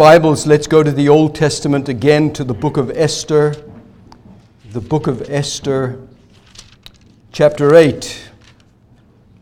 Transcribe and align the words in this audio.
Bibles, 0.00 0.46
let's 0.46 0.66
go 0.66 0.82
to 0.82 0.92
the 0.92 1.10
Old 1.10 1.34
Testament 1.34 1.90
again 1.90 2.32
to 2.32 2.42
the 2.42 2.54
book 2.54 2.78
of 2.78 2.90
Esther. 2.92 3.54
The 4.72 4.80
book 4.80 5.06
of 5.06 5.28
Esther, 5.28 6.00
chapter 7.32 7.74
8. 7.74 8.30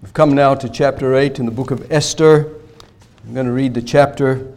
We've 0.03 0.13
come 0.13 0.35
now 0.35 0.57
to 0.57 0.69
chapter 0.69 1.15
8 1.15 1.39
in 1.39 1.47
the 1.47 1.53
book 1.53 1.71
of 1.71 1.93
Esther. 1.93 2.57
I'm 3.25 3.35
going 3.35 3.47
to 3.47 3.53
read 3.53 3.73
the 3.73 3.81
chapter. 3.81 4.53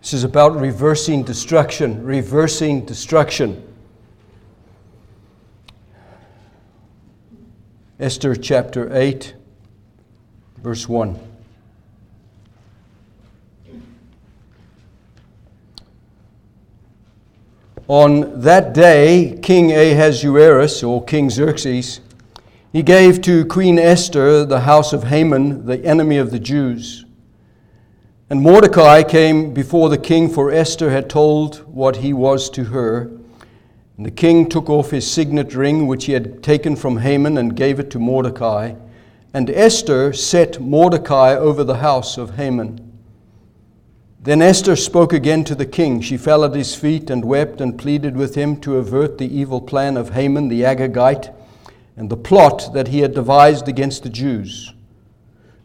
This 0.00 0.14
is 0.14 0.24
about 0.24 0.58
reversing 0.58 1.22
destruction, 1.22 2.02
reversing 2.02 2.86
destruction. 2.86 3.62
Esther 8.00 8.34
chapter 8.34 8.90
8, 8.96 9.34
verse 10.62 10.88
1. 10.88 11.27
On 17.88 18.38
that 18.42 18.74
day, 18.74 19.38
King 19.40 19.72
Ahasuerus, 19.72 20.82
or 20.82 21.02
King 21.02 21.30
Xerxes, 21.30 22.00
he 22.70 22.82
gave 22.82 23.22
to 23.22 23.46
Queen 23.46 23.78
Esther 23.78 24.44
the 24.44 24.60
house 24.60 24.92
of 24.92 25.04
Haman, 25.04 25.64
the 25.64 25.82
enemy 25.86 26.18
of 26.18 26.30
the 26.30 26.38
Jews. 26.38 27.06
And 28.28 28.42
Mordecai 28.42 29.02
came 29.04 29.54
before 29.54 29.88
the 29.88 29.96
king, 29.96 30.28
for 30.28 30.52
Esther 30.52 30.90
had 30.90 31.08
told 31.08 31.60
what 31.66 31.96
he 31.96 32.12
was 32.12 32.50
to 32.50 32.64
her. 32.64 33.10
And 33.96 34.04
the 34.04 34.10
king 34.10 34.50
took 34.50 34.68
off 34.68 34.90
his 34.90 35.10
signet 35.10 35.54
ring, 35.54 35.86
which 35.86 36.04
he 36.04 36.12
had 36.12 36.42
taken 36.42 36.76
from 36.76 36.98
Haman, 36.98 37.38
and 37.38 37.56
gave 37.56 37.80
it 37.80 37.90
to 37.92 37.98
Mordecai. 37.98 38.74
And 39.32 39.48
Esther 39.48 40.12
set 40.12 40.60
Mordecai 40.60 41.34
over 41.34 41.64
the 41.64 41.78
house 41.78 42.18
of 42.18 42.36
Haman. 42.36 42.87
Then 44.28 44.42
Esther 44.42 44.76
spoke 44.76 45.14
again 45.14 45.42
to 45.44 45.54
the 45.54 45.64
king. 45.64 46.02
She 46.02 46.18
fell 46.18 46.44
at 46.44 46.54
his 46.54 46.74
feet 46.74 47.08
and 47.08 47.24
wept 47.24 47.62
and 47.62 47.78
pleaded 47.78 48.14
with 48.14 48.34
him 48.34 48.60
to 48.60 48.76
avert 48.76 49.16
the 49.16 49.34
evil 49.34 49.58
plan 49.58 49.96
of 49.96 50.10
Haman 50.10 50.48
the 50.48 50.64
Agagite 50.64 51.34
and 51.96 52.10
the 52.10 52.16
plot 52.18 52.74
that 52.74 52.88
he 52.88 52.98
had 52.98 53.14
devised 53.14 53.68
against 53.68 54.02
the 54.02 54.10
Jews. 54.10 54.74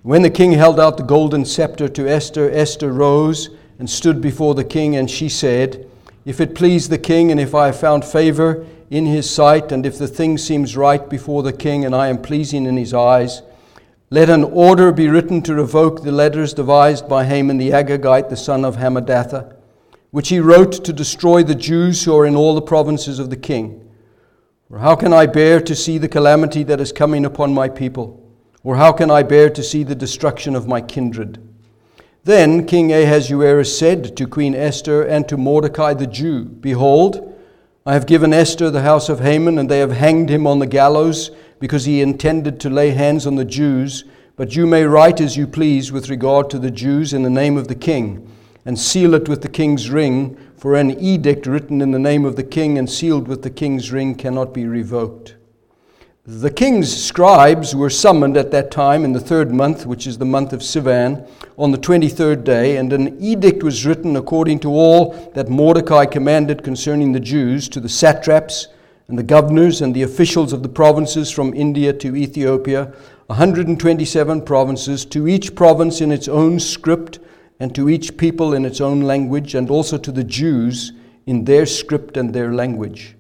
When 0.02 0.22
the 0.22 0.30
king 0.30 0.54
held 0.54 0.80
out 0.80 0.96
the 0.96 1.04
golden 1.04 1.44
scepter 1.44 1.90
to 1.90 2.08
Esther, 2.08 2.50
Esther 2.52 2.94
rose 2.94 3.50
and 3.80 3.90
stood 3.90 4.22
before 4.22 4.56
the 4.56 4.64
king, 4.64 4.96
and 4.96 5.12
she 5.12 5.28
said, 5.28 5.86
If 6.24 6.40
it 6.40 6.56
please 6.56 6.88
the 6.88 6.98
king, 6.98 7.32
and 7.32 7.42
if 7.42 7.54
I 7.54 7.66
have 7.66 7.78
found 7.78 8.06
favor 8.06 8.66
in 8.90 9.06
his 9.06 9.30
sight, 9.30 9.74
and 9.74 9.86
if 9.86 9.98
the 9.98 10.08
thing 10.08 10.38
seems 10.38 10.78
right 10.78 11.10
before 11.10 11.44
the 11.44 11.52
king, 11.52 11.84
and 11.84 11.94
I 11.94 12.08
am 12.08 12.22
pleasing 12.22 12.66
in 12.66 12.78
his 12.78 12.94
eyes, 12.94 13.42
let 14.14 14.30
an 14.30 14.44
order 14.44 14.92
be 14.92 15.08
written 15.08 15.42
to 15.42 15.56
revoke 15.56 16.04
the 16.04 16.12
letters 16.12 16.54
devised 16.54 17.10
by 17.10 17.26
Haman 17.26 17.58
the 17.58 17.72
Agagite, 17.72 18.30
the 18.30 18.38
son 18.38 18.64
of 18.64 18.76
Hammedatha, 18.76 19.56
which 20.12 20.30
he 20.30 20.40
wrote 20.40 20.86
to 20.86 20.94
destroy 20.94 21.42
the 21.42 21.56
Jews 21.56 22.04
who 22.04 22.16
are 22.16 22.24
in 22.24 22.36
all 22.36 22.54
the 22.54 22.62
provinces 22.62 23.18
of 23.18 23.32
the 23.32 23.36
king. 23.36 23.90
For 24.68 24.78
how 24.78 24.96
can 24.96 25.14
I 25.14 25.26
bear 25.26 25.60
to 25.62 25.76
see 25.76 25.98
the 25.98 26.08
calamity 26.08 26.62
that 26.62 26.80
is 26.80 26.92
coming 26.92 27.26
upon 27.26 27.56
my 27.56 27.68
people? 27.68 28.24
Or 28.64 28.76
how 28.76 28.92
can 28.92 29.10
I 29.10 29.24
bear 29.24 29.50
to 29.50 29.64
see 29.64 29.82
the 29.82 29.96
destruction 29.96 30.56
of 30.56 30.68
my 30.68 30.80
kindred? 30.80 31.40
Then 32.24 32.68
King 32.68 32.94
Ahasuerus 32.94 33.76
said 33.76 34.16
to 34.16 34.28
Queen 34.28 34.54
Esther 34.54 35.02
and 35.02 35.28
to 35.28 35.38
Mordecai 35.38 35.96
the 35.96 36.06
Jew, 36.06 36.44
Behold, 36.44 37.33
I 37.86 37.94
have 37.96 38.06
given 38.06 38.32
Esther 38.32 38.72
the 38.72 38.84
house 38.84 39.10
of 39.10 39.20
Haman, 39.20 39.58
and 39.58 39.70
they 39.70 39.80
have 39.80 39.92
hanged 39.92 40.30
him 40.30 40.48
on 40.48 40.60
the 40.60 40.68
gallows 40.68 41.32
because 41.60 41.84
he 41.84 42.02
intended 42.02 42.58
to 42.62 42.70
lay 42.70 42.92
hands 42.92 43.28
on 43.28 43.36
the 43.36 43.44
Jews, 43.44 44.06
but 44.38 44.56
you 44.56 44.66
may 44.66 44.84
write 44.86 45.20
as 45.20 45.36
you 45.36 45.46
please 45.46 45.92
with 45.92 46.10
regard 46.10 46.50
to 46.52 46.60
the 46.60 46.72
Jews 46.72 47.12
in 47.12 47.24
the 47.24 47.30
name 47.30 47.58
of 47.58 47.68
the 47.68 47.76
king, 47.76 48.26
and 48.66 48.80
seal 48.80 49.14
it 49.14 49.28
with 49.28 49.42
the 49.42 49.50
king's 49.50 49.90
ring, 49.90 50.38
for 50.56 50.76
an 50.76 50.98
edict 50.98 51.46
written 51.46 51.82
in 51.82 51.92
the 51.92 52.00
name 52.00 52.24
of 52.24 52.38
the 52.38 52.44
king 52.44 52.78
and 52.78 52.90
sealed 52.90 53.28
with 53.28 53.42
the 53.42 53.50
king's 53.50 53.92
ring 53.92 54.16
cannot 54.16 54.54
be 54.54 54.66
revoked. 54.66 55.36
The 56.26 56.52
king's 56.52 56.96
scribes 56.96 57.76
were 57.76 57.90
summoned 57.90 58.38
at 58.38 58.50
that 58.52 58.72
time 58.72 59.04
in 59.04 59.12
the 59.12 59.20
third 59.20 59.54
month, 59.54 59.86
which 59.86 60.08
is 60.08 60.18
the 60.18 60.24
month 60.24 60.54
of 60.54 60.62
Sivan, 60.62 61.28
on 61.58 61.72
the 61.72 61.78
23rd 61.78 62.46
day, 62.46 62.78
and 62.78 62.94
an 62.94 63.22
edict 63.22 63.62
was 63.62 63.86
written 63.86 64.16
according 64.16 64.60
to 64.60 64.70
all 64.70 65.12
that 65.34 65.50
Mordecai 65.50 66.06
commanded 66.06 66.64
concerning 66.64 67.12
the 67.12 67.20
Jews 67.20 67.68
to 67.68 67.82
the 67.82 67.90
satraps 67.90 68.70
and 69.10 69.20
the 69.20 69.24
governors 69.24 69.82
and 69.82 69.94
the 69.94 70.04
officials 70.04 70.54
of 70.54 70.64
the 70.64 70.70
provinces 70.70 71.30
from 71.30 71.54
India 71.54 71.92
to 71.92 72.16
Ethiopia, 72.16 72.94
127 73.26 74.44
provinces, 74.44 75.04
to 75.04 75.28
each 75.28 75.56
province 75.56 76.00
in 76.00 76.10
its 76.10 76.30
own 76.30 76.58
script, 76.58 77.20
and 77.60 77.76
to 77.76 77.90
each 77.90 78.16
people 78.16 78.54
in 78.54 78.64
its 78.64 78.80
own 78.80 79.02
language, 79.02 79.56
and 79.56 79.70
also 79.70 79.98
to 79.98 80.12
the 80.14 80.24
Jews 80.24 80.94
in 81.26 81.44
their 81.44 81.66
script 81.66 82.16
and 82.16 82.34
their 82.34 82.54
language. 82.54 83.18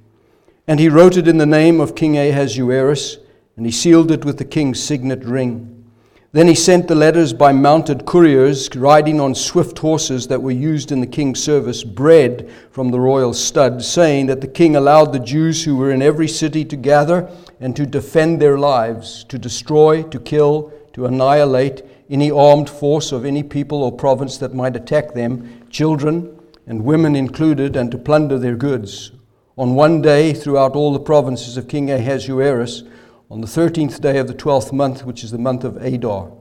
And 0.68 0.79
he 0.79 0.88
wrote 0.88 1.18
it 1.18 1.28
in 1.28 1.38
the 1.38 1.46
name 1.46 1.81
of 1.81 1.96
King 1.96 2.18
Ahasuerus, 2.18 3.18
and 3.57 3.66
he 3.66 3.72
sealed 3.72 4.12
it 4.12 4.24
with 4.24 4.38
the 4.38 4.46
king's 4.46 4.81
signet 4.81 5.25
ring. 5.25 5.84
Then 6.31 6.47
he 6.47 6.56
sent 6.56 6.88
the 6.88 6.96
letters 6.96 7.31
by 7.31 7.51
mounted 7.51 8.06
couriers 8.06 8.73
riding 8.75 9.19
on 9.19 9.35
swift 9.35 9.78
horses 9.78 10.25
that 10.28 10.41
were 10.41 10.52
used 10.52 10.91
in 10.91 11.00
the 11.00 11.06
king's 11.06 11.44
service, 11.44 11.84
bred 11.84 12.50
from 12.72 12.90
the 12.90 13.00
royal 13.00 13.34
stud, 13.34 13.84
saying 13.84 14.28
that 14.28 14.41
the 14.41 14.47
king 14.47 14.75
allowed 14.75 15.12
the 15.13 15.19
Jews 15.19 15.63
who 15.63 15.75
were 15.75 15.91
in 15.91 16.02
every 16.02 16.28
city 16.28 16.66
to 16.66 16.75
gather 16.75 17.29
and 17.59 17.75
to 17.75 17.85
defend 17.85 18.41
their 18.41 18.57
lives, 18.57 19.25
to 19.25 19.38
destroy, 19.38 20.02
to 20.02 20.19
kill, 20.19 20.73
to 20.94 21.06
annihilate 21.06 21.84
any 22.09 22.31
armed 22.31 22.69
force 22.69 23.12
of 23.12 23.25
any 23.25 23.44
people 23.44 23.84
or 23.84 23.91
province 23.91 24.38
that 24.38 24.56
might 24.56 24.75
attack 24.75 25.13
them, 25.13 25.68
children 25.69 26.40
and 26.66 26.84
women 26.84 27.16
included, 27.16 27.75
and 27.75 27.91
to 27.91 27.97
plunder 27.97 28.40
their 28.40 28.56
goods. 28.56 29.12
On 29.56 29.75
one 29.75 30.02
day, 30.02 30.34
throughout 30.34 30.75
all 30.75 30.94
the 30.94 31.00
provinces 31.00 31.58
of 31.58 31.68
King 31.68 31.91
Ahasuerus, 31.91 32.81
on 33.30 33.41
the 33.41 33.47
13th 33.47 34.02
day 34.02 34.18
of 34.18 34.28
the 34.28 34.34
12th 34.34 34.74
month, 34.74 35.06
which 35.06 35.24
is 35.24 35.30
the 35.30 35.38
month 35.38 35.64
of 35.64 35.78
Adar. 35.78 36.31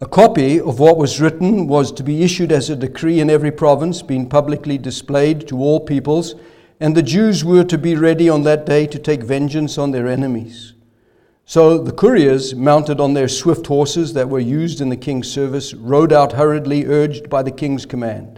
A 0.00 0.06
copy 0.06 0.58
of 0.58 0.78
what 0.78 0.96
was 0.96 1.20
written 1.20 1.66
was 1.66 1.92
to 1.92 2.02
be 2.02 2.22
issued 2.22 2.52
as 2.52 2.70
a 2.70 2.76
decree 2.76 3.20
in 3.20 3.28
every 3.28 3.50
province, 3.50 4.00
being 4.00 4.30
publicly 4.30 4.78
displayed 4.78 5.46
to 5.48 5.58
all 5.58 5.78
peoples, 5.80 6.36
and 6.80 6.96
the 6.96 7.02
Jews 7.02 7.44
were 7.44 7.64
to 7.64 7.76
be 7.76 7.94
ready 7.94 8.30
on 8.30 8.44
that 8.44 8.64
day 8.64 8.86
to 8.86 8.98
take 8.98 9.22
vengeance 9.22 9.76
on 9.76 9.90
their 9.90 10.08
enemies. 10.08 10.72
So 11.44 11.76
the 11.76 11.92
couriers, 11.92 12.54
mounted 12.54 12.98
on 12.98 13.12
their 13.12 13.28
swift 13.28 13.66
horses 13.66 14.14
that 14.14 14.30
were 14.30 14.38
used 14.38 14.80
in 14.80 14.88
the 14.88 14.96
king's 14.96 15.30
service, 15.30 15.74
rode 15.74 16.14
out 16.14 16.32
hurriedly, 16.32 16.86
urged 16.86 17.28
by 17.28 17.42
the 17.42 17.50
king's 17.50 17.84
command. 17.84 18.37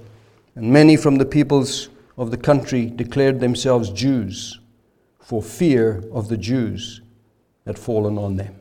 And 0.55 0.71
many 0.71 0.95
from 0.97 1.17
the 1.17 1.25
peoples 1.25 1.89
of 2.17 2.31
the 2.31 2.37
country 2.37 2.87
declared 2.87 3.39
themselves 3.39 3.89
Jews 3.89 4.59
for 5.19 5.41
fear 5.41 6.03
of 6.11 6.27
the 6.27 6.37
Jews 6.37 7.01
had 7.65 7.79
fallen 7.79 8.17
on 8.17 8.35
them. 8.35 8.55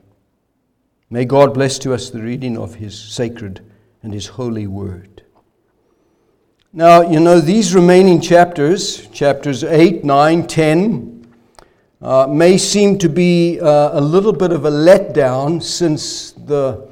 May 1.11 1.25
God 1.25 1.53
bless 1.55 1.79
to 1.81 1.93
us 1.93 2.11
the 2.11 2.23
reading 2.23 2.57
of 2.57 2.77
His 2.77 2.97
sacred 2.97 3.61
and 4.03 4.15
His 4.15 4.29
holy 4.29 4.67
word. 4.69 5.25
Now, 6.73 7.03
you 7.03 7.19
know, 7.19 7.41
these 7.41 7.75
remaining 7.75 8.21
chapters, 8.21 9.09
chapters 9.09 9.65
8, 9.65 10.05
9, 10.05 10.47
10, 10.47 11.27
uh, 12.01 12.29
may 12.29 12.57
seem 12.57 12.97
to 12.99 13.09
be 13.09 13.59
uh, 13.59 13.99
a 13.99 14.01
little 14.01 14.33
bit 14.33 14.53
of 14.53 14.65
a 14.65 14.71
letdown 14.71 15.61
since 15.61 16.31
the 16.31 16.90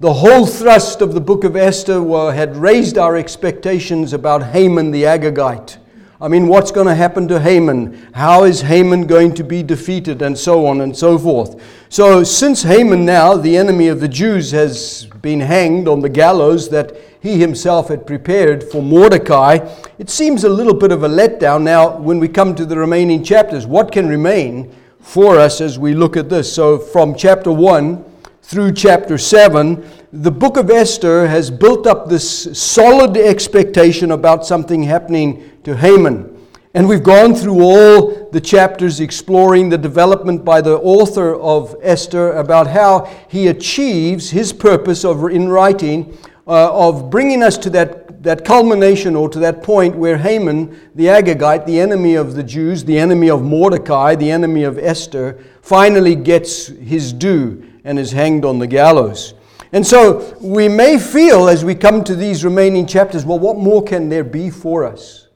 the 0.00 0.14
whole 0.14 0.46
thrust 0.46 1.02
of 1.02 1.12
the 1.12 1.20
book 1.20 1.44
of 1.44 1.56
Esther 1.56 2.02
were, 2.02 2.32
had 2.32 2.56
raised 2.56 2.96
our 2.96 3.18
expectations 3.18 4.14
about 4.14 4.42
Haman 4.42 4.90
the 4.92 5.02
Agagite. 5.02 5.76
I 6.22 6.28
mean, 6.28 6.48
what's 6.48 6.70
going 6.70 6.86
to 6.86 6.94
happen 6.94 7.28
to 7.28 7.38
Haman? 7.38 8.08
How 8.14 8.44
is 8.44 8.62
Haman 8.62 9.06
going 9.06 9.34
to 9.34 9.44
be 9.44 9.62
defeated? 9.62 10.22
And 10.22 10.38
so 10.38 10.66
on 10.66 10.80
and 10.80 10.96
so 10.96 11.18
forth. 11.18 11.62
So, 11.90 12.24
since 12.24 12.62
Haman 12.62 13.04
now, 13.04 13.36
the 13.36 13.58
enemy 13.58 13.88
of 13.88 14.00
the 14.00 14.08
Jews, 14.08 14.50
has 14.52 15.04
been 15.20 15.40
hanged 15.40 15.86
on 15.86 16.00
the 16.00 16.08
gallows 16.08 16.70
that 16.70 16.96
he 17.20 17.38
himself 17.38 17.88
had 17.88 18.06
prepared 18.06 18.64
for 18.64 18.82
Mordecai, 18.82 19.58
it 19.98 20.08
seems 20.08 20.44
a 20.44 20.48
little 20.48 20.72
bit 20.72 20.92
of 20.92 21.02
a 21.02 21.08
letdown. 21.08 21.62
Now, 21.62 21.98
when 21.98 22.18
we 22.18 22.28
come 22.28 22.54
to 22.54 22.64
the 22.64 22.78
remaining 22.78 23.22
chapters, 23.22 23.66
what 23.66 23.92
can 23.92 24.08
remain 24.08 24.74
for 24.98 25.38
us 25.38 25.60
as 25.60 25.78
we 25.78 25.92
look 25.92 26.16
at 26.16 26.30
this? 26.30 26.50
So, 26.50 26.78
from 26.78 27.14
chapter 27.14 27.52
1 27.52 28.09
through 28.50 28.72
chapter 28.72 29.16
7, 29.16 29.88
the 30.12 30.30
book 30.32 30.56
of 30.56 30.70
Esther 30.70 31.28
has 31.28 31.52
built 31.52 31.86
up 31.86 32.08
this 32.08 32.58
solid 32.60 33.16
expectation 33.16 34.10
about 34.10 34.44
something 34.44 34.82
happening 34.82 35.48
to 35.62 35.76
Haman. 35.76 36.36
And 36.74 36.88
we've 36.88 37.04
gone 37.04 37.32
through 37.36 37.62
all 37.62 38.28
the 38.30 38.40
chapters 38.40 38.98
exploring 38.98 39.68
the 39.68 39.78
development 39.78 40.44
by 40.44 40.62
the 40.62 40.78
author 40.78 41.36
of 41.36 41.76
Esther 41.80 42.32
about 42.32 42.66
how 42.66 43.04
he 43.28 43.46
achieves 43.46 44.30
his 44.30 44.52
purpose 44.52 45.04
of 45.04 45.22
in 45.30 45.48
writing 45.48 46.18
uh, 46.48 46.72
of 46.72 47.08
bringing 47.08 47.44
us 47.44 47.56
to 47.58 47.70
that, 47.70 48.20
that 48.24 48.44
culmination 48.44 49.14
or 49.14 49.28
to 49.28 49.38
that 49.38 49.62
point 49.62 49.94
where 49.94 50.18
Haman, 50.18 50.76
the 50.96 51.04
Agagite, 51.04 51.66
the 51.66 51.78
enemy 51.78 52.16
of 52.16 52.34
the 52.34 52.42
Jews, 52.42 52.82
the 52.82 52.98
enemy 52.98 53.30
of 53.30 53.44
Mordecai, 53.44 54.16
the 54.16 54.32
enemy 54.32 54.64
of 54.64 54.76
Esther, 54.76 55.38
finally 55.62 56.16
gets 56.16 56.66
his 56.66 57.12
due 57.12 57.69
and 57.84 57.98
is 57.98 58.12
hanged 58.12 58.44
on 58.44 58.58
the 58.58 58.66
gallows. 58.66 59.34
And 59.72 59.86
so 59.86 60.36
we 60.40 60.68
may 60.68 60.98
feel 60.98 61.48
as 61.48 61.64
we 61.64 61.74
come 61.74 62.02
to 62.04 62.16
these 62.16 62.44
remaining 62.44 62.86
chapters, 62.86 63.24
well, 63.24 63.38
what 63.38 63.56
more 63.56 63.82
can 63.82 64.08
there 64.08 64.24
be 64.24 64.50
for 64.50 64.84
us? 64.84 65.28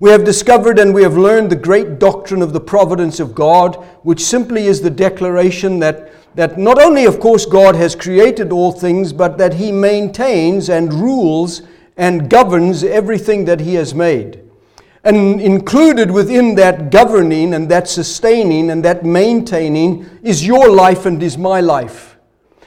We 0.00 0.10
have 0.10 0.24
discovered 0.24 0.78
and 0.78 0.92
we 0.92 1.02
have 1.02 1.16
learned 1.16 1.50
the 1.50 1.56
great 1.56 1.98
doctrine 1.98 2.42
of 2.42 2.52
the 2.52 2.60
providence 2.60 3.20
of 3.20 3.34
God, 3.34 3.76
which 4.02 4.20
simply 4.20 4.66
is 4.66 4.80
the 4.80 4.90
declaration 4.90 5.78
that, 5.78 6.12
that 6.34 6.58
not 6.58 6.82
only, 6.82 7.04
of 7.04 7.20
course, 7.20 7.46
God 7.46 7.76
has 7.76 7.94
created 7.94 8.52
all 8.52 8.72
things, 8.72 9.12
but 9.12 9.38
that 9.38 9.54
He 9.54 9.70
maintains 9.70 10.68
and 10.68 10.92
rules 10.92 11.62
and 11.96 12.28
governs 12.28 12.82
everything 12.82 13.44
that 13.44 13.60
He 13.60 13.74
has 13.76 13.94
made. 13.94 14.43
And 15.04 15.40
included 15.40 16.10
within 16.10 16.54
that 16.54 16.90
governing 16.90 17.52
and 17.54 17.70
that 17.70 17.88
sustaining 17.88 18.70
and 18.70 18.84
that 18.84 19.04
maintaining 19.04 20.08
is 20.22 20.46
your 20.46 20.70
life 20.70 21.04
and 21.04 21.22
is 21.22 21.36
my 21.36 21.60
life. 21.60 22.16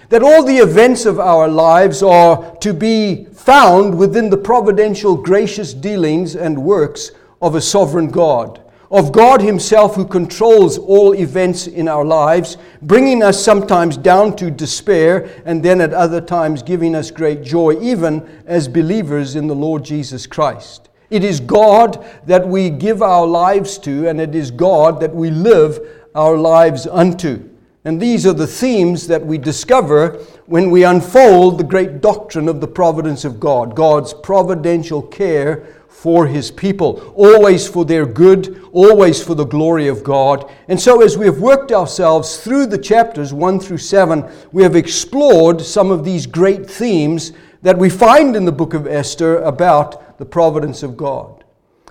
That 0.09 0.23
all 0.23 0.43
the 0.43 0.57
events 0.57 1.05
of 1.05 1.19
our 1.19 1.47
lives 1.47 2.01
are 2.01 2.55
to 2.57 2.73
be 2.73 3.25
found 3.25 3.97
within 3.97 4.29
the 4.29 4.37
providential, 4.37 5.15
gracious 5.15 5.73
dealings 5.73 6.35
and 6.35 6.63
works 6.63 7.11
of 7.41 7.55
a 7.55 7.61
sovereign 7.61 8.09
God, 8.09 8.61
of 8.89 9.11
God 9.11 9.41
Himself 9.41 9.95
who 9.95 10.05
controls 10.05 10.77
all 10.77 11.13
events 11.13 11.67
in 11.67 11.87
our 11.87 12.05
lives, 12.05 12.57
bringing 12.81 13.21
us 13.21 13.43
sometimes 13.43 13.97
down 13.97 14.35
to 14.37 14.49
despair 14.49 15.29
and 15.45 15.63
then 15.63 15.81
at 15.81 15.93
other 15.93 16.21
times 16.21 16.63
giving 16.63 16.95
us 16.95 17.11
great 17.11 17.43
joy, 17.43 17.79
even 17.81 18.27
as 18.45 18.67
believers 18.67 19.35
in 19.35 19.47
the 19.47 19.55
Lord 19.55 19.83
Jesus 19.83 20.25
Christ. 20.25 20.89
It 21.09 21.23
is 21.23 21.39
God 21.39 22.05
that 22.25 22.47
we 22.47 22.69
give 22.69 23.01
our 23.01 23.25
lives 23.25 23.77
to, 23.79 24.07
and 24.07 24.19
it 24.19 24.35
is 24.35 24.51
God 24.51 24.99
that 24.99 25.15
we 25.15 25.29
live 25.29 25.79
our 26.13 26.37
lives 26.37 26.85
unto. 26.85 27.49
And 27.85 28.01
these 28.01 28.25
are 28.25 28.33
the 28.33 28.47
themes 28.47 29.07
that 29.07 29.25
we 29.25 29.37
discover 29.37 30.17
when 30.47 30.71
we 30.71 30.83
unfold 30.83 31.57
the 31.57 31.63
great 31.63 32.01
doctrine 32.01 32.49
of 32.49 32.59
the 32.59 32.67
providence 32.67 33.23
of 33.23 33.39
God, 33.39 33.75
God's 33.75 34.13
providential 34.13 35.01
care 35.01 35.65
for 35.87 36.27
his 36.27 36.51
people, 36.51 37.13
always 37.15 37.67
for 37.67 37.85
their 37.85 38.05
good, 38.05 38.61
always 38.73 39.23
for 39.23 39.35
the 39.35 39.45
glory 39.45 39.87
of 39.87 40.03
God. 40.03 40.51
And 40.67 40.79
so, 40.79 41.01
as 41.01 41.17
we 41.17 41.25
have 41.25 41.39
worked 41.39 41.71
ourselves 41.71 42.37
through 42.41 42.67
the 42.67 42.77
chapters 42.77 43.33
1 43.33 43.59
through 43.61 43.79
7, 43.79 44.29
we 44.51 44.63
have 44.63 44.75
explored 44.75 45.61
some 45.61 45.89
of 45.89 46.03
these 46.03 46.27
great 46.27 46.69
themes 46.69 47.31
that 47.61 47.77
we 47.77 47.89
find 47.89 48.35
in 48.35 48.45
the 48.45 48.51
book 48.51 48.73
of 48.73 48.85
Esther 48.85 49.39
about 49.39 50.06
the 50.17 50.25
providence 50.25 50.83
of 50.83 50.97
God. 50.97 51.43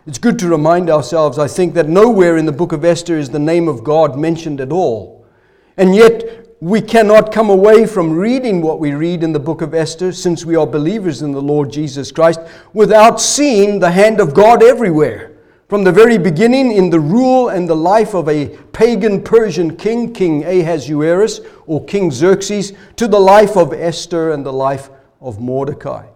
It's 0.07 0.19
good 0.19 0.39
to 0.39 0.49
remind 0.49 0.89
ourselves, 0.89 1.39
I 1.39 1.49
think, 1.49 1.75
that 1.75 1.89
nowhere 1.89 2.37
in 2.37 2.47
the 2.47 2.53
book 2.53 2.73
of 2.73 2.85
Esther 2.85 3.19
is 3.19 3.31
the 3.31 3.39
name 3.39 3.67
of 3.67 3.83
God 3.83 4.19
mentioned 4.19 4.61
at 4.61 4.71
all. 4.71 5.27
And 5.77 5.95
yet, 5.95 6.47
we 6.61 6.81
cannot 6.81 7.33
come 7.33 7.51
away 7.51 7.87
from 7.87 8.17
reading 8.17 8.63
what 8.63 8.79
we 8.79 8.95
read 8.95 9.23
in 9.23 9.33
the 9.33 9.41
book 9.41 9.63
of 9.63 9.75
Esther, 9.75 10.13
since 10.13 10.45
we 10.45 10.57
are 10.57 10.67
believers 10.67 11.23
in 11.23 11.33
the 11.33 11.43
Lord 11.43 11.71
Jesus 11.71 12.11
Christ, 12.13 12.41
without 12.73 13.21
seeing 13.21 13.79
the 13.79 13.91
hand 13.91 14.21
of 14.21 14.33
God 14.33 14.63
everywhere. 14.63 15.33
From 15.69 15.83
the 15.83 15.93
very 15.93 16.17
beginning, 16.17 16.71
in 16.73 16.89
the 16.89 17.01
rule 17.01 17.49
and 17.49 17.69
the 17.69 17.75
life 17.75 18.15
of 18.15 18.29
a 18.29 18.57
pagan 18.73 19.23
Persian 19.23 19.77
king, 19.77 20.13
King 20.15 20.45
Ahasuerus 20.45 21.41
or 21.67 21.85
King 21.85 22.13
Xerxes, 22.13 22.73
to 22.95 23.09
the 23.09 23.19
life 23.19 23.57
of 23.57 23.73
Esther 23.73 24.31
and 24.31 24.47
the 24.47 24.53
life 24.53 24.89
of 25.21 25.41
Mordecai. 25.41 26.07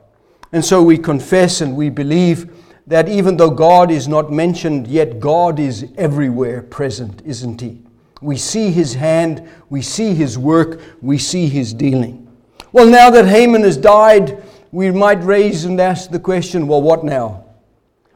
And 0.52 0.64
so 0.64 0.82
we 0.82 0.98
confess 0.98 1.60
and 1.60 1.76
we 1.76 1.90
believe 1.90 2.50
that 2.86 3.08
even 3.08 3.36
though 3.36 3.50
God 3.50 3.90
is 3.90 4.08
not 4.08 4.32
mentioned, 4.32 4.88
yet 4.88 5.20
God 5.20 5.60
is 5.60 5.86
everywhere 5.96 6.62
present, 6.62 7.22
isn't 7.24 7.60
He? 7.60 7.82
We 8.20 8.36
see 8.36 8.70
his 8.70 8.94
hand, 8.94 9.48
we 9.70 9.80
see 9.80 10.14
his 10.14 10.36
work, 10.36 10.80
we 11.00 11.16
see 11.16 11.48
his 11.48 11.72
dealing. 11.72 12.28
Well, 12.72 12.86
now 12.86 13.10
that 13.10 13.26
Haman 13.26 13.62
has 13.62 13.76
died, 13.76 14.42
we 14.72 14.90
might 14.90 15.22
raise 15.24 15.64
and 15.64 15.80
ask 15.80 16.10
the 16.10 16.18
question 16.18 16.66
well, 16.66 16.82
what 16.82 17.02
now? 17.02 17.44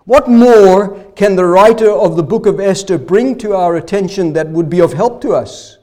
What 0.05 0.29
more 0.29 1.03
can 1.17 1.35
the 1.35 1.47
writer 1.47 1.91
of 1.91 2.17
the 2.17 2.23
book 2.23 2.45
of 2.45 2.61
Esther 2.61 2.99
bring 2.99 3.39
to 3.39 3.55
our 3.55 3.77
attention 3.77 4.35
that 4.35 4.49
would 4.49 4.69
be 4.69 4.81
of 4.81 4.93
help 4.93 5.23
to 5.23 5.33
us, 5.33 5.79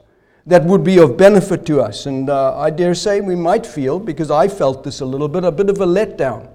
that 0.46 0.64
would 0.64 0.82
be 0.82 0.98
of 0.98 1.16
benefit 1.16 1.64
to 1.66 1.80
us? 1.80 2.06
And 2.06 2.28
uh, 2.28 2.58
I 2.58 2.70
dare 2.70 2.94
say 2.94 3.20
we 3.20 3.36
might 3.36 3.66
feel, 3.66 3.98
because 3.98 4.30
I 4.30 4.48
felt 4.48 4.84
this 4.84 5.00
a 5.00 5.06
little 5.06 5.28
bit, 5.28 5.44
a 5.44 5.52
bit 5.52 5.70
of 5.70 5.80
a 5.80 5.86
letdown 5.86 6.48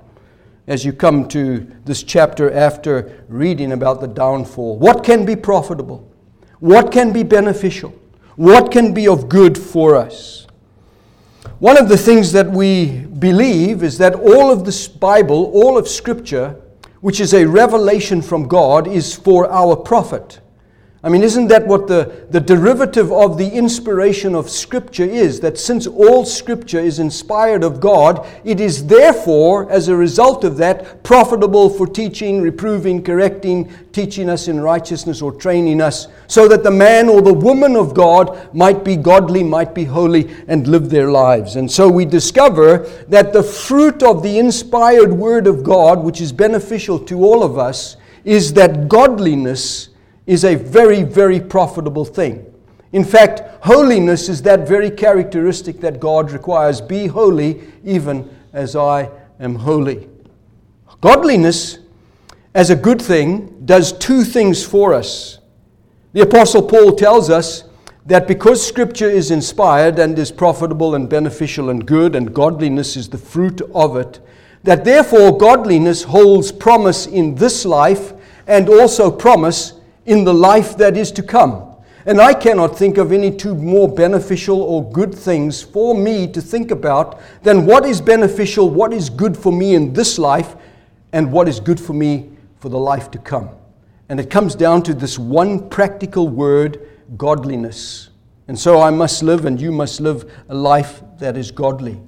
as 0.68 0.84
you 0.84 0.92
come 0.92 1.28
to 1.30 1.66
this 1.86 2.04
chapter 2.04 2.52
after 2.52 3.24
reading 3.30 3.72
about 3.72 4.02
the 4.02 4.08
downfall. 4.08 4.78
What 4.78 5.04
can 5.04 5.26
be 5.26 5.36
profitable? 5.36 6.12
What 6.60 6.92
can 6.92 7.14
be 7.14 7.24
beneficial? 7.24 7.94
What 8.36 8.72
can 8.72 8.94
be 8.94 9.08
of 9.08 9.30
good 9.30 9.58
for 9.58 9.96
us? 9.96 10.46
One 11.60 11.78
of 11.78 11.90
the 11.90 11.98
things 11.98 12.34
that 12.34 12.50
we 12.50 13.06
believe 13.06 13.82
is 13.82 13.98
that 13.98 14.14
all 14.14 14.52
of 14.52 14.66
this 14.66 14.88
Bible, 14.88 15.52
all 15.56 15.78
of 15.78 15.88
Scripture, 15.88 16.60
which 17.02 17.20
is 17.20 17.34
a 17.34 17.46
revelation 17.46 18.22
from 18.22 18.48
God, 18.48 18.88
is 18.88 19.16
for 19.16 19.50
our 19.50 19.76
profit. 19.76 20.42
I 21.04 21.10
mean, 21.10 21.22
isn't 21.22 21.50
that 21.50 21.68
what 21.68 21.88
the, 21.88 22.26
the 22.32 22.40
derivative 22.40 23.12
of 23.12 23.38
the 23.38 23.48
inspiration 23.48 24.34
of 24.34 24.50
Scripture 24.50 25.04
is? 25.04 25.40
That 25.42 25.60
since 25.60 25.86
all 25.86 26.26
Scripture 26.26 26.80
is 26.80 26.98
inspired 26.98 27.64
of 27.64 27.80
God, 27.80 28.26
it 28.44 28.60
is 28.60 28.88
therefore, 28.88 29.72
as 29.72 29.90
a 29.90 29.96
result 29.96 30.44
of 30.44 30.58
that, 30.58 31.04
profitable 31.04 31.70
for 31.70 31.86
teaching, 31.86 32.42
reproving, 32.42 33.04
correcting, 33.04 33.72
teaching 33.92 34.28
us 34.28 34.48
in 34.48 34.60
righteousness, 34.60 35.22
or 35.22 35.32
training 35.32 35.82
us, 35.82 36.08
so 36.26 36.48
that 36.48 36.64
the 36.64 36.72
man 36.72 37.10
or 37.10 37.22
the 37.22 37.34
woman 37.34 37.76
of 37.76 37.94
God 37.94 38.52
might 38.56 38.84
be 38.84 38.96
godly, 38.96 39.44
might 39.44 39.76
be 39.76 39.84
holy, 39.84 40.36
and 40.48 40.68
live 40.68 40.90
their 40.90 41.12
lives. 41.12 41.58
And 41.58 41.72
so 41.72 41.88
we 41.88 42.06
discover 42.06 42.80
that 43.08 43.34
the 43.34 43.44
fruit 43.44 44.02
of 44.02 44.24
the 44.24 44.40
inspired 44.40 45.14
Word 45.14 45.46
of 45.46 45.64
God, 45.64 46.04
which 46.04 46.22
is 46.22 46.32
beneficial 46.32 46.98
to 47.06 47.24
all 47.24 47.44
of 47.44 47.60
us, 47.60 47.98
is 48.26 48.54
that 48.54 48.88
godliness 48.90 49.90
is 50.28 50.44
a 50.44 50.56
very, 50.56 51.02
very 51.02 51.40
profitable 51.40 52.06
thing. 52.06 52.46
In 52.92 53.04
fact, 53.04 53.42
holiness 53.66 54.30
is 54.30 54.42
that 54.44 54.68
very 54.68 54.92
characteristic 54.92 55.80
that 55.80 56.00
God 56.00 56.32
requires. 56.32 56.80
Be 56.82 57.08
holy, 57.08 57.62
even 57.84 58.30
as 58.54 58.76
I 58.76 59.10
am 59.40 59.56
holy. 59.56 60.08
Godliness, 61.02 61.80
as 62.54 62.70
a 62.70 62.76
good 62.76 63.02
thing, 63.02 63.66
does 63.66 63.94
two 63.94 64.24
things 64.24 64.66
for 64.66 64.94
us. 64.94 65.40
The 66.14 66.22
Apostle 66.22 66.64
Paul 66.64 66.94
tells 66.94 67.30
us 67.30 67.64
that 68.06 68.28
because 68.28 68.66
Scripture 68.66 69.10
is 69.10 69.32
inspired 69.32 70.00
and 70.00 70.18
is 70.18 70.32
profitable 70.32 70.96
and 70.96 71.10
beneficial 71.10 71.70
and 71.70 71.86
good, 71.86 72.16
and 72.16 72.34
godliness 72.34 72.96
is 72.96 73.10
the 73.10 73.18
fruit 73.18 73.62
of 73.76 73.98
it, 73.98 74.20
that 74.64 74.86
therefore 74.86 75.38
godliness 75.38 76.04
holds 76.04 76.52
promise 76.52 77.06
in 77.06 77.36
this 77.36 77.66
life 77.66 78.14
and 78.48 78.70
also 78.70 79.12
promise 79.12 79.74
in 80.08 80.24
the 80.24 80.34
life 80.34 80.76
that 80.78 80.98
is 80.98 81.12
to 81.12 81.22
come. 81.22 81.76
And 82.06 82.22
I 82.22 82.34
cannot 82.34 82.78
think 82.78 82.98
of 82.98 83.12
any 83.12 83.30
two 83.30 83.54
more 83.54 83.94
beneficial 83.94 84.62
or 84.62 84.90
good 84.92 85.14
things 85.14 85.62
for 85.62 85.94
me 85.94 86.26
to 86.32 86.42
think 86.42 86.72
about 86.72 87.20
than 87.44 87.66
what 87.66 87.86
is 87.86 88.00
beneficial, 88.00 88.70
what 88.70 88.94
is 88.94 89.10
good 89.10 89.38
for 89.38 89.52
me 89.52 89.76
in 89.76 89.92
this 89.92 90.18
life, 90.18 90.56
and 91.12 91.30
what 91.32 91.50
is 91.50 91.60
good 91.60 91.80
for 91.80 91.92
me 91.92 92.30
for 92.60 92.70
the 92.70 92.80
life 92.80 93.12
to 93.12 93.18
come. 93.18 93.50
And 94.08 94.22
it 94.22 94.30
comes 94.30 94.56
down 94.56 94.84
to 94.84 94.94
this 94.94 95.20
one 95.20 95.70
practical 95.70 96.30
word 96.30 96.90
godliness. 97.18 98.10
And 98.48 98.58
so 98.58 98.82
I 98.82 98.90
must 98.90 99.22
live, 99.22 99.44
and 99.44 99.60
you 99.60 99.74
must 99.74 100.00
live 100.00 100.32
a 100.48 100.56
life 100.56 101.04
that 101.20 101.36
is 101.36 101.52
godly. 101.52 102.00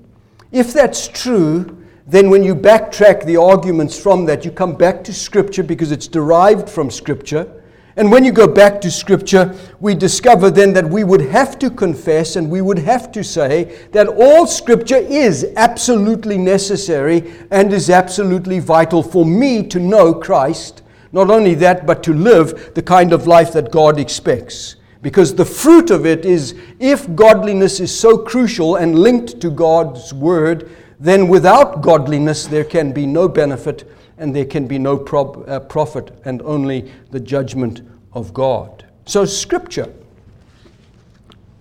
If 0.54 0.72
that's 0.72 1.10
true, 1.10 1.86
then 2.08 2.30
when 2.30 2.44
you 2.44 2.56
backtrack 2.56 3.26
the 3.26 3.36
arguments 3.36 4.00
from 4.00 4.26
that, 4.26 4.46
you 4.46 4.52
come 4.52 4.76
back 4.76 5.04
to 5.04 5.14
Scripture 5.14 5.64
because 5.64 5.92
it's 5.92 6.08
derived 6.08 6.70
from 6.70 6.90
Scripture. 6.90 7.59
And 8.00 8.10
when 8.10 8.24
you 8.24 8.32
go 8.32 8.48
back 8.48 8.80
to 8.80 8.90
Scripture, 8.90 9.54
we 9.82 9.94
discover 9.94 10.50
then 10.50 10.72
that 10.72 10.90
we 10.90 11.04
would 11.04 11.20
have 11.20 11.60
to 11.60 11.70
confess 11.70 12.38
and 12.38 12.50
we 12.50 12.62
would 12.62 12.80
have 12.80 13.12
to 13.12 13.26
say 13.26 13.78
that 13.92 14.08
all 14.08 14.48
Scripture 14.48 14.96
is 14.96 15.46
absolutely 15.58 16.38
necessary 16.38 17.34
and 17.52 17.74
is 17.74 17.90
absolutely 17.90 18.60
vital 18.60 19.04
for 19.04 19.26
me 19.26 19.64
to 19.64 19.82
know 19.82 20.14
Christ. 20.14 20.82
Not 21.12 21.30
only 21.30 21.56
that, 21.56 21.86
but 21.86 22.02
to 22.04 22.14
live 22.14 22.74
the 22.74 22.82
kind 22.82 23.12
of 23.12 23.28
life 23.28 23.52
that 23.52 23.70
God 23.70 24.00
expects. 24.00 24.78
Because 25.02 25.36
the 25.36 25.44
fruit 25.44 25.92
of 25.92 26.06
it 26.06 26.24
is 26.24 26.56
if 26.80 27.14
godliness 27.18 27.82
is 27.82 27.94
so 27.94 28.18
crucial 28.18 28.78
and 28.78 28.98
linked 28.98 29.42
to 29.42 29.52
God's 29.52 30.14
word, 30.14 30.72
then 31.02 31.28
without 31.28 31.82
godliness 31.82 32.48
there 32.48 32.64
can 32.64 32.94
be 32.94 33.06
no 33.06 33.28
benefit 33.28 33.92
and 34.18 34.34
there 34.34 34.46
can 34.46 34.68
be 34.68 34.78
no 34.78 34.98
prob- 34.98 35.48
uh, 35.50 35.60
profit 35.62 36.12
and 36.24 36.42
only 36.44 36.92
the 37.12 37.20
judgment 37.20 37.82
of 38.14 38.34
God. 38.34 38.86
So, 39.06 39.26
Scripture, 39.26 39.94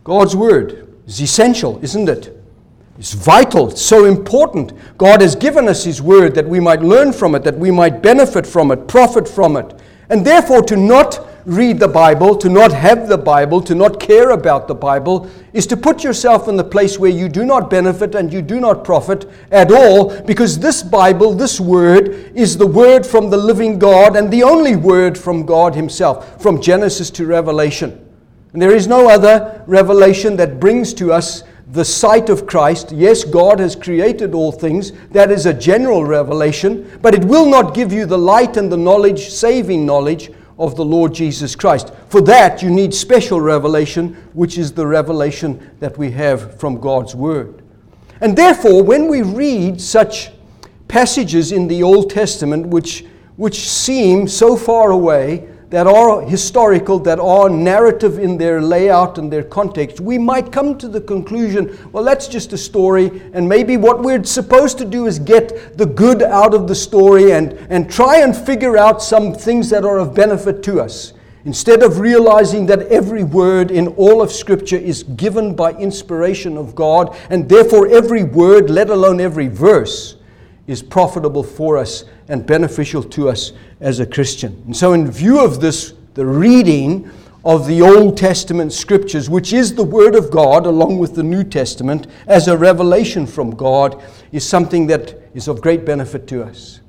God's 0.05 0.37
word, 0.37 0.95
is 1.07 1.21
essential, 1.21 1.79
isn't 1.83 2.09
it? 2.09 2.35
It's 2.99 3.13
vital, 3.13 3.71
it's 3.71 3.83
so 3.83 4.07
important. 4.07 4.73
God 4.99 5.21
has 5.21 5.37
given 5.37 5.69
us 5.69 5.85
His 5.85 6.03
word 6.03 6.35
that 6.35 6.47
we 6.47 6.61
might 6.61 6.83
learn 6.83 7.13
from 7.13 7.35
it, 7.35 7.45
that 7.45 7.57
we 7.57 7.71
might 7.71 8.03
benefit 8.03 8.47
from 8.47 8.71
it, 8.71 8.89
profit 8.89 9.29
from 9.29 9.57
it. 9.57 9.81
And 10.11 10.27
therefore, 10.27 10.63
to 10.65 10.77
not 10.77 11.38
read 11.49 11.79
the 11.79 11.89
Bible, 11.89 12.37
to 12.37 12.49
not 12.49 12.73
have 12.73 13.09
the 13.09 13.17
Bible, 13.17 13.63
to 13.63 13.75
not 13.75 13.99
care 13.99 14.31
about 14.31 14.69
the 14.69 14.75
Bible, 14.75 15.29
is 15.55 15.67
to 15.69 15.77
put 15.77 16.05
yourself 16.05 16.47
in 16.47 16.57
the 16.57 16.65
place 16.65 16.99
where 16.99 17.11
you 17.11 17.29
do 17.29 17.45
not 17.47 17.71
benefit 17.71 18.15
and 18.15 18.31
you 18.31 18.43
do 18.43 18.61
not 18.61 18.85
profit 18.85 19.27
at 19.51 19.73
all, 19.73 20.21
because 20.23 20.59
this 20.59 20.83
Bible, 20.83 21.33
this 21.33 21.59
Word, 21.59 22.33
is 22.37 22.59
the 22.59 22.67
Word 22.67 23.07
from 23.07 23.31
the 23.31 23.37
living 23.37 23.79
God 23.79 24.15
and 24.15 24.31
the 24.31 24.43
only 24.43 24.77
Word 24.77 25.17
from 25.17 25.47
God 25.47 25.75
Himself, 25.75 26.41
from 26.43 26.61
Genesis 26.61 27.11
to 27.13 27.27
Revelation. 27.27 28.05
And 28.53 28.61
there 28.61 28.75
is 28.75 28.87
no 28.87 29.09
other 29.09 29.65
revelation 29.67 30.37
that 30.37 30.61
brings 30.61 30.93
to 30.95 31.13
us 31.13 31.45
the 31.73 31.85
sight 31.85 32.29
of 32.29 32.47
Christ. 32.47 32.93
Yes, 32.93 33.25
God 33.25 33.59
has 33.59 33.75
created 33.77 34.35
all 34.35 34.53
things. 34.53 34.93
That 35.11 35.31
is 35.31 35.47
a 35.47 35.53
general 35.53 36.05
revelation, 36.05 36.99
but 37.03 37.15
it 37.15 37.25
will 37.25 37.49
not 37.49 37.75
give 37.75 37.93
you 37.93 38.07
the 38.07 38.19
light 38.19 38.57
and 38.57 38.71
the 38.71 38.77
knowledge, 38.77 39.29
saving 39.29 39.85
knowledge, 39.85 40.31
of 40.59 40.77
the 40.77 40.85
Lord 40.85 41.15
Jesus 41.15 41.55
Christ. 41.55 41.93
For 42.09 42.21
that, 42.23 42.63
you 42.63 42.71
need 42.71 42.93
special 42.93 43.41
revelation, 43.41 44.15
which 44.33 44.59
is 44.59 44.73
the 44.73 44.87
revelation 44.87 45.71
that 45.81 45.97
we 45.97 46.11
have 46.13 46.59
from 46.59 46.81
God's 46.81 47.15
Word. 47.15 47.63
And 48.21 48.37
therefore, 48.37 48.83
when 48.83 49.09
we 49.09 49.23
read 49.23 49.81
such 49.81 50.31
passages 50.89 51.53
in 51.53 51.69
the 51.69 51.83
Old 51.83 52.11
Testament 52.11 52.67
which, 52.67 53.05
which 53.37 53.69
seem 53.69 54.27
so 54.27 54.57
far 54.57 54.91
away, 54.91 55.49
that 55.71 55.87
are 55.87 56.23
historical, 56.23 56.99
that 57.01 57.21
are 57.21 57.51
narrative 57.51 58.19
in 58.19 58.39
their 58.39 58.63
layout 58.63 59.19
and 59.19 59.31
their 59.31 59.43
context, 59.43 60.01
we 60.01 60.17
might 60.17 60.51
come 60.51 60.79
to 60.79 60.89
the 60.89 61.01
conclusion 61.01 61.79
well, 61.93 62.05
that's 62.05 62.27
just 62.27 62.53
a 62.53 62.59
story, 62.59 63.23
and 63.33 63.49
maybe 63.49 63.77
what 63.77 64.03
we're 64.03 64.25
supposed 64.25 64.79
to 64.79 64.85
do 64.85 65.07
is 65.07 65.19
get 65.19 65.77
the 65.77 65.87
good 65.87 66.23
out 66.23 66.55
of 66.55 66.69
the 66.69 66.75
story 66.75 67.33
and, 67.33 67.53
and 67.69 67.91
try 67.91 68.21
and 68.21 68.35
figure 68.37 68.79
out 68.79 69.03
some 69.03 69.35
things 69.35 69.69
that 69.71 69.85
are 69.85 69.99
of 69.99 70.15
benefit 70.15 70.63
to 70.63 70.81
us. 70.81 71.13
Instead 71.45 71.83
of 71.83 72.01
realizing 72.01 72.67
that 72.67 72.83
every 72.89 73.25
word 73.25 73.71
in 73.71 73.89
all 73.89 74.21
of 74.21 74.33
Scripture 74.33 74.77
is 74.77 75.03
given 75.03 75.55
by 75.55 75.73
inspiration 75.73 76.57
of 76.57 76.75
God, 76.75 77.17
and 77.31 77.49
therefore 77.49 77.87
every 77.89 78.25
word, 78.25 78.71
let 78.71 78.91
alone 78.91 79.21
every 79.21 79.49
verse, 79.49 80.17
is 80.67 80.83
profitable 80.83 81.43
for 81.43 81.79
us 81.79 82.05
and 82.29 82.47
beneficial 82.47 83.03
to 83.03 83.29
us 83.29 83.53
as 83.81 84.01
a 84.01 84.07
Christian. 84.07 84.63
And 84.67 84.77
so, 84.77 84.93
in 84.93 85.11
view 85.11 85.45
of 85.45 85.61
this, 85.61 85.95
the 86.15 86.27
reading 86.27 87.11
of 87.45 87.67
the 87.67 87.81
Old 87.81 88.17
Testament 88.17 88.73
scriptures, 88.73 89.31
which 89.31 89.53
is 89.53 89.75
the 89.75 89.85
Word 89.85 90.15
of 90.15 90.31
God, 90.31 90.67
along 90.67 90.99
with 90.99 91.15
the 91.15 91.23
New 91.23 91.45
Testament, 91.45 92.07
as 92.27 92.49
a 92.49 92.57
revelation 92.57 93.27
from 93.27 93.51
God, 93.51 94.03
is 94.33 94.47
something 94.47 94.87
that 94.89 95.21
is 95.35 95.49
of 95.49 95.61
great 95.61 95.85
benefit 95.85 96.27
to 96.29 96.43
us. 96.43 96.81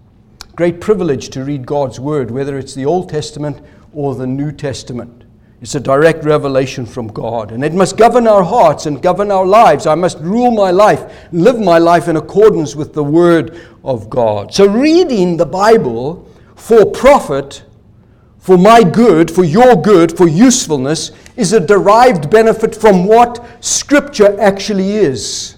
Great 0.55 0.81
privilege 0.81 1.29
to 1.29 1.43
read 1.43 1.65
God's 1.65 1.99
Word, 1.99 2.31
whether 2.31 2.57
it's 2.57 2.73
the 2.73 2.85
Old 2.85 3.09
Testament 3.09 3.61
or 3.93 4.15
the 4.15 4.27
New 4.27 4.51
Testament. 4.51 5.23
It's 5.61 5.75
a 5.75 5.79
direct 5.79 6.23
revelation 6.23 6.85
from 6.85 7.07
God, 7.07 7.51
and 7.51 7.63
it 7.63 7.73
must 7.73 7.97
govern 7.97 8.27
our 8.27 8.43
hearts 8.43 8.85
and 8.85 9.01
govern 9.01 9.29
our 9.29 9.45
lives. 9.45 9.85
I 9.85 9.95
must 9.95 10.17
rule 10.19 10.51
my 10.51 10.71
life, 10.71 11.27
live 11.31 11.59
my 11.59 11.77
life 11.77 12.07
in 12.07 12.15
accordance 12.15 12.75
with 12.75 12.93
the 12.93 13.03
Word 13.03 13.59
of 13.83 14.09
God. 14.09 14.53
So, 14.53 14.67
reading 14.67 15.35
the 15.35 15.45
Bible 15.45 16.28
for 16.59 16.85
profit, 16.85 17.63
for 18.37 18.57
my 18.57 18.83
good, 18.83 19.31
for 19.31 19.43
your 19.43 19.75
good, 19.75 20.15
for 20.15 20.27
usefulness, 20.27 21.11
is 21.35 21.53
a 21.53 21.59
derived 21.59 22.29
benefit 22.29 22.75
from 22.75 23.05
what 23.05 23.45
Scripture 23.63 24.39
actually 24.39 24.91
is. 24.91 25.57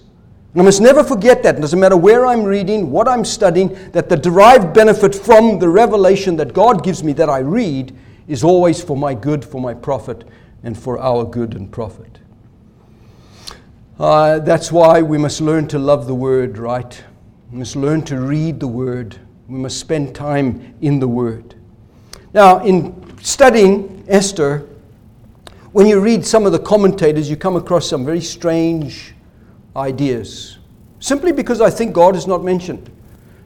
And 0.53 0.61
I 0.61 0.65
must 0.65 0.81
never 0.81 1.03
forget 1.03 1.43
that. 1.43 1.55
It 1.55 1.61
doesn't 1.61 1.79
matter 1.79 1.95
where 1.95 2.25
I'm 2.25 2.43
reading, 2.43 2.91
what 2.91 3.07
I'm 3.07 3.23
studying, 3.23 3.91
that 3.91 4.09
the 4.09 4.17
derived 4.17 4.73
benefit 4.73 5.15
from 5.15 5.59
the 5.59 5.69
revelation 5.69 6.35
that 6.37 6.53
God 6.53 6.83
gives 6.83 7.03
me 7.03 7.13
that 7.13 7.29
I 7.29 7.39
read 7.39 7.97
is 8.27 8.43
always 8.43 8.83
for 8.83 8.97
my 8.97 9.13
good, 9.13 9.45
for 9.45 9.61
my 9.61 9.73
profit, 9.73 10.27
and 10.63 10.77
for 10.77 10.99
our 10.99 11.23
good 11.23 11.53
and 11.55 11.71
profit. 11.71 12.19
Uh, 13.97 14.39
that's 14.39 14.71
why 14.71 15.01
we 15.01 15.17
must 15.17 15.41
learn 15.41 15.67
to 15.69 15.79
love 15.79 16.07
the 16.07 16.15
Word, 16.15 16.57
right? 16.57 17.03
We 17.51 17.59
must 17.59 17.75
learn 17.75 18.01
to 18.03 18.19
read 18.19 18.59
the 18.59 18.67
Word. 18.67 19.19
We 19.51 19.57
must 19.59 19.81
spend 19.81 20.15
time 20.15 20.75
in 20.79 20.99
the 21.01 21.09
Word. 21.09 21.55
Now, 22.33 22.63
in 22.63 23.17
studying 23.21 24.05
Esther, 24.07 24.65
when 25.73 25.87
you 25.87 25.99
read 25.99 26.25
some 26.25 26.45
of 26.45 26.53
the 26.53 26.59
commentators, 26.59 27.29
you 27.29 27.35
come 27.35 27.57
across 27.57 27.85
some 27.85 28.05
very 28.05 28.21
strange 28.21 29.13
ideas, 29.75 30.57
simply 31.01 31.33
because 31.33 31.59
I 31.59 31.69
think 31.69 31.93
God 31.93 32.15
is 32.15 32.27
not 32.27 32.45
mentioned. 32.45 32.89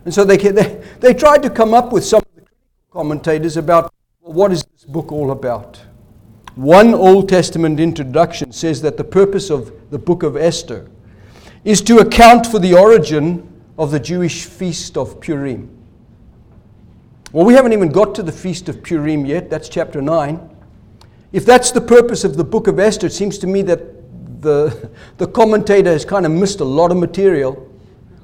And 0.06 0.14
so 0.14 0.24
they, 0.24 0.38
they, 0.38 0.84
they 1.00 1.12
tried 1.16 1.42
to 1.42 1.50
come 1.50 1.74
up 1.74 1.92
with 1.92 2.06
some 2.06 2.20
of 2.20 2.44
the 2.44 2.48
commentators 2.92 3.58
about 3.58 3.92
well, 4.22 4.34
what 4.34 4.52
is 4.52 4.64
this 4.64 4.86
book 4.86 5.12
all 5.12 5.32
about? 5.32 5.82
One 6.54 6.94
Old 6.94 7.28
Testament 7.30 7.80
introduction 7.80 8.52
says 8.52 8.80
that 8.84 8.98
the 8.98 9.04
purpose 9.04 9.50
of 9.50 9.74
the 9.90 9.98
book 9.98 10.22
of 10.22 10.38
Esther 10.38 10.88
is 11.64 11.82
to 11.82 11.98
account 11.98 12.46
for 12.46 12.60
the 12.60 12.76
origin 12.76 13.52
of 13.80 13.90
the 13.90 14.00
Jewish 14.00 14.46
feast 14.46 14.98
of 14.98 15.20
Purim. 15.20 15.75
Well, 17.36 17.44
we 17.44 17.54
haven't 17.54 17.74
even 17.74 17.90
got 17.90 18.16
to 18.16 18.24
the 18.24 18.32
feast 18.32 18.70
of 18.70 18.82
Purim 18.82 19.26
yet. 19.26 19.50
That's 19.50 19.68
chapter 19.68 20.02
9. 20.02 20.40
If 21.34 21.46
that's 21.46 21.70
the 21.70 21.82
purpose 21.82 22.24
of 22.24 22.38
the 22.38 22.46
book 22.46 22.68
of 22.68 22.80
Esther, 22.80 23.08
it 23.08 23.12
seems 23.12 23.38
to 23.40 23.46
me 23.46 23.62
that 23.64 24.42
the, 24.42 24.90
the 25.18 25.28
commentator 25.28 25.92
has 25.92 26.06
kind 26.06 26.26
of 26.26 26.32
missed 26.32 26.62
a 26.62 26.64
lot 26.64 26.92
of 26.92 26.98
material, 26.98 27.70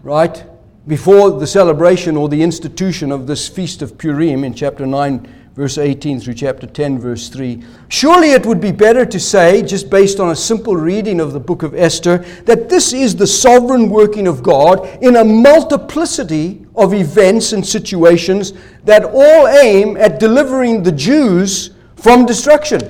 right? 0.01 0.41
Before 0.87 1.29
the 1.29 1.45
celebration 1.45 2.15
or 2.15 2.29
the 2.29 2.41
institution 2.41 3.11
of 3.11 3.27
this 3.27 3.49
feast 3.49 3.81
of 3.81 3.97
Purim 3.97 4.45
in 4.45 4.53
chapter 4.53 4.85
9 4.85 5.27
verse 5.61 5.77
18 5.77 6.19
through 6.19 6.33
chapter 6.33 6.65
10, 6.65 6.97
verse 6.97 7.29
3. 7.29 7.63
Surely 7.87 8.31
it 8.31 8.47
would 8.47 8.59
be 8.59 8.71
better 8.71 9.05
to 9.05 9.19
say, 9.19 9.61
just 9.61 9.91
based 9.91 10.19
on 10.19 10.31
a 10.31 10.35
simple 10.35 10.75
reading 10.75 11.19
of 11.19 11.33
the 11.33 11.39
book 11.39 11.61
of 11.61 11.75
Esther, 11.75 12.17
that 12.45 12.67
this 12.67 12.93
is 12.93 13.15
the 13.15 13.27
sovereign 13.27 13.87
working 13.87 14.25
of 14.25 14.41
God 14.41 14.89
in 15.03 15.17
a 15.17 15.23
multiplicity 15.23 16.65
of 16.75 16.95
events 16.95 17.53
and 17.53 17.63
situations 17.63 18.53
that 18.85 19.05
all 19.05 19.47
aim 19.49 19.97
at 19.97 20.19
delivering 20.19 20.81
the 20.81 20.91
Jews 20.91 21.75
from 21.95 22.25
destruction 22.25 22.81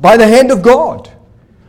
by 0.00 0.16
the 0.16 0.26
hand 0.26 0.50
of 0.50 0.62
God. 0.62 1.12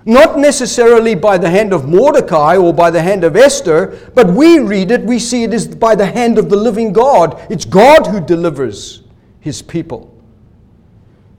Not 0.05 0.39
necessarily 0.39 1.15
by 1.15 1.37
the 1.37 1.49
hand 1.49 1.73
of 1.73 1.89
Mordecai 1.89 2.55
or 2.55 2.73
by 2.73 2.91
the 2.91 3.01
hand 3.01 3.25
of 3.25 3.35
Esther, 3.35 4.09
but 4.15 4.27
we 4.27 4.59
read 4.59 4.89
it, 4.89 5.01
we 5.01 5.19
see 5.19 5.43
it 5.43 5.53
is 5.53 5.67
by 5.67 5.95
the 5.95 6.05
hand 6.05 6.37
of 6.37 6.49
the 6.49 6.55
living 6.55 6.93
God. 6.93 7.45
It's 7.49 7.65
God 7.65 8.07
who 8.07 8.21
delivers 8.21 9.03
his 9.41 9.61
people. 9.61 10.12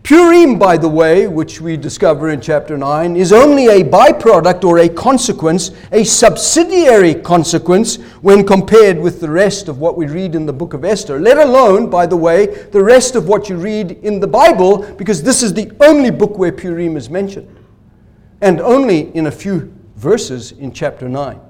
Purim, 0.05 0.59
by 0.59 0.77
the 0.77 0.89
way, 0.89 1.27
which 1.27 1.63
we 1.63 1.79
discover 1.79 2.29
in 2.29 2.39
chapter 2.39 2.77
9, 2.77 3.17
is 3.17 3.33
only 3.33 3.69
a 3.69 3.83
byproduct 3.83 4.63
or 4.63 4.81
a 4.81 4.89
consequence, 4.89 5.71
a 5.93 6.05
subsidiary 6.05 7.15
consequence, 7.15 7.97
when 8.21 8.47
compared 8.47 9.01
with 9.01 9.23
the 9.23 9.31
rest 9.31 9.67
of 9.67 9.79
what 9.79 9.97
we 9.97 10.07
read 10.07 10.35
in 10.35 10.45
the 10.45 10.53
book 10.53 10.75
of 10.75 10.85
Esther. 10.85 11.19
Let 11.19 11.39
alone, 11.39 11.89
by 11.89 12.05
the 12.05 12.19
way, 12.19 12.67
the 12.71 12.85
rest 12.85 13.17
of 13.17 13.29
what 13.29 13.49
you 13.49 13.57
read 13.57 13.93
in 14.03 14.21
the 14.21 14.27
Bible, 14.27 14.83
because 14.97 15.23
this 15.23 15.43
is 15.43 15.55
the 15.55 15.73
only 15.81 16.11
book 16.11 16.37
where 16.37 16.53
Purim 16.53 16.99
is 16.99 17.09
mentioned, 17.09 17.49
and 18.43 18.61
only 18.61 19.09
in 19.17 19.29
a 19.29 19.33
few 19.33 19.73
verses 19.97 20.53
in 20.53 20.71
chapter 20.71 21.09
9. 21.09 21.41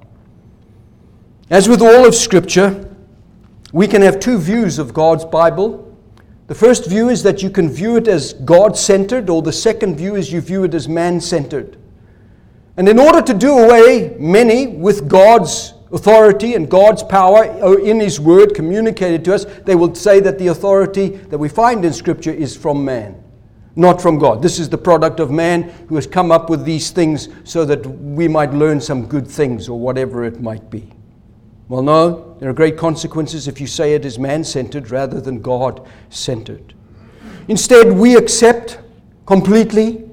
As 1.50 1.68
with 1.68 1.82
all 1.82 2.06
of 2.06 2.14
Scripture, 2.14 2.88
we 3.72 3.88
can 3.88 4.00
have 4.00 4.20
two 4.20 4.38
views 4.38 4.78
of 4.78 4.94
God's 4.94 5.24
Bible 5.24 5.83
the 6.46 6.54
first 6.54 6.86
view 6.86 7.08
is 7.08 7.22
that 7.22 7.42
you 7.42 7.48
can 7.48 7.70
view 7.70 7.96
it 7.96 8.06
as 8.06 8.34
God 8.34 8.76
centered, 8.76 9.30
or 9.30 9.40
the 9.40 9.52
second 9.52 9.96
view 9.96 10.14
is 10.16 10.30
you 10.30 10.42
view 10.42 10.64
it 10.64 10.74
as 10.74 10.88
man 10.88 11.20
centered. 11.20 11.78
And 12.76 12.88
in 12.88 12.98
order 12.98 13.22
to 13.22 13.32
do 13.32 13.58
away 13.58 14.16
many 14.18 14.66
with 14.66 15.08
God's 15.08 15.74
authority 15.92 16.54
and 16.54 16.68
God's 16.68 17.02
power 17.02 17.44
uh, 17.44 17.76
in 17.76 18.00
His 18.00 18.20
Word 18.20 18.54
communicated 18.54 19.24
to 19.26 19.34
us, 19.34 19.46
they 19.64 19.74
will 19.74 19.94
say 19.94 20.20
that 20.20 20.38
the 20.38 20.48
authority 20.48 21.08
that 21.08 21.38
we 21.38 21.48
find 21.48 21.84
in 21.84 21.92
Scripture 21.92 22.32
is 22.32 22.56
from 22.56 22.84
man, 22.84 23.22
not 23.76 24.02
from 24.02 24.18
God. 24.18 24.42
This 24.42 24.58
is 24.58 24.68
the 24.68 24.76
product 24.76 25.20
of 25.20 25.30
man 25.30 25.62
who 25.88 25.94
has 25.94 26.06
come 26.06 26.30
up 26.30 26.50
with 26.50 26.64
these 26.64 26.90
things 26.90 27.28
so 27.44 27.64
that 27.64 27.86
we 27.86 28.28
might 28.28 28.52
learn 28.52 28.80
some 28.80 29.06
good 29.06 29.26
things 29.26 29.68
or 29.68 29.78
whatever 29.78 30.24
it 30.24 30.42
might 30.42 30.68
be. 30.68 30.92
Well, 31.68 31.82
no, 31.82 32.36
there 32.40 32.50
are 32.50 32.54
great 32.54 32.76
consequences 32.76 33.48
if 33.48 33.60
you 33.60 33.66
say 33.66 33.94
it 33.94 34.04
is 34.04 34.18
man 34.18 34.44
centered 34.44 34.90
rather 34.90 35.20
than 35.20 35.40
God 35.40 35.88
centered. 36.10 36.74
Instead, 37.48 37.92
we 37.92 38.16
accept 38.16 38.78
completely 39.26 40.04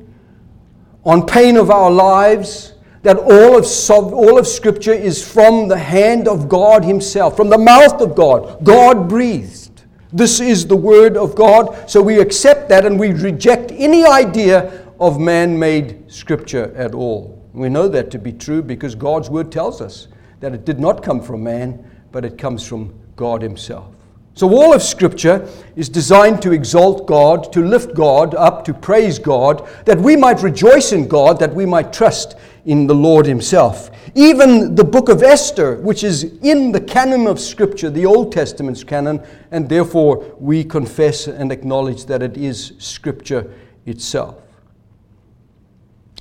on 1.04 1.26
pain 1.26 1.58
of 1.58 1.70
our 1.70 1.92
lives, 1.92 2.74
that 3.04 3.18
all 3.18 3.58
of, 3.58 4.14
all 4.14 4.38
of 4.38 4.48
Scripture 4.48 4.94
is 4.94 5.28
from 5.28 5.68
the 5.68 5.78
hand 5.78 6.28
of 6.28 6.48
God 6.48 6.86
Himself, 6.86 7.36
from 7.36 7.50
the 7.50 7.58
mouth 7.58 8.00
of 8.00 8.16
God. 8.16 8.64
God 8.64 9.10
breathed. 9.10 9.84
This 10.14 10.40
is 10.40 10.68
the 10.68 10.76
Word 10.76 11.18
of 11.18 11.36
God. 11.36 11.90
So 11.90 12.02
we 12.02 12.20
accept 12.20 12.70
that 12.70 12.86
and 12.86 13.00
we 13.00 13.12
reject 13.12 13.72
any 13.72 14.06
idea 14.06 14.88
of 15.00 15.20
man 15.20 15.58
made 15.58 16.12
Scripture 16.12 16.74
at 16.76 16.94
all. 16.94 17.44
We 17.54 17.70
know 17.70 17.88
that 17.88 18.12
to 18.12 18.20
be 18.20 18.32
true 18.32 18.62
because 18.62 18.94
God's 18.94 19.30
Word 19.30 19.52
tells 19.52 19.82
us 19.82 20.08
that 20.42 20.54
it 20.54 20.66
did 20.66 20.80
not 20.80 21.02
come 21.02 21.22
from 21.22 21.44
man, 21.44 21.90
but 22.12 22.26
it 22.26 22.38
comes 22.38 22.68
from 22.68 22.94
God 23.16 23.42
Himself. 23.42 23.96
So, 24.34 24.50
all 24.50 24.74
of 24.74 24.82
Scripture 24.82 25.48
is 25.76 25.90
designed 25.90 26.42
to 26.42 26.52
exalt 26.52 27.06
God, 27.06 27.52
to 27.52 27.66
lift 27.66 27.94
God 27.94 28.34
up, 28.36 28.64
to 28.66 28.74
praise 28.74 29.20
God, 29.20 29.68
that 29.86 30.00
we 30.00 30.16
might 30.16 30.42
rejoice 30.42 30.94
in 30.94 31.08
God, 31.08 31.38
that 31.40 31.54
we 31.54 31.66
might 31.66 31.92
trust 31.92 32.38
in 32.66 32.88
the 32.88 32.96
Lord 32.96 33.26
Himself. 33.26 33.92
Even 34.16 34.74
the 34.76 34.84
book 34.84 35.10
of 35.10 35.22
Esther, 35.22 35.76
which 35.82 36.04
is 36.04 36.24
in 36.42 36.72
the 36.72 36.80
canon 36.80 37.28
of 37.28 37.40
Scripture, 37.40 37.90
the 37.90 38.06
Old 38.06 38.32
Testament's 38.32 38.84
canon, 38.84 39.22
and 39.52 39.68
therefore 39.68 40.36
we 40.40 40.64
confess 40.64 41.28
and 41.28 41.52
acknowledge 41.52 42.06
that 42.06 42.24
it 42.24 42.38
is 42.38 42.74
Scripture 42.78 43.54
itself. 43.86 44.42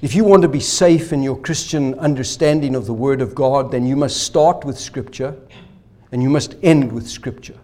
If 0.02 0.14
you 0.14 0.25
want 0.25 0.40
to 0.42 0.49
be 0.49 0.61
safe 0.61 1.12
in 1.12 1.23
your 1.23 1.37
Christian 1.37 1.92
understanding 1.99 2.75
of 2.75 2.87
the 2.87 2.95
Word 2.95 3.21
of 3.21 3.35
God, 3.35 3.71
then 3.71 3.85
you 3.85 3.97
must 3.97 4.23
start 4.23 4.64
with 4.64 4.78
Scripture 4.78 5.37
and 6.11 6.23
you 6.23 6.30
must 6.30 6.57
end 6.62 6.90
with 6.90 7.07
Scripture. 7.07 7.59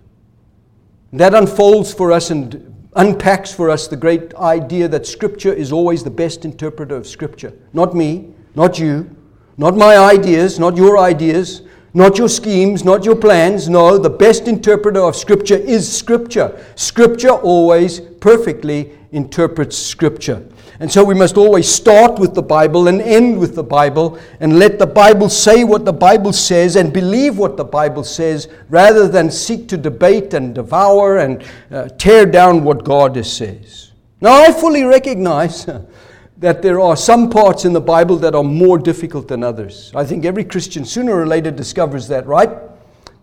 That 1.14 1.34
unfolds 1.34 1.94
for 1.94 2.12
us 2.12 2.30
and 2.30 2.74
unpacks 2.94 3.54
for 3.54 3.70
us 3.70 3.88
the 3.88 3.96
great 3.96 4.34
idea 4.34 4.86
that 4.88 5.06
Scripture 5.06 5.52
is 5.52 5.72
always 5.72 6.04
the 6.04 6.10
best 6.10 6.44
interpreter 6.44 6.94
of 6.94 7.06
Scripture. 7.06 7.54
Not 7.72 7.94
me, 7.94 8.34
not 8.54 8.78
you, 8.78 9.10
not 9.56 9.74
my 9.74 9.96
ideas, 9.96 10.58
not 10.58 10.76
your 10.76 10.98
ideas, 10.98 11.62
not 11.94 12.18
your 12.18 12.28
schemes, 12.28 12.84
not 12.84 13.06
your 13.06 13.16
plans. 13.16 13.70
No, 13.70 13.96
the 13.96 14.10
best 14.10 14.46
interpreter 14.46 15.00
of 15.00 15.16
Scripture 15.16 15.56
is 15.56 15.90
Scripture. 15.90 16.62
Scripture 16.74 17.30
always 17.30 18.00
perfectly 18.00 18.92
interprets 19.12 19.78
Scripture. 19.78 20.46
And 20.78 20.92
so 20.92 21.02
we 21.02 21.14
must 21.14 21.36
always 21.36 21.68
start 21.68 22.18
with 22.18 22.34
the 22.34 22.42
Bible 22.42 22.88
and 22.88 23.00
end 23.00 23.38
with 23.38 23.54
the 23.54 23.62
Bible 23.62 24.18
and 24.40 24.58
let 24.58 24.78
the 24.78 24.86
Bible 24.86 25.28
say 25.28 25.64
what 25.64 25.84
the 25.84 25.92
Bible 25.92 26.32
says 26.32 26.76
and 26.76 26.92
believe 26.92 27.38
what 27.38 27.56
the 27.56 27.64
Bible 27.64 28.04
says 28.04 28.48
rather 28.68 29.08
than 29.08 29.30
seek 29.30 29.68
to 29.68 29.78
debate 29.78 30.34
and 30.34 30.54
devour 30.54 31.18
and 31.18 31.42
uh, 31.70 31.88
tear 31.96 32.26
down 32.26 32.62
what 32.62 32.84
God 32.84 33.24
says. 33.24 33.92
Now, 34.20 34.42
I 34.42 34.52
fully 34.52 34.84
recognize 34.84 35.66
that 36.38 36.60
there 36.60 36.80
are 36.80 36.96
some 36.96 37.30
parts 37.30 37.64
in 37.64 37.72
the 37.72 37.80
Bible 37.80 38.16
that 38.16 38.34
are 38.34 38.44
more 38.44 38.78
difficult 38.78 39.28
than 39.28 39.42
others. 39.42 39.90
I 39.94 40.04
think 40.04 40.24
every 40.24 40.44
Christian 40.44 40.84
sooner 40.84 41.14
or 41.14 41.26
later 41.26 41.50
discovers 41.50 42.08
that, 42.08 42.26
right? 42.26 42.50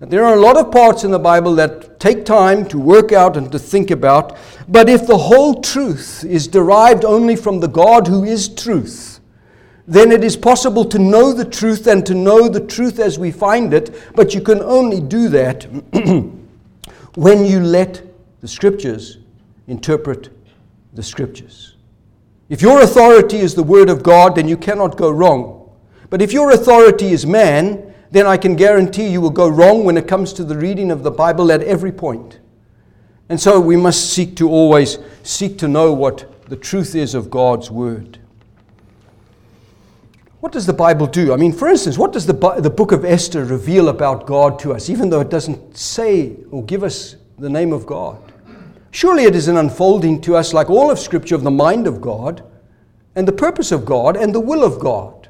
There 0.08 0.26
are 0.26 0.36
a 0.36 0.40
lot 0.40 0.58
of 0.58 0.70
parts 0.70 1.06
in 1.06 1.12
the 1.12 1.20
Bible 1.20 1.56
that 1.56 1.98
take 1.98 2.26
time 2.26 2.66
to 2.68 2.78
work 2.78 3.14
out 3.14 3.38
and 3.38 3.50
to 3.54 3.58
think 3.58 3.90
about, 3.90 4.38
but 4.68 4.90
if 4.90 5.08
the 5.08 5.18
whole 5.18 5.62
truth 5.62 6.26
is 6.26 6.46
derived 6.46 7.06
only 7.06 7.38
from 7.38 7.62
the 7.62 7.70
God 7.70 8.08
who 8.08 8.26
is 8.26 8.50
truth, 8.50 9.22
then 9.88 10.12
it 10.12 10.22
is 10.22 10.36
possible 10.36 10.84
to 10.86 11.00
know 11.00 11.32
the 11.32 11.46
truth 11.46 11.88
and 11.88 12.06
to 12.06 12.14
know 12.14 12.50
the 12.50 12.60
truth 12.60 13.00
as 13.00 13.18
we 13.18 13.32
find 13.32 13.74
it, 13.74 13.96
but 14.14 14.34
you 14.34 14.42
can 14.42 14.62
only 14.62 15.00
do 15.00 15.30
that 15.30 15.64
when 17.16 17.46
you 17.46 17.62
let 17.62 18.02
the 18.42 18.48
Scriptures 18.48 19.20
interpret 19.68 20.30
the 20.94 21.04
Scriptures. 21.04 21.78
If 22.50 22.62
your 22.62 22.82
authority 22.82 23.38
is 23.38 23.56
the 23.56 23.64
Word 23.64 23.90
of 23.90 24.04
God, 24.04 24.36
then 24.36 24.50
you 24.50 24.58
cannot 24.58 24.98
go 24.98 25.12
wrong. 25.12 25.72
But 26.10 26.22
if 26.22 26.34
your 26.34 26.52
authority 26.52 27.14
is 27.14 27.26
man, 27.26 27.93
then 28.14 28.28
I 28.28 28.38
can 28.38 28.56
guarantee 28.56 29.08
you 29.08 29.20
will 29.22 29.32
go 29.32 29.48
wrong 29.48 29.84
when 29.86 29.98
it 29.98 30.08
comes 30.08 30.34
to 30.34 30.44
the 30.44 30.56
reading 30.56 30.92
of 30.92 31.02
the 31.02 31.10
Bible 31.10 31.52
at 31.52 31.64
every 31.64 31.92
point. 31.92 32.40
And 33.28 33.42
so 33.42 33.60
we 33.60 33.76
must 33.76 34.14
seek 34.14 34.36
to 34.36 34.48
always 34.48 35.00
seek 35.24 35.58
to 35.58 35.68
know 35.68 35.92
what 35.92 36.48
the 36.48 36.56
truth 36.56 36.94
is 36.94 37.16
of 37.16 37.32
God's 37.32 37.72
Word. 37.72 38.20
What 40.42 40.52
does 40.52 40.68
the 40.68 40.74
Bible 40.74 41.08
do? 41.08 41.34
I 41.34 41.38
mean, 41.38 41.52
for 41.52 41.68
instance, 41.68 41.98
what 41.98 42.14
does 42.14 42.28
the, 42.28 42.34
the 42.60 42.70
book 42.70 42.92
of 42.92 43.04
Esther 43.04 43.46
reveal 43.46 43.90
about 43.90 44.28
God 44.28 44.60
to 44.60 44.74
us, 44.74 44.92
even 44.92 45.10
though 45.10 45.22
it 45.22 45.32
doesn't 45.32 45.76
say 45.76 46.36
or 46.52 46.64
give 46.64 46.84
us 46.84 47.16
the 47.40 47.50
name 47.50 47.74
of 47.74 47.88
God? 47.88 48.32
Surely 48.92 49.24
it 49.24 49.36
is 49.36 49.48
an 49.48 49.58
unfolding 49.58 50.22
to 50.22 50.36
us, 50.36 50.54
like 50.54 50.70
all 50.70 50.92
of 50.92 51.00
Scripture, 51.00 51.34
of 51.34 51.42
the 51.42 51.50
mind 51.50 51.88
of 51.88 52.00
God 52.00 52.44
and 53.16 53.28
the 53.28 53.32
purpose 53.32 53.72
of 53.72 53.86
God 53.86 54.16
and 54.16 54.36
the 54.36 54.40
will 54.40 54.64
of 54.64 54.80
God. 54.80 55.23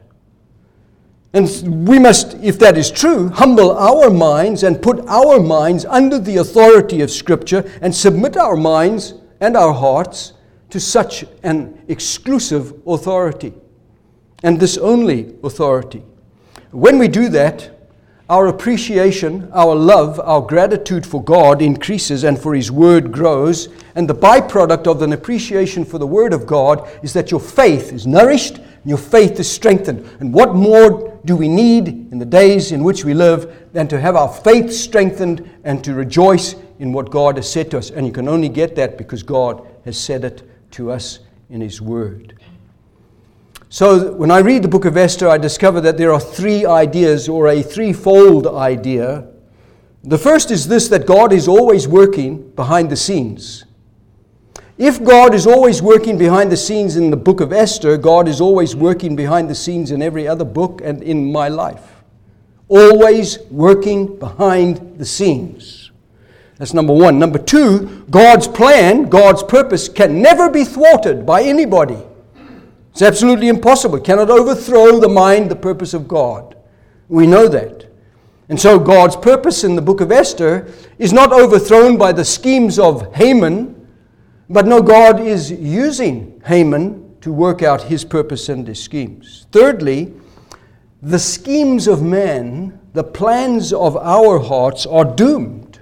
And 1.33 1.87
we 1.87 1.97
must, 1.97 2.35
if 2.35 2.59
that 2.59 2.77
is 2.77 2.91
true, 2.91 3.29
humble 3.29 3.71
our 3.71 4.11
minds 4.11 4.61
and 4.61 4.79
put 4.79 5.03
our 5.07 5.39
minds 5.39 5.83
under 5.85 6.19
the 6.19 6.37
authority 6.37 7.01
of 7.01 7.09
Scripture 7.09 7.69
and 7.81 7.93
submit 7.93 8.37
our 8.37 8.55
minds 8.55 9.15
and 9.39 9.57
our 9.57 9.73
hearts 9.73 10.33
to 10.69 10.79
such 10.79 11.25
an 11.41 11.83
exclusive 11.87 12.73
authority 12.85 13.53
and 14.43 14.59
this 14.59 14.77
only 14.77 15.35
authority. 15.43 16.03
When 16.71 16.99
we 16.99 17.07
do 17.07 17.29
that, 17.29 17.71
our 18.29 18.47
appreciation, 18.47 19.49
our 19.53 19.75
love, 19.75 20.19
our 20.19 20.41
gratitude 20.41 21.05
for 21.05 21.23
God 21.23 21.61
increases 21.61 22.23
and 22.23 22.39
for 22.39 22.55
His 22.55 22.71
Word 22.71 23.11
grows. 23.11 23.69
And 23.95 24.09
the 24.09 24.15
byproduct 24.15 24.87
of 24.87 25.01
an 25.01 25.13
appreciation 25.13 25.83
for 25.83 25.97
the 25.97 26.07
Word 26.07 26.33
of 26.33 26.47
God 26.47 26.89
is 27.03 27.13
that 27.13 27.31
your 27.31 27.39
faith 27.39 27.91
is 27.91 28.07
nourished 28.07 28.57
and 28.57 28.85
your 28.85 28.97
faith 28.97 29.39
is 29.39 29.51
strengthened. 29.51 30.09
And 30.19 30.33
what 30.33 30.55
more 30.55 31.12
do 31.25 31.35
we 31.35 31.47
need 31.47 31.87
in 31.87 32.19
the 32.19 32.25
days 32.25 32.71
in 32.71 32.83
which 32.83 33.05
we 33.05 33.13
live 33.13 33.69
than 33.71 33.87
to 33.87 33.99
have 33.99 34.15
our 34.15 34.31
faith 34.31 34.71
strengthened 34.73 35.49
and 35.63 35.83
to 35.83 35.93
rejoice 35.93 36.55
in 36.79 36.91
what 36.91 37.11
God 37.11 37.37
has 37.37 37.49
said 37.49 37.71
to 37.71 37.77
us? 37.77 37.91
And 37.91 38.05
you 38.05 38.11
can 38.11 38.27
only 38.27 38.49
get 38.49 38.75
that 38.75 38.97
because 38.97 39.23
God 39.23 39.65
has 39.85 39.97
said 39.97 40.25
it 40.25 40.43
to 40.71 40.91
us 40.91 41.19
in 41.49 41.61
His 41.61 41.81
Word. 41.81 42.37
So 43.69 44.11
when 44.13 44.29
I 44.29 44.39
read 44.39 44.63
the 44.63 44.67
book 44.67 44.85
of 44.85 44.97
Esther, 44.97 45.27
I 45.27 45.37
discover 45.37 45.81
that 45.81 45.97
there 45.97 46.13
are 46.13 46.19
three 46.19 46.65
ideas 46.65 47.27
or 47.27 47.47
a 47.47 47.63
threefold 47.63 48.45
idea. 48.45 49.25
The 50.03 50.17
first 50.17 50.51
is 50.51 50.67
this 50.67 50.89
that 50.89 51.07
God 51.07 51.33
is 51.33 51.47
always 51.47 51.87
working 51.87 52.51
behind 52.51 52.89
the 52.89 52.95
scenes. 52.95 53.65
If 54.83 55.01
God 55.01 55.33
is 55.33 55.47
always 55.47 55.81
working 55.81 56.17
behind 56.17 56.51
the 56.51 56.57
scenes 56.57 56.97
in 56.97 57.09
the 57.09 57.15
book 57.15 57.39
of 57.39 57.53
Esther, 57.53 57.95
God 57.95 58.27
is 58.27 58.41
always 58.41 58.75
working 58.75 59.15
behind 59.15 59.49
the 59.49 59.55
scenes 59.55 59.91
in 59.91 60.01
every 60.01 60.27
other 60.27 60.43
book 60.43 60.81
and 60.83 61.01
in 61.01 61.31
my 61.31 61.47
life. 61.47 62.03
Always 62.67 63.39
working 63.49 64.19
behind 64.19 64.99
the 64.99 65.05
scenes. 65.05 65.91
That's 66.57 66.73
number 66.73 66.91
one. 66.91 67.17
Number 67.17 67.39
two, 67.39 68.03
God's 68.09 68.45
plan, 68.45 69.03
God's 69.03 69.41
purpose 69.41 69.87
can 69.87 70.21
never 70.21 70.49
be 70.49 70.65
thwarted 70.65 71.25
by 71.25 71.43
anybody. 71.43 71.99
It's 72.91 73.01
absolutely 73.01 73.47
impossible. 73.47 73.99
It 73.99 74.03
cannot 74.03 74.29
overthrow 74.29 74.99
the 74.99 75.07
mind, 75.07 75.49
the 75.49 75.55
purpose 75.55 75.93
of 75.93 76.09
God. 76.09 76.57
We 77.07 77.25
know 77.25 77.47
that. 77.47 77.89
And 78.49 78.59
so 78.59 78.79
God's 78.79 79.15
purpose 79.15 79.63
in 79.63 79.77
the 79.77 79.81
book 79.81 80.01
of 80.01 80.11
Esther 80.11 80.73
is 80.97 81.13
not 81.13 81.31
overthrown 81.31 81.97
by 81.97 82.11
the 82.11 82.25
schemes 82.25 82.77
of 82.77 83.15
Haman 83.15 83.79
but 84.49 84.65
no, 84.65 84.81
God 84.81 85.19
is 85.19 85.51
using 85.51 86.41
Haman 86.45 87.17
to 87.21 87.31
work 87.31 87.63
out 87.63 87.83
his 87.83 88.03
purpose 88.03 88.49
and 88.49 88.67
his 88.67 88.81
schemes. 88.81 89.47
Thirdly, 89.51 90.13
the 91.01 91.19
schemes 91.19 91.87
of 91.87 92.01
man, 92.01 92.79
the 92.93 93.03
plans 93.03 93.73
of 93.73 93.97
our 93.97 94.39
hearts 94.39 94.85
are 94.85 95.05
doomed 95.05 95.79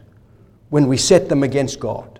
when 0.69 0.88
we 0.88 0.97
set 0.97 1.30
them 1.30 1.43
against 1.43 1.80
God. 1.80 2.19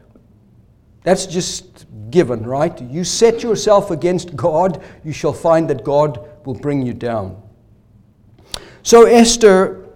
That's 1.04 1.26
just 1.26 1.86
given, 2.12 2.44
right? 2.44 2.80
You 2.82 3.04
set 3.04 3.42
yourself 3.42 3.90
against 3.90 4.36
God, 4.36 4.84
you 5.04 5.14
shall 5.14 5.34
find 5.34 5.70
that 5.70 5.84
God 5.84 6.28
will 6.46 6.54
bring 6.54 6.86
you 6.86 6.94
down. 6.94 7.42
So 8.84 9.06
Esther 9.06 9.90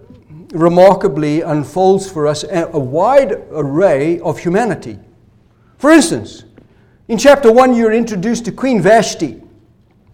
remarkably 0.50 1.42
unfolds 1.42 2.10
for 2.10 2.26
us 2.26 2.44
a 2.48 2.78
wide 2.78 3.32
array 3.50 4.20
of 4.20 4.38
humanity. 4.38 4.98
For 5.78 5.90
instance, 5.90 6.44
in 7.08 7.18
chapter 7.18 7.52
1, 7.52 7.74
you're 7.74 7.92
introduced 7.92 8.44
to 8.46 8.52
Queen 8.52 8.80
Vashti, 8.80 9.40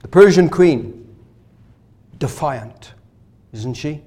the 0.03 0.09
Persian 0.09 0.48
queen. 0.48 0.98
Defiant, 2.18 2.94
isn't 3.53 3.75
she? 3.75 4.03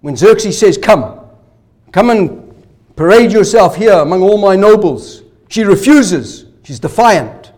When 0.00 0.16
Xerxes 0.16 0.58
says, 0.58 0.76
Come, 0.76 1.20
come 1.92 2.10
and 2.10 2.64
parade 2.96 3.32
yourself 3.32 3.76
here 3.76 3.94
among 3.94 4.22
all 4.22 4.38
my 4.38 4.56
nobles, 4.56 5.22
she 5.48 5.64
refuses. 5.64 6.46
She's 6.62 6.78
defiant. 6.78 7.52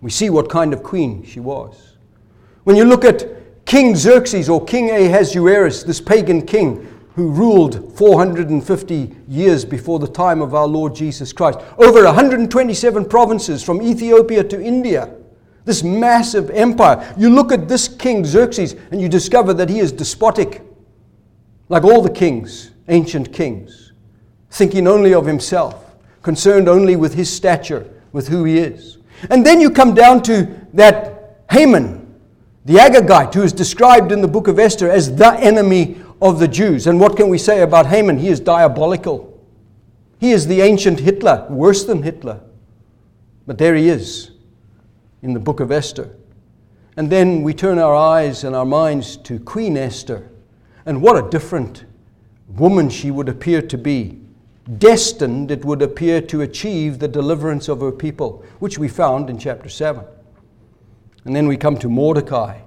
We 0.00 0.10
see 0.10 0.30
what 0.30 0.48
kind 0.48 0.72
of 0.72 0.82
queen 0.82 1.24
she 1.24 1.40
was. 1.40 1.96
When 2.64 2.76
you 2.76 2.84
look 2.84 3.04
at 3.04 3.26
King 3.64 3.96
Xerxes 3.96 4.48
or 4.48 4.64
King 4.64 4.90
Ahasuerus, 4.90 5.82
this 5.82 6.00
pagan 6.00 6.44
king, 6.46 6.86
who 7.14 7.30
ruled 7.30 7.96
450 7.96 9.14
years 9.28 9.64
before 9.64 9.98
the 9.98 10.08
time 10.08 10.42
of 10.42 10.54
our 10.54 10.66
Lord 10.66 10.94
Jesus 10.94 11.32
Christ. 11.32 11.60
Over 11.78 12.04
127 12.04 13.04
provinces 13.06 13.62
from 13.62 13.80
Ethiopia 13.80 14.42
to 14.44 14.60
India. 14.60 15.14
this 15.64 15.82
massive 15.82 16.50
empire. 16.50 17.14
You 17.16 17.30
look 17.30 17.50
at 17.50 17.68
this 17.68 17.88
king, 17.88 18.24
Xerxes, 18.24 18.74
and 18.90 19.00
you 19.00 19.08
discover 19.08 19.54
that 19.54 19.70
he 19.70 19.78
is 19.78 19.92
despotic, 19.92 20.62
like 21.68 21.84
all 21.84 22.02
the 22.02 22.10
kings, 22.10 22.72
ancient 22.88 23.32
kings, 23.32 23.92
thinking 24.50 24.86
only 24.86 25.14
of 25.14 25.24
himself, 25.24 25.96
concerned 26.22 26.68
only 26.68 26.96
with 26.96 27.14
his 27.14 27.32
stature, 27.32 27.88
with 28.12 28.28
who 28.28 28.44
he 28.44 28.58
is. 28.58 28.98
And 29.30 29.44
then 29.44 29.60
you 29.60 29.70
come 29.70 29.94
down 29.94 30.22
to 30.24 30.54
that 30.74 31.44
Haman, 31.50 32.14
the 32.64 32.74
Agagite, 32.74 33.32
who 33.34 33.42
is 33.42 33.52
described 33.52 34.12
in 34.12 34.20
the 34.20 34.28
book 34.28 34.48
of 34.48 34.58
Esther 34.58 34.90
as 34.90 35.16
the 35.16 35.32
enemy 35.40 35.96
of 36.24 36.38
the 36.38 36.48
Jews. 36.48 36.86
And 36.86 36.98
what 36.98 37.18
can 37.18 37.28
we 37.28 37.36
say 37.36 37.60
about 37.60 37.86
Haman? 37.86 38.18
He 38.18 38.28
is 38.28 38.40
diabolical. 38.40 39.30
He 40.18 40.32
is 40.32 40.46
the 40.46 40.62
ancient 40.62 41.00
Hitler, 41.00 41.46
worse 41.50 41.84
than 41.84 42.02
Hitler. 42.02 42.40
But 43.46 43.58
there 43.58 43.74
he 43.74 43.90
is 43.90 44.30
in 45.20 45.34
the 45.34 45.40
book 45.40 45.60
of 45.60 45.70
Esther. 45.70 46.16
And 46.96 47.10
then 47.10 47.42
we 47.42 47.52
turn 47.52 47.78
our 47.78 47.94
eyes 47.94 48.42
and 48.42 48.56
our 48.56 48.64
minds 48.64 49.18
to 49.18 49.38
Queen 49.38 49.76
Esther. 49.76 50.30
And 50.86 51.02
what 51.02 51.22
a 51.22 51.28
different 51.28 51.84
woman 52.48 52.88
she 52.88 53.10
would 53.10 53.28
appear 53.28 53.60
to 53.60 53.76
be. 53.76 54.18
Destined, 54.78 55.50
it 55.50 55.62
would 55.62 55.82
appear, 55.82 56.22
to 56.22 56.40
achieve 56.40 57.00
the 57.00 57.08
deliverance 57.08 57.68
of 57.68 57.82
her 57.82 57.92
people, 57.92 58.42
which 58.60 58.78
we 58.78 58.88
found 58.88 59.28
in 59.28 59.38
chapter 59.38 59.68
7. 59.68 60.02
And 61.26 61.36
then 61.36 61.46
we 61.48 61.58
come 61.58 61.76
to 61.78 61.90
Mordecai, 61.90 62.60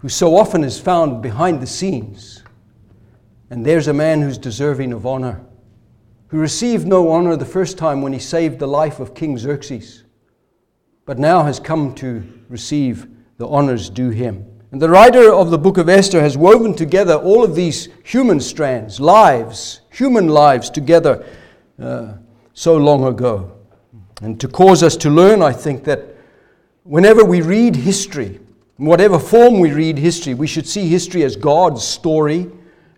who 0.00 0.10
so 0.10 0.36
often 0.36 0.64
is 0.64 0.78
found 0.78 1.22
behind 1.22 1.62
the 1.62 1.66
scenes. 1.66 2.41
And 3.52 3.66
there's 3.66 3.86
a 3.86 3.92
man 3.92 4.22
who's 4.22 4.38
deserving 4.38 4.94
of 4.94 5.04
honor, 5.04 5.44
who 6.28 6.38
received 6.38 6.86
no 6.86 7.10
honor 7.10 7.36
the 7.36 7.44
first 7.44 7.76
time 7.76 8.00
when 8.00 8.14
he 8.14 8.18
saved 8.18 8.58
the 8.58 8.66
life 8.66 8.98
of 8.98 9.14
King 9.14 9.36
Xerxes 9.36 10.02
but 11.04 11.18
now 11.18 11.42
has 11.42 11.58
come 11.58 11.94
to 11.96 12.22
receive 12.48 13.08
the 13.38 13.46
honors 13.48 13.90
due 13.90 14.10
him. 14.10 14.46
And 14.70 14.80
the 14.80 14.88
writer 14.88 15.32
of 15.32 15.50
the 15.50 15.58
book 15.58 15.76
of 15.76 15.88
Esther 15.88 16.20
has 16.20 16.36
woven 16.36 16.74
together 16.74 17.14
all 17.14 17.44
of 17.44 17.54
these 17.54 17.88
human 18.04 18.40
strands, 18.40 19.00
lives, 19.00 19.82
human 19.90 20.28
lives 20.28 20.70
together 20.70 21.26
uh, 21.80 22.14
so 22.54 22.76
long 22.76 23.04
ago. 23.04 23.52
And 24.22 24.40
to 24.40 24.48
cause 24.48 24.82
us 24.82 24.96
to 24.98 25.10
learn, 25.10 25.42
I 25.42 25.52
think 25.52 25.84
that 25.84 26.16
whenever 26.84 27.24
we 27.24 27.42
read 27.42 27.76
history, 27.76 28.40
in 28.78 28.86
whatever 28.86 29.18
form 29.18 29.58
we 29.58 29.72
read 29.72 29.98
history, 29.98 30.34
we 30.34 30.46
should 30.46 30.66
see 30.66 30.88
history 30.88 31.24
as 31.24 31.36
God's 31.36 31.84
story, 31.84 32.50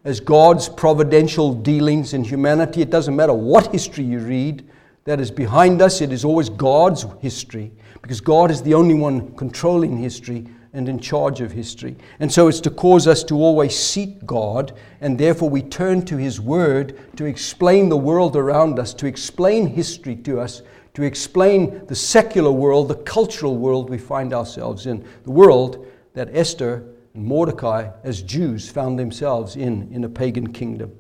as 0.04 0.20
God's 0.20 0.68
providential 0.68 1.54
dealings 1.54 2.14
in 2.14 2.24
humanity. 2.24 2.82
It 2.82 2.90
doesn't 2.90 3.16
matter 3.16 3.32
what 3.32 3.72
history 3.72 4.04
you 4.04 4.18
read 4.18 4.68
that 5.04 5.20
is 5.20 5.30
behind 5.30 5.82
us, 5.82 6.00
it 6.00 6.12
is 6.12 6.24
always 6.24 6.48
God's 6.48 7.06
history 7.20 7.72
because 8.00 8.20
God 8.20 8.50
is 8.50 8.62
the 8.62 8.74
only 8.74 8.94
one 8.94 9.34
controlling 9.36 9.98
history 9.98 10.46
and 10.72 10.88
in 10.88 10.98
charge 10.98 11.40
of 11.40 11.52
history. 11.52 11.96
And 12.20 12.30
so 12.30 12.48
it's 12.48 12.60
to 12.60 12.70
cause 12.70 13.06
us 13.06 13.22
to 13.24 13.36
always 13.36 13.78
seek 13.78 14.26
God, 14.26 14.72
and 15.00 15.18
therefore 15.18 15.48
we 15.48 15.62
turn 15.62 16.04
to 16.06 16.16
His 16.16 16.40
Word 16.40 16.98
to 17.16 17.26
explain 17.26 17.88
the 17.88 17.96
world 17.96 18.34
around 18.34 18.78
us, 18.78 18.92
to 18.94 19.06
explain 19.06 19.68
history 19.68 20.16
to 20.16 20.40
us, 20.40 20.62
to 20.94 21.02
explain 21.02 21.86
the 21.86 21.94
secular 21.94 22.50
world, 22.50 22.88
the 22.88 22.96
cultural 22.96 23.56
world 23.56 23.88
we 23.88 23.98
find 23.98 24.32
ourselves 24.32 24.86
in, 24.86 25.06
the 25.22 25.30
world 25.30 25.86
that 26.14 26.28
Esther 26.32 26.93
and 27.14 27.24
Mordecai, 27.24 27.90
as 28.02 28.22
Jews, 28.22 28.68
found 28.68 28.98
themselves 28.98 29.54
in, 29.54 29.88
in 29.92 30.02
a 30.02 30.08
pagan 30.08 30.52
kingdom. 30.52 30.92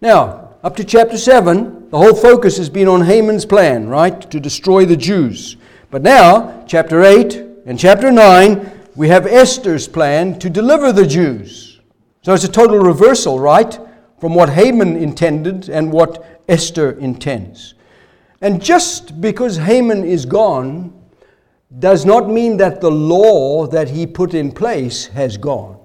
Now, 0.00 0.56
up 0.64 0.74
to 0.76 0.84
chapter 0.84 1.16
7, 1.16 1.90
the 1.90 1.98
whole 1.98 2.14
focus 2.14 2.56
has 2.58 2.68
been 2.68 2.88
on 2.88 3.02
Haman's 3.02 3.46
plan, 3.46 3.88
right, 3.88 4.20
to 4.30 4.40
destroy 4.40 4.84
the 4.84 4.96
Jews. 4.96 5.56
But 5.90 6.02
now, 6.02 6.64
chapter 6.66 7.02
8 7.02 7.36
and 7.66 7.78
chapter 7.78 8.10
9, 8.10 8.88
we 8.96 9.08
have 9.08 9.26
Esther's 9.26 9.86
plan 9.86 10.38
to 10.40 10.50
deliver 10.50 10.92
the 10.92 11.06
Jews. 11.06 11.80
So 12.22 12.34
it's 12.34 12.44
a 12.44 12.50
total 12.50 12.80
reversal, 12.80 13.38
right, 13.38 13.78
from 14.18 14.34
what 14.34 14.50
Haman 14.50 14.96
intended 14.96 15.68
and 15.68 15.92
what 15.92 16.42
Esther 16.48 16.98
intends. 16.98 17.74
And 18.40 18.60
just 18.60 19.20
because 19.20 19.56
Haman 19.56 20.04
is 20.04 20.26
gone 20.26 20.92
does 21.78 22.04
not 22.04 22.28
mean 22.28 22.56
that 22.58 22.80
the 22.80 22.90
law 22.90 23.66
that 23.66 23.90
he 23.90 24.06
put 24.06 24.34
in 24.34 24.52
place 24.52 25.06
has 25.08 25.36
gone. 25.36 25.78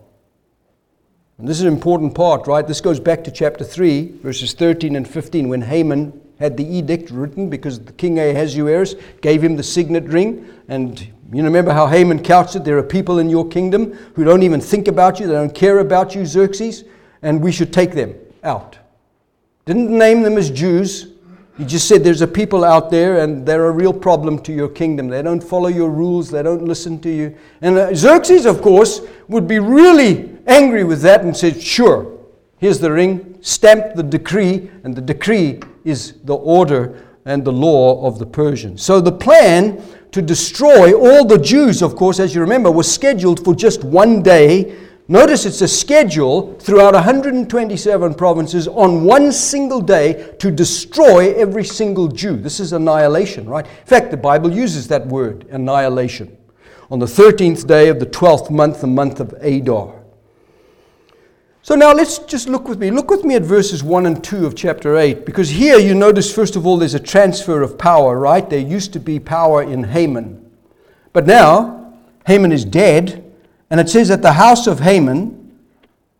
And 1.38 1.48
this 1.48 1.58
is 1.58 1.63
an 1.63 1.74
important 1.74 2.13
part, 2.13 2.46
right? 2.46 2.67
This 2.67 2.82
goes 2.82 3.00
back 3.00 3.24
to 3.24 3.32
chapter 3.32 3.63
3, 3.63 4.20
verses 4.22 4.54
13 4.54 4.96
and 4.96 5.08
15, 5.08 5.50
when 5.50 5.62
Haman 5.62 6.22
had 6.39 6.56
the 6.58 6.65
edict 6.65 7.10
written 7.10 7.50
because 7.50 7.80
the 7.80 7.94
king 7.94 8.20
Ahasuerus 8.20 8.96
gave 9.22 9.44
him 9.44 9.56
the 9.56 9.63
signet 9.63 10.06
ring. 10.06 10.48
And 10.67 11.00
you 11.34 11.44
remember 11.44 11.72
how 11.72 11.88
Haman 11.88 12.24
couched 12.24 12.56
it? 12.56 12.63
There 12.63 12.78
are 12.78 12.84
people 12.84 13.20
in 13.20 13.30
your 13.30 13.48
kingdom 13.48 13.94
who 14.15 14.24
don't 14.24 14.44
even 14.44 14.62
think 14.62 14.88
about 14.88 15.20
you, 15.20 15.28
they 15.28 15.34
don't 15.34 15.54
care 15.54 15.80
about 15.80 16.13
you, 16.13 16.26
Xerxes, 16.26 16.84
and 17.22 17.41
we 17.41 17.52
should 17.52 17.72
take 17.72 17.94
them 17.94 18.15
out. 18.44 18.78
Didn't 19.65 19.96
name 19.96 20.24
them 20.24 20.38
as 20.38 20.50
Jews. 20.50 21.11
He 21.62 21.67
just 21.67 21.88
said 21.88 22.04
there's 22.04 22.24
a 22.24 22.28
people 22.28 22.63
out 22.65 22.89
there 22.89 23.19
and 23.19 23.45
they're 23.45 23.67
a 23.67 23.71
real 23.71 23.93
problem 23.93 24.39
to 24.39 24.52
your 24.52 24.67
kingdom. 24.67 25.10
They 25.10 25.21
don't 25.21 25.43
follow 25.43 25.67
your 25.67 25.91
rules, 25.91 26.32
they 26.32 26.41
don't 26.41 26.65
listen 26.65 27.00
to 27.02 27.10
you. 27.12 27.38
And 27.62 27.78
uh, 27.78 27.93
Xerxes, 27.93 28.47
of 28.47 28.63
course, 28.63 29.02
would 29.28 29.47
be 29.47 29.60
really 29.60 30.39
angry 30.47 30.84
with 30.84 31.04
that 31.04 31.21
and 31.21 31.38
said, 31.38 31.62
Sure, 31.62 32.17
here's 32.58 32.80
the 32.80 32.91
ring, 32.91 33.38
stamp 33.41 33.93
the 33.93 34.02
decree, 34.02 34.71
and 34.84 34.95
the 34.95 35.02
decree 35.02 35.60
is 35.86 36.13
the 36.24 36.34
order 36.34 37.06
and 37.26 37.45
the 37.45 37.54
law 37.54 38.08
of 38.08 38.17
the 38.17 38.26
Persians. 38.26 38.82
So 38.82 39.00
the 39.00 39.12
plan 39.12 39.84
to 40.13 40.21
destroy 40.24 40.93
all 40.93 41.26
the 41.26 41.38
Jews, 41.38 41.84
of 41.84 41.95
course, 41.95 42.19
as 42.19 42.34
you 42.34 42.41
remember, 42.41 42.71
was 42.71 42.91
scheduled 42.91 43.45
for 43.45 43.54
just 43.54 43.84
one 43.84 44.24
day. 44.24 44.76
Notice 45.08 45.46
it's 45.46 45.62
a 45.62 45.68
schedule 45.68 46.56
throughout 46.60 46.94
127 46.94 48.14
provinces 48.14 48.68
on 48.68 49.04
one 49.04 49.32
single 49.32 49.82
day 49.82 50.34
to 50.40 50.52
destroy 50.52 51.34
every 51.34 51.66
single 51.66 52.08
Jew. 52.08 52.38
This 52.38 52.60
is 52.60 52.72
annihilation, 52.72 53.50
right? 53.50 53.66
In 53.66 53.86
fact, 53.86 54.12
the 54.12 54.18
Bible 54.18 54.52
uses 54.52 54.88
that 54.88 55.06
word, 55.08 55.48
annihilation. 55.50 56.38
On 56.90 57.00
the 57.00 57.06
13th 57.06 57.68
day 57.68 57.90
of 57.90 58.00
the 58.00 58.06
12th 58.06 58.52
month, 58.52 58.82
the 58.82 58.88
month 58.88 59.20
of 59.20 59.34
Adar. 59.42 60.02
So 61.64 61.76
now 61.76 61.94
let's 61.94 62.18
just 62.20 62.50
look 62.50 62.68
with 62.68 62.80
me. 62.80 62.90
Look 62.90 63.10
with 63.10 63.24
me 63.24 63.36
at 63.36 63.44
verses 63.44 63.84
1 63.84 64.06
and 64.06 64.24
2 64.24 64.46
of 64.46 64.56
chapter 64.56 64.98
8, 64.98 65.26
because 65.26 65.50
here 65.50 65.78
you 65.78 65.94
notice, 65.94 66.34
first 66.34 66.56
of 66.56 66.66
all, 66.66 66.78
there's 66.78 66.96
a 66.96 67.00
transfer 67.00 67.62
of 67.62 67.78
power, 67.78 68.18
right? 68.18 68.50
There 68.50 68.60
used 68.60 68.94
to 68.94 69.00
be 69.00 69.20
power 69.20 69.62
in 69.62 69.84
Haman. 69.84 70.52
But 71.14 71.28
now, 71.28 71.94
Haman 72.26 72.52
is 72.52 72.66
dead, 72.66 73.31
and 73.72 73.80
it 73.80 73.90
says 73.90 74.10
that 74.10 74.22
the 74.22 74.34
house 74.34 74.68
of 74.68 74.82
Haman 74.82 75.38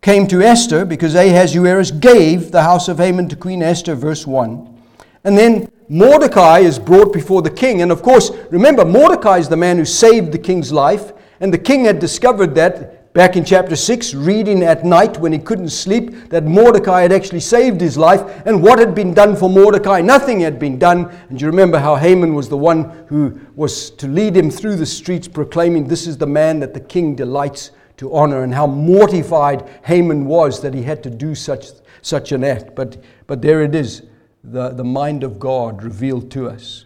came 0.02 0.26
to 0.28 0.42
Esther 0.42 0.86
because 0.86 1.16
Ahasuerus 1.16 1.92
gave 1.92 2.50
the 2.52 2.64
house 2.64 2.88
of 2.88 2.98
Haman 2.98 3.28
to 3.28 3.36
Queen 3.36 3.62
Esther, 3.62 3.94
verse 3.94 4.26
1. 4.26 4.82
And 5.26 5.38
then 5.38 5.70
Mordecai 5.90 6.60
is 6.60 6.80
brought 6.80 7.12
before 7.12 7.42
the 7.42 7.52
king. 7.52 7.82
And 7.82 7.92
of 7.92 8.02
course, 8.02 8.32
remember, 8.50 8.86
Mordecai 8.86 9.38
is 9.38 9.50
the 9.50 9.58
man 9.58 9.78
who 9.78 9.84
saved 9.84 10.32
the 10.32 10.40
king's 10.40 10.72
life, 10.72 11.12
and 11.42 11.54
the 11.54 11.58
king 11.58 11.84
had 11.84 12.00
discovered 12.00 12.56
that 12.56 13.01
back 13.13 13.36
in 13.36 13.43
chapter 13.43 13.76
6, 13.76 14.13
reading 14.13 14.63
at 14.63 14.86
night 14.86 15.17
when 15.17 15.32
he 15.32 15.39
couldn't 15.39 15.69
sleep, 15.69 16.30
that 16.30 16.45
Mordecai 16.45 17.02
had 17.02 17.12
actually 17.12 17.41
saved 17.41 17.82
his 17.82 17.97
life. 17.97 18.21
And 18.45 18.63
what 18.63 18.80
had 18.80 18.95
been 18.95 19.13
done 19.13 19.36
for 19.36 19.50
Mordecai? 19.50 20.02
Nothing 20.02 20.39
had 20.39 20.60
been 20.60 20.80
done. 20.80 21.12
And 21.30 21.41
you 21.41 21.47
remember 21.47 21.80
how 21.80 21.95
Haman 21.95 22.34
was 22.34 22.50
the 22.50 22.58
one 22.58 23.06
who 23.08 23.39
was 23.56 23.89
to 23.91 24.08
lead 24.08 24.36
him 24.36 24.50
through 24.50 24.78
the 24.78 24.86
streets 24.86 25.28
proclaiming, 25.28 25.88
This 25.88 26.08
is 26.08 26.17
the 26.17 26.28
man 26.28 26.60
that 26.62 26.74
the 26.74 26.80
king 26.80 27.15
delights 27.15 27.71
to 27.97 28.13
honor, 28.13 28.43
and 28.43 28.54
how 28.54 28.65
mortified 28.65 29.69
Haman 29.84 30.26
was 30.26 30.62
that 30.62 30.74
he 30.74 30.84
had 30.84 31.04
to 31.04 31.10
do 31.10 31.36
such, 31.36 31.67
such 32.02 32.32
an 32.32 32.43
act. 32.43 32.76
But, 32.76 32.97
but 33.28 33.41
there 33.41 33.62
it 33.62 33.76
is, 33.76 34.04
the, 34.43 34.69
the 34.69 34.84
mind 34.84 35.24
of 35.24 35.39
God 35.39 35.84
revealed 35.84 36.32
to 36.32 36.50
us. 36.50 36.86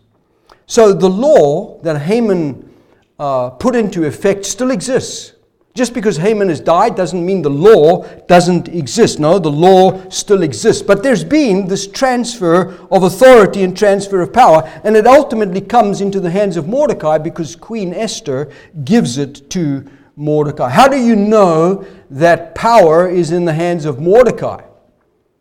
So 0.66 0.92
the 0.92 1.10
law 1.10 1.80
that 1.84 2.02
Haman 2.02 2.70
uh, 3.20 3.52
put 3.52 3.76
into 3.76 4.04
effect 4.06 4.46
still 4.46 4.72
exists. 4.72 5.35
Just 5.76 5.94
because 5.94 6.16
Haman 6.16 6.48
has 6.48 6.62
died 6.62 6.96
doesn't 6.96 7.26
mean 7.26 7.42
the 7.42 7.50
law 7.50 8.06
doesn't 8.28 8.70
exist. 8.70 9.20
No, 9.20 9.38
the 9.40 9.52
law 9.52 10.10
still 10.10 10.42
exists. 10.42 10.82
But 10.82 11.04
there's 11.04 11.26
been 11.26 11.68
this 11.68 11.86
transfer 11.86 12.78
of 12.90 13.04
authority 13.04 13.62
and 13.62 13.78
transfer 13.78 14.22
of 14.22 14.32
power, 14.32 14.64
and 14.86 14.96
it 14.96 15.06
ultimately 15.06 15.60
comes 15.60 16.00
into 16.00 16.22
the 16.22 16.32
hands 16.32 16.56
of 16.56 16.70
Mordecai 16.70 17.18
because 17.18 17.58
Queen 17.58 17.94
Esther 17.94 18.50
gives 18.86 19.18
it 19.18 19.50
to 19.50 19.86
Mordecai. 20.16 20.70
How 20.70 20.88
do 20.88 20.98
you 20.98 21.14
know 21.14 21.86
that 22.10 22.56
power 22.56 23.10
is 23.10 23.32
in 23.32 23.44
the 23.44 23.54
hands 23.54 23.84
of 23.84 24.00
Mordecai? 24.00 24.62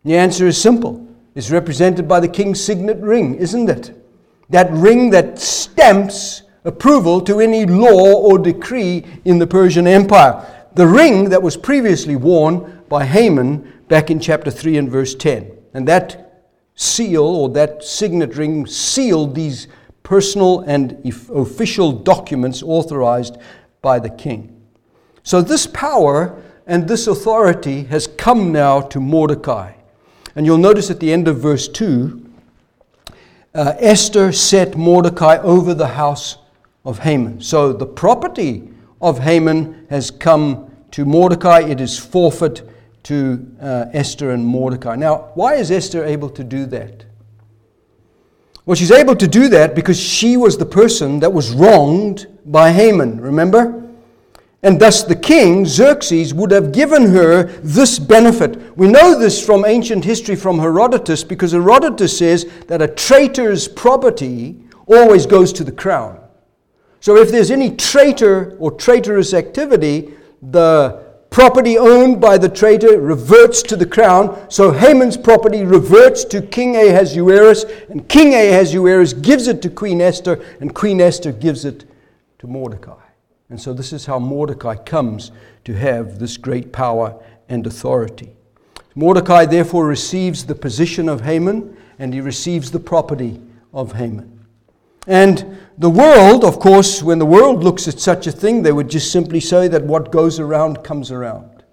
The 0.03 0.17
answer 0.17 0.49
is 0.49 0.61
simple. 0.61 1.07
It's 1.37 1.53
represented 1.53 2.09
by 2.09 2.19
the 2.19 2.29
king's 2.29 2.63
signet 2.63 2.99
ring, 2.99 3.37
isn't 3.37 3.71
it? 3.71 3.97
That 4.51 4.69
ring 4.73 5.11
that 5.11 5.39
stamps 5.39 6.43
approval 6.65 7.21
to 7.21 7.41
any 7.41 7.67
law 7.67 8.15
or 8.15 8.39
decree 8.39 9.05
in 9.25 9.39
the 9.39 9.47
Persian 9.47 9.87
Empire. 9.87 10.45
The 10.75 10.87
ring 10.87 11.29
that 11.29 11.43
was 11.43 11.57
previously 11.57 12.17
worn 12.17 12.83
by 12.89 13.05
Haman 13.05 13.73
back 13.89 14.11
in 14.11 14.19
chapter 14.19 14.51
3 14.51 14.79
and 14.79 14.91
verse 14.91 15.15
10. 15.15 15.51
And 15.75 15.87
that 15.89 16.49
seal 16.75 17.25
or 17.25 17.49
that 17.51 17.85
signet 17.85 18.37
ring 18.37 18.67
sealed 18.67 19.35
these 19.35 19.69
personal 20.03 20.61
and 20.61 21.01
official 21.35 21.93
documents 21.93 22.63
authorized 22.63 23.37
by 23.83 23.99
the 23.99 24.11
king. 24.11 24.51
So, 25.23 25.41
this 25.41 25.67
power 25.67 26.43
and 26.67 26.89
this 26.89 27.07
authority 27.07 27.85
has 27.85 28.07
come 28.07 28.53
now 28.53 28.81
to 28.81 29.01
Mordecai. 29.01 29.73
And 30.37 30.45
you'll 30.45 30.59
notice 30.59 30.91
at 30.91 31.01
the 31.01 31.13
end 31.13 31.29
of 31.29 31.39
verse 31.39 31.69
2 31.69 32.21
uh, 33.55 33.75
Esther 33.79 34.33
set 34.33 34.77
Mordecai 34.77 35.37
over 35.39 35.75
the 35.75 35.87
house 35.87 36.39
of 36.85 36.99
Haman. 37.01 37.41
So, 37.41 37.73
the 37.73 37.87
property 37.87 38.69
of 39.01 39.19
Haman 39.19 39.87
has 39.91 40.11
come 40.11 40.71
to 40.93 41.05
Mordecai, 41.05 41.61
it 41.61 41.81
is 41.81 41.99
forfeit 41.99 42.63
to 43.05 43.47
uh, 43.61 43.87
Esther 43.93 44.31
and 44.31 44.45
Mordecai. 44.45 44.97
Now, 44.97 45.31
why 45.35 45.55
is 45.55 45.71
Esther 45.71 46.05
able 46.05 46.31
to 46.31 46.45
do 46.45 46.67
that? 46.67 47.05
Well, 48.67 48.75
she's 48.75 48.91
able 48.91 49.15
to 49.17 49.29
do 49.29 49.49
that 49.49 49.75
because 49.75 50.01
she 50.01 50.37
was 50.37 50.57
the 50.57 50.67
person 50.67 51.21
that 51.21 51.33
was 51.33 51.53
wronged 51.53 52.27
by 52.47 52.73
Haman, 52.73 53.21
remember? 53.21 53.83
And 54.63 54.81
thus 54.81 55.03
the 55.03 55.17
king, 55.17 55.67
Xerxes, 55.67 56.33
would 56.33 56.51
have 56.51 56.73
given 56.73 57.11
her 57.11 57.43
this 57.63 57.99
benefit. 57.99 58.75
We 58.79 58.89
know 58.89 59.19
this 59.19 59.45
from 59.45 59.67
ancient 59.67 60.03
history 60.05 60.37
from 60.37 60.59
Herodotus 60.59 61.23
because 61.23 61.53
Herodotus 61.53 62.17
says 62.17 62.47
that 62.69 62.81
a 62.81 62.89
traitor's 62.89 63.69
property 63.69 64.57
always 64.87 65.27
goes 65.27 65.53
to 65.55 65.65
the 65.65 65.73
crown. 65.73 66.24
So 67.05 67.19
if 67.19 67.31
there's 67.31 67.51
any 67.51 67.77
traitor 67.77 68.57
or 68.59 68.71
traitorous 68.71 69.35
activity, 69.35 70.15
the 70.41 71.05
property 71.29 71.77
owned 71.77 72.19
by 72.19 72.39
the 72.39 72.49
traitor 72.49 72.99
reverts 72.99 73.63
to 73.65 73.77
the 73.77 73.85
crown. 73.85 74.47
So 74.49 74.73
Haman's 74.73 75.19
property 75.19 75.65
reverts 75.65 76.25
to 76.25 76.41
King 76.41 76.77
Ahasuerus, 76.77 77.65
and 77.91 78.09
King 78.09 78.33
Ahasuerus 78.33 79.13
gives 79.13 79.49
it 79.49 79.61
to 79.61 79.69
Queen 79.69 80.01
Esther, 80.01 80.43
and 80.61 80.75
Queen 80.75 80.99
Esther 80.99 81.31
gives 81.31 81.67
it 81.67 81.85
to 82.39 82.47
Mordecai. 82.47 83.05
And 83.51 83.61
so 83.61 83.75
this 83.75 83.93
is 83.93 84.07
how 84.07 84.19
Mordecai 84.19 84.75
comes 84.75 85.31
to 85.65 85.75
have 85.75 86.19
this 86.19 86.39
great 86.39 86.73
power 86.73 87.23
and 87.51 87.67
authority. 87.67 88.35
Mordecai 88.95 89.45
therefore 89.45 89.87
receives 89.87 90.47
the 90.47 90.55
position 90.55 91.11
of 91.11 91.21
Haman, 91.21 91.77
and 91.99 92.15
he 92.15 92.23
receives 92.23 92.71
the 92.71 92.81
property 92.81 93.43
of 93.75 93.93
Haman. 93.93 94.34
And 95.07 95.59
the 95.77 95.91
world, 95.91 96.45
of 96.45 96.59
course, 96.59 97.03
when 97.03 97.19
the 97.19 97.27
world 97.27 97.65
looks 97.65 97.89
at 97.89 98.01
such 98.01 98.27
a 98.27 98.33
thing, 98.33 98.63
they 98.63 98.73
would 98.73 98.89
just 98.89 99.11
simply 99.13 99.41
say 99.41 99.69
that 99.69 99.85
what 99.85 100.13
goes 100.13 100.41
around 100.41 100.83
comes 100.83 101.11
around. 101.11 101.65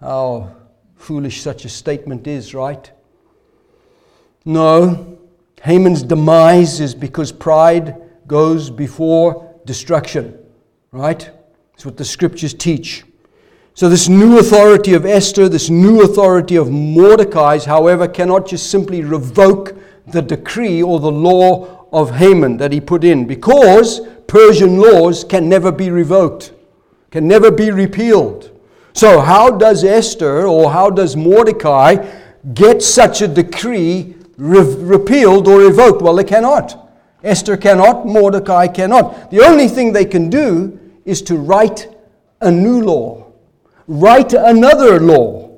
How 0.00 0.54
foolish 0.96 1.40
such 1.40 1.64
a 1.64 1.68
statement 1.68 2.26
is, 2.26 2.54
right? 2.54 2.90
No, 4.44 5.18
Haman's 5.62 6.02
demise 6.02 6.80
is 6.80 6.94
because 6.94 7.32
pride 7.32 7.96
goes 8.26 8.70
before 8.70 9.54
destruction, 9.64 10.38
right? 10.92 11.30
That's 11.72 11.84
what 11.84 11.96
the 11.96 12.04
scriptures 12.04 12.54
teach. 12.54 13.04
So, 13.74 13.88
this 13.88 14.08
new 14.08 14.38
authority 14.38 14.94
of 14.94 15.04
Esther, 15.04 15.48
this 15.48 15.68
new 15.68 16.02
authority 16.02 16.56
of 16.56 16.70
Mordecai's, 16.70 17.66
however, 17.66 18.08
cannot 18.08 18.46
just 18.46 18.70
simply 18.70 19.02
revoke 19.02 19.76
the 20.06 20.22
decree 20.22 20.82
or 20.82 20.98
the 20.98 21.10
law 21.10 21.75
of 21.92 22.16
Haman 22.16 22.56
that 22.58 22.72
he 22.72 22.80
put 22.80 23.04
in 23.04 23.26
because 23.26 24.00
Persian 24.26 24.78
laws 24.78 25.24
can 25.24 25.48
never 25.48 25.70
be 25.70 25.90
revoked, 25.90 26.52
can 27.10 27.28
never 27.28 27.50
be 27.50 27.70
repealed. 27.70 28.50
So, 28.92 29.20
how 29.20 29.50
does 29.50 29.84
Esther 29.84 30.46
or 30.46 30.70
how 30.70 30.90
does 30.90 31.16
Mordecai 31.16 31.96
get 32.54 32.82
such 32.82 33.20
a 33.20 33.28
decree 33.28 34.16
re- 34.38 34.74
repealed 34.76 35.48
or 35.48 35.60
revoked? 35.60 36.02
Well, 36.02 36.16
they 36.16 36.24
cannot. 36.24 36.90
Esther 37.22 37.56
cannot, 37.56 38.06
Mordecai 38.06 38.68
cannot. 38.68 39.30
The 39.30 39.40
only 39.40 39.68
thing 39.68 39.92
they 39.92 40.04
can 40.04 40.30
do 40.30 40.78
is 41.04 41.22
to 41.22 41.36
write 41.36 41.94
a 42.40 42.50
new 42.50 42.80
law, 42.82 43.32
write 43.86 44.32
another 44.32 45.00
law. 45.00 45.50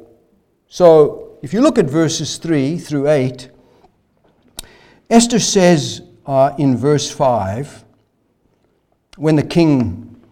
So, 0.68 1.38
if 1.42 1.52
you 1.52 1.60
look 1.60 1.78
at 1.78 1.86
verses 1.86 2.36
3 2.38 2.78
through 2.78 3.08
8, 3.08 3.50
Esther 5.10 5.38
says, 5.38 6.02
uh, 6.28 6.54
in 6.58 6.76
verse 6.76 7.10
5, 7.10 7.84
when 9.16 9.36
the 9.36 9.42
king 9.42 10.22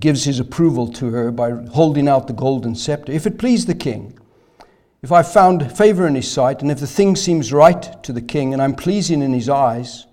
gives 0.00 0.24
his 0.24 0.40
approval 0.40 0.88
to 0.88 1.10
her 1.10 1.30
by 1.30 1.52
holding 1.52 2.08
out 2.08 2.26
the 2.26 2.32
golden 2.32 2.74
scepter, 2.74 3.12
if 3.12 3.26
it 3.26 3.38
please 3.38 3.64
the 3.64 3.74
king, 3.74 4.18
if 5.02 5.12
I 5.12 5.22
found 5.22 5.74
favor 5.74 6.06
in 6.08 6.16
his 6.16 6.30
sight, 6.30 6.62
and 6.62 6.70
if 6.70 6.80
the 6.80 6.86
thing 6.86 7.14
seems 7.14 7.52
right 7.52 8.02
to 8.02 8.12
the 8.12 8.20
king, 8.20 8.52
and 8.52 8.60
I'm 8.60 8.74
pleasing 8.74 9.22
in 9.22 9.32
his 9.32 9.48
eyes, 9.48 10.06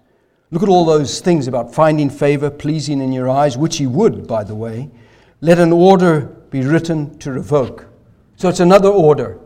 look 0.51 0.61
at 0.61 0.69
all 0.69 0.85
those 0.85 1.19
things 1.19 1.47
about 1.47 1.73
finding 1.73 2.11
favor, 2.11 2.51
pleasing 2.51 3.01
in 3.01 3.11
your 3.11 3.27
eyes, 3.27 3.57
which 3.57 3.77
he 3.77 3.87
would, 3.87 4.27
by 4.27 4.43
the 4.43 4.55
way, 4.55 4.89
let 5.41 5.59
an 5.59 5.73
order 5.73 6.27
be 6.51 6.61
written 6.61 7.17
to 7.19 7.31
revoke. 7.31 7.87
So 8.35 8.49
it's 8.49 8.59
another 8.59 8.89
order. 8.89 9.39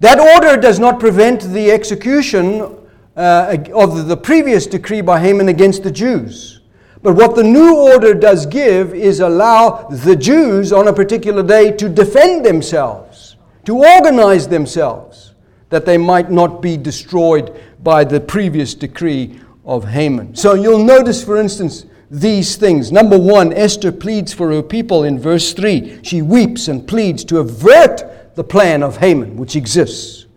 That 0.00 0.18
order 0.18 0.60
does 0.60 0.78
not 0.78 0.98
prevent 0.98 1.42
the 1.42 1.70
execution 1.70 2.77
uh, 3.18 3.56
of 3.74 4.06
the 4.06 4.16
previous 4.16 4.66
decree 4.66 5.00
by 5.00 5.18
Haman 5.18 5.48
against 5.48 5.82
the 5.82 5.90
Jews. 5.90 6.60
But 7.02 7.16
what 7.16 7.34
the 7.34 7.42
new 7.42 7.76
order 7.76 8.14
does 8.14 8.46
give 8.46 8.94
is 8.94 9.20
allow 9.20 9.88
the 9.88 10.16
Jews 10.16 10.72
on 10.72 10.88
a 10.88 10.92
particular 10.92 11.42
day 11.42 11.72
to 11.72 11.88
defend 11.88 12.46
themselves, 12.46 13.36
to 13.64 13.76
organize 13.76 14.46
themselves, 14.46 15.34
that 15.68 15.84
they 15.84 15.98
might 15.98 16.30
not 16.30 16.62
be 16.62 16.76
destroyed 16.76 17.60
by 17.82 18.04
the 18.04 18.20
previous 18.20 18.74
decree 18.74 19.40
of 19.64 19.84
Haman. 19.84 20.34
So 20.34 20.54
you'll 20.54 20.84
notice, 20.84 21.22
for 21.22 21.36
instance, 21.36 21.86
these 22.10 22.56
things. 22.56 22.90
Number 22.90 23.18
one, 23.18 23.52
Esther 23.52 23.92
pleads 23.92 24.32
for 24.32 24.50
her 24.50 24.62
people 24.62 25.04
in 25.04 25.18
verse 25.18 25.52
3. 25.52 26.00
She 26.02 26.22
weeps 26.22 26.68
and 26.68 26.86
pleads 26.86 27.24
to 27.24 27.38
avert 27.38 28.34
the 28.34 28.44
plan 28.44 28.82
of 28.82 28.96
Haman, 28.98 29.36
which 29.36 29.56
exists. 29.56 30.27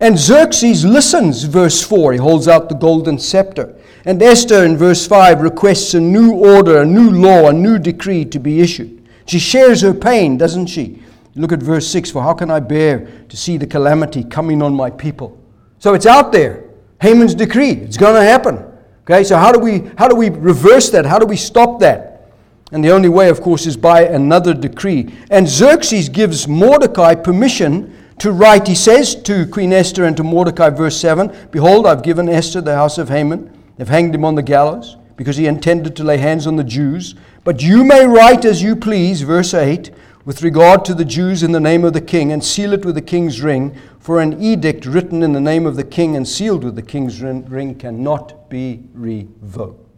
And 0.00 0.18
Xerxes 0.18 0.84
listens, 0.84 1.44
verse 1.44 1.82
4. 1.82 2.12
He 2.14 2.18
holds 2.18 2.48
out 2.48 2.68
the 2.68 2.74
golden 2.74 3.18
scepter. 3.18 3.74
And 4.06 4.22
Esther, 4.22 4.64
in 4.64 4.78
verse 4.78 5.06
5, 5.06 5.42
requests 5.42 5.92
a 5.92 6.00
new 6.00 6.32
order, 6.32 6.80
a 6.80 6.86
new 6.86 7.10
law, 7.10 7.48
a 7.48 7.52
new 7.52 7.78
decree 7.78 8.24
to 8.24 8.38
be 8.38 8.60
issued. 8.60 9.06
She 9.26 9.38
shares 9.38 9.82
her 9.82 9.92
pain, 9.92 10.38
doesn't 10.38 10.66
she? 10.66 11.02
Look 11.34 11.52
at 11.52 11.62
verse 11.62 11.86
6 11.86 12.10
For 12.10 12.22
how 12.22 12.32
can 12.32 12.50
I 12.50 12.60
bear 12.60 13.06
to 13.28 13.36
see 13.36 13.58
the 13.58 13.66
calamity 13.66 14.24
coming 14.24 14.62
on 14.62 14.74
my 14.74 14.90
people? 14.90 15.38
So 15.78 15.94
it's 15.94 16.06
out 16.06 16.32
there. 16.32 16.64
Haman's 17.00 17.34
decree. 17.34 17.72
It's 17.72 17.96
going 17.96 18.14
to 18.14 18.22
happen. 18.22 18.64
Okay, 19.02 19.22
so 19.24 19.36
how 19.36 19.52
do 19.52 19.58
we 19.58 19.90
how 19.96 20.08
do 20.08 20.14
we 20.14 20.30
reverse 20.30 20.90
that? 20.90 21.04
How 21.04 21.18
do 21.18 21.26
we 21.26 21.36
stop 21.36 21.80
that? 21.80 22.30
And 22.72 22.84
the 22.84 22.90
only 22.90 23.08
way, 23.08 23.28
of 23.28 23.40
course, 23.40 23.66
is 23.66 23.76
by 23.76 24.04
another 24.04 24.54
decree. 24.54 25.12
And 25.30 25.48
Xerxes 25.48 26.08
gives 26.08 26.46
Mordecai 26.46 27.14
permission 27.16 27.99
to 28.20 28.32
write, 28.32 28.68
he 28.68 28.74
says 28.74 29.14
to 29.22 29.46
Queen 29.46 29.72
Esther 29.72 30.04
and 30.04 30.16
to 30.16 30.22
Mordecai, 30.22 30.70
verse 30.70 30.96
7 30.98 31.48
Behold, 31.50 31.86
I've 31.86 32.02
given 32.02 32.28
Esther 32.28 32.60
the 32.60 32.74
house 32.74 32.98
of 32.98 33.08
Haman. 33.08 33.50
They've 33.76 33.88
hanged 33.88 34.14
him 34.14 34.24
on 34.24 34.34
the 34.34 34.42
gallows 34.42 34.96
because 35.16 35.36
he 35.36 35.46
intended 35.46 35.96
to 35.96 36.04
lay 36.04 36.18
hands 36.18 36.46
on 36.46 36.56
the 36.56 36.64
Jews. 36.64 37.14
But 37.44 37.62
you 37.62 37.84
may 37.84 38.06
write 38.06 38.44
as 38.44 38.62
you 38.62 38.76
please, 38.76 39.22
verse 39.22 39.54
8, 39.54 39.90
with 40.24 40.42
regard 40.42 40.84
to 40.84 40.94
the 40.94 41.04
Jews 41.04 41.42
in 41.42 41.52
the 41.52 41.60
name 41.60 41.84
of 41.84 41.94
the 41.94 42.00
king, 42.00 42.30
and 42.30 42.44
seal 42.44 42.72
it 42.72 42.84
with 42.84 42.94
the 42.94 43.02
king's 43.02 43.40
ring. 43.40 43.76
For 43.98 44.20
an 44.20 44.42
edict 44.42 44.86
written 44.86 45.22
in 45.22 45.32
the 45.32 45.40
name 45.40 45.66
of 45.66 45.76
the 45.76 45.84
king 45.84 46.16
and 46.16 46.26
sealed 46.26 46.64
with 46.64 46.76
the 46.76 46.82
king's 46.82 47.20
ring 47.20 47.74
cannot 47.74 48.48
be 48.48 48.82
revoked. 48.94 49.89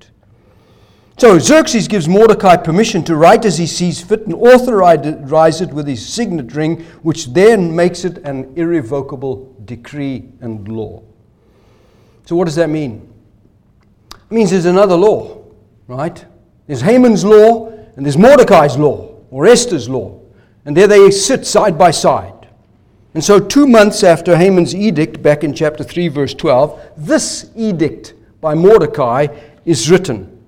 So 1.23 1.39
Xerxes 1.39 1.87
gives 1.87 2.09
Mordecai 2.09 2.57
permission 2.57 3.05
to 3.05 3.15
write 3.15 3.45
as 3.45 3.57
he 3.57 3.65
sees 3.69 4.01
fit 4.01 4.27
and 4.27 4.35
authorize 4.35 5.61
it 5.61 5.73
with 5.73 5.87
his 5.87 6.05
signet 6.05 6.53
ring, 6.53 6.83
which 7.05 7.27
then 7.27 7.77
makes 7.77 8.05
it 8.05 8.19
an 8.25 8.53
irrevocable 8.57 9.55
decree 9.65 10.29
and 10.41 10.67
law. 10.67 11.01
So, 12.27 12.35
what 12.35 12.47
does 12.47 12.57
that 12.57 12.71
mean? 12.71 13.09
It 14.13 14.33
means 14.35 14.51
there's 14.51 14.65
another 14.65 14.97
law, 14.97 15.45
right? 15.87 16.25
There's 16.67 16.81
Haman's 16.81 17.25
law 17.25 17.69
and 17.69 18.05
there's 18.05 18.19
Mordecai's 18.19 18.77
law 18.77 19.15
or 19.31 19.47
Esther's 19.47 19.89
law. 19.89 20.21
And 20.65 20.77
there 20.77 20.89
they 20.89 21.09
sit 21.13 21.47
side 21.47 21.79
by 21.79 21.93
side. 21.93 22.49
And 23.15 23.23
so, 23.23 23.39
two 23.39 23.69
months 23.69 24.03
after 24.03 24.37
Haman's 24.37 24.75
edict, 24.75 25.23
back 25.23 25.45
in 25.45 25.55
chapter 25.55 25.85
3, 25.85 26.09
verse 26.09 26.35
12, 26.35 26.95
this 26.97 27.49
edict 27.55 28.15
by 28.41 28.55
Mordecai 28.57 29.29
is 29.65 29.89
written. 29.89 30.42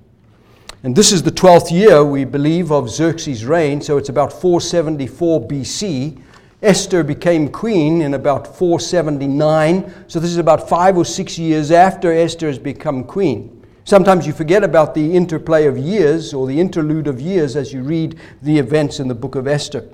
And 0.84 0.94
this 0.94 1.12
is 1.12 1.22
the 1.22 1.30
12th 1.30 1.70
year, 1.70 2.04
we 2.04 2.26
believe, 2.26 2.70
of 2.70 2.90
Xerxes' 2.90 3.46
reign, 3.46 3.80
so 3.80 3.96
it's 3.96 4.10
about 4.10 4.30
474 4.30 5.48
BC. 5.48 6.20
Esther 6.60 7.02
became 7.02 7.48
queen 7.48 8.02
in 8.02 8.12
about 8.12 8.46
479, 8.46 9.90
so 10.08 10.20
this 10.20 10.30
is 10.30 10.36
about 10.36 10.68
five 10.68 10.98
or 10.98 11.04
six 11.06 11.38
years 11.38 11.70
after 11.70 12.12
Esther 12.12 12.48
has 12.48 12.58
become 12.58 13.02
queen. 13.02 13.64
Sometimes 13.84 14.26
you 14.26 14.34
forget 14.34 14.62
about 14.62 14.94
the 14.94 15.16
interplay 15.16 15.64
of 15.64 15.78
years 15.78 16.34
or 16.34 16.46
the 16.46 16.60
interlude 16.60 17.06
of 17.06 17.18
years 17.18 17.56
as 17.56 17.72
you 17.72 17.82
read 17.82 18.20
the 18.42 18.58
events 18.58 19.00
in 19.00 19.08
the 19.08 19.14
book 19.14 19.36
of 19.36 19.46
Esther. 19.46 19.88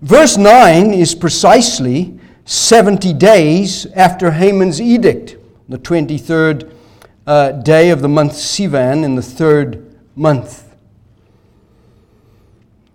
Verse 0.00 0.38
9 0.38 0.94
is 0.94 1.14
precisely 1.14 2.18
70 2.46 3.12
days 3.12 3.84
after 3.94 4.30
Haman's 4.30 4.80
edict, 4.80 5.36
the 5.68 5.78
23rd 5.78 6.72
uh, 7.26 7.52
day 7.52 7.90
of 7.90 8.00
the 8.00 8.08
month 8.08 8.32
Sivan 8.32 9.04
in 9.04 9.14
the 9.14 9.20
third 9.20 9.87
month. 10.18 10.74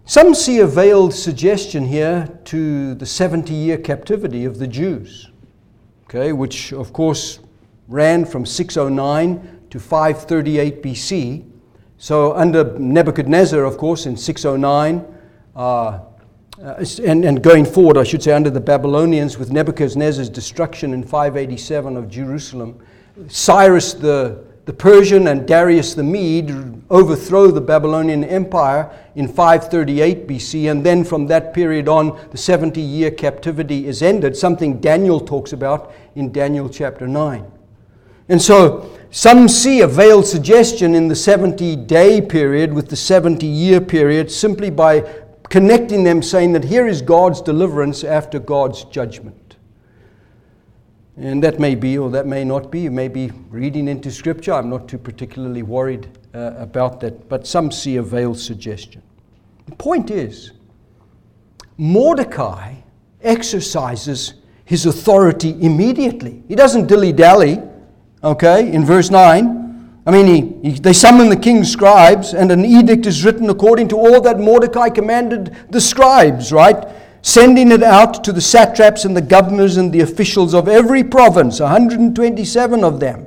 Some 0.05 0.35
see 0.35 0.59
a 0.59 0.67
veiled 0.67 1.13
suggestion 1.13 1.85
here 1.85 2.27
to 2.45 2.93
the 2.95 3.05
70 3.05 3.53
year 3.53 3.77
captivity 3.77 4.43
of 4.43 4.59
the 4.59 4.67
Jews, 4.67 5.31
okay, 6.03 6.33
which 6.33 6.73
of 6.73 6.91
course 6.91 7.39
ran 7.87 8.25
from 8.25 8.45
609 8.45 9.61
to 9.69 9.79
538 9.79 10.83
BC. 10.83 11.49
So, 11.97 12.33
under 12.33 12.77
Nebuchadnezzar, 12.77 13.63
of 13.63 13.77
course, 13.77 14.05
in 14.05 14.17
609, 14.17 15.05
uh, 15.55 15.59
uh, 15.59 16.85
and, 17.05 17.23
and 17.23 17.41
going 17.41 17.65
forward, 17.65 17.97
I 17.97 18.03
should 18.03 18.21
say, 18.21 18.33
under 18.33 18.49
the 18.49 18.59
Babylonians, 18.59 19.37
with 19.37 19.53
Nebuchadnezzar's 19.53 20.29
destruction 20.29 20.93
in 20.93 21.03
587 21.03 21.95
of 21.95 22.09
Jerusalem, 22.09 22.85
Cyrus 23.29 23.93
the, 23.93 24.43
the 24.65 24.73
Persian 24.73 25.27
and 25.27 25.45
Darius 25.45 25.93
the 25.93 26.03
Mede 26.03 26.81
overthrow 26.89 27.51
the 27.51 27.59
Babylonian 27.59 28.23
Empire 28.23 28.89
in 29.15 29.27
538 29.27 30.27
BC, 30.27 30.71
and 30.71 30.85
then 30.85 31.03
from 31.03 31.27
that 31.27 31.53
period 31.53 31.89
on, 31.89 32.17
the 32.31 32.37
70 32.37 32.79
year 32.79 33.11
captivity 33.11 33.87
is 33.87 34.01
ended, 34.01 34.37
something 34.37 34.79
Daniel 34.79 35.19
talks 35.19 35.51
about 35.51 35.93
in 36.15 36.31
Daniel 36.31 36.69
chapter 36.69 37.07
9. 37.07 37.45
And 38.29 38.41
so, 38.41 38.89
some 39.11 39.49
see 39.49 39.81
a 39.81 39.87
veiled 39.87 40.25
suggestion 40.25 40.95
in 40.95 41.09
the 41.09 41.15
70 41.15 41.75
day 41.75 42.21
period 42.21 42.73
with 42.73 42.89
the 42.89 42.95
70 42.95 43.45
year 43.45 43.81
period 43.81 44.31
simply 44.31 44.69
by 44.69 45.01
connecting 45.49 46.03
them, 46.03 46.23
saying 46.23 46.53
that 46.53 46.63
here 46.63 46.87
is 46.87 47.01
God's 47.01 47.41
deliverance 47.41 48.03
after 48.03 48.39
God's 48.39 48.85
judgment. 48.85 49.35
And 51.15 51.43
that 51.43 51.59
may 51.59 51.75
be, 51.75 51.97
or 51.97 52.09
that 52.09 52.25
may 52.25 52.43
not 52.43 52.71
be. 52.71 52.81
You 52.81 52.91
may 52.91 53.07
be 53.07 53.31
reading 53.49 53.87
into 53.87 54.09
Scripture. 54.09 54.53
I'm 54.53 54.69
not 54.69 54.87
too 54.87 54.97
particularly 54.97 55.61
worried 55.61 56.07
uh, 56.33 56.53
about 56.57 56.99
that, 57.01 57.29
but 57.29 57.45
some 57.45 57.71
see 57.71 57.97
a 57.97 58.01
veiled 58.01 58.39
suggestion. 58.39 59.01
The 59.67 59.75
point 59.75 60.09
is, 60.09 60.51
Mordecai 61.77 62.75
exercises 63.21 64.33
his 64.65 64.85
authority 64.85 65.55
immediately. 65.61 66.43
He 66.47 66.55
doesn't 66.55 66.87
dilly 66.87 67.13
dally, 67.13 67.61
okay, 68.23 68.71
in 68.71 68.83
verse 68.83 69.11
9. 69.11 70.01
I 70.05 70.11
mean, 70.11 70.25
he, 70.63 70.69
he, 70.69 70.79
they 70.79 70.93
summon 70.93 71.29
the 71.29 71.37
king's 71.37 71.71
scribes, 71.71 72.33
and 72.33 72.51
an 72.51 72.65
edict 72.65 73.05
is 73.05 73.23
written 73.23 73.49
according 73.49 73.87
to 73.89 73.97
all 73.97 74.19
that 74.21 74.39
Mordecai 74.39 74.89
commanded 74.89 75.55
the 75.69 75.79
scribes, 75.79 76.51
right? 76.51 76.87
Sending 77.25 77.71
it 77.71 77.81
out 77.81 78.21
to 78.25 78.33
the 78.33 78.41
satraps 78.41 79.05
and 79.05 79.15
the 79.15 79.21
governors 79.21 79.77
and 79.77 79.93
the 79.93 80.01
officials 80.01 80.53
of 80.53 80.67
every 80.67 81.05
province, 81.05 81.61
127 81.61 82.83
of 82.83 82.99
them, 82.99 83.25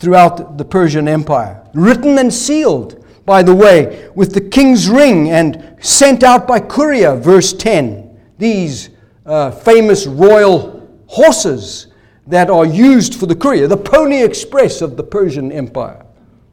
throughout 0.00 0.56
the 0.56 0.64
Persian 0.64 1.06
Empire. 1.06 1.62
Written 1.74 2.18
and 2.18 2.32
sealed, 2.32 3.04
by 3.26 3.42
the 3.42 3.54
way, 3.54 4.08
with 4.14 4.32
the 4.32 4.40
king's 4.40 4.88
ring 4.88 5.30
and 5.30 5.76
sent 5.82 6.22
out 6.22 6.48
by 6.48 6.58
courier, 6.58 7.14
verse 7.14 7.52
10. 7.52 8.18
These 8.38 8.88
uh, 9.26 9.50
famous 9.50 10.06
royal 10.06 10.88
horses 11.06 11.88
that 12.26 12.48
are 12.48 12.64
used 12.64 13.14
for 13.16 13.26
the 13.26 13.36
courier, 13.36 13.68
the 13.68 13.76
Pony 13.76 14.22
Express 14.22 14.80
of 14.80 14.96
the 14.96 15.04
Persian 15.04 15.52
Empire. 15.52 16.06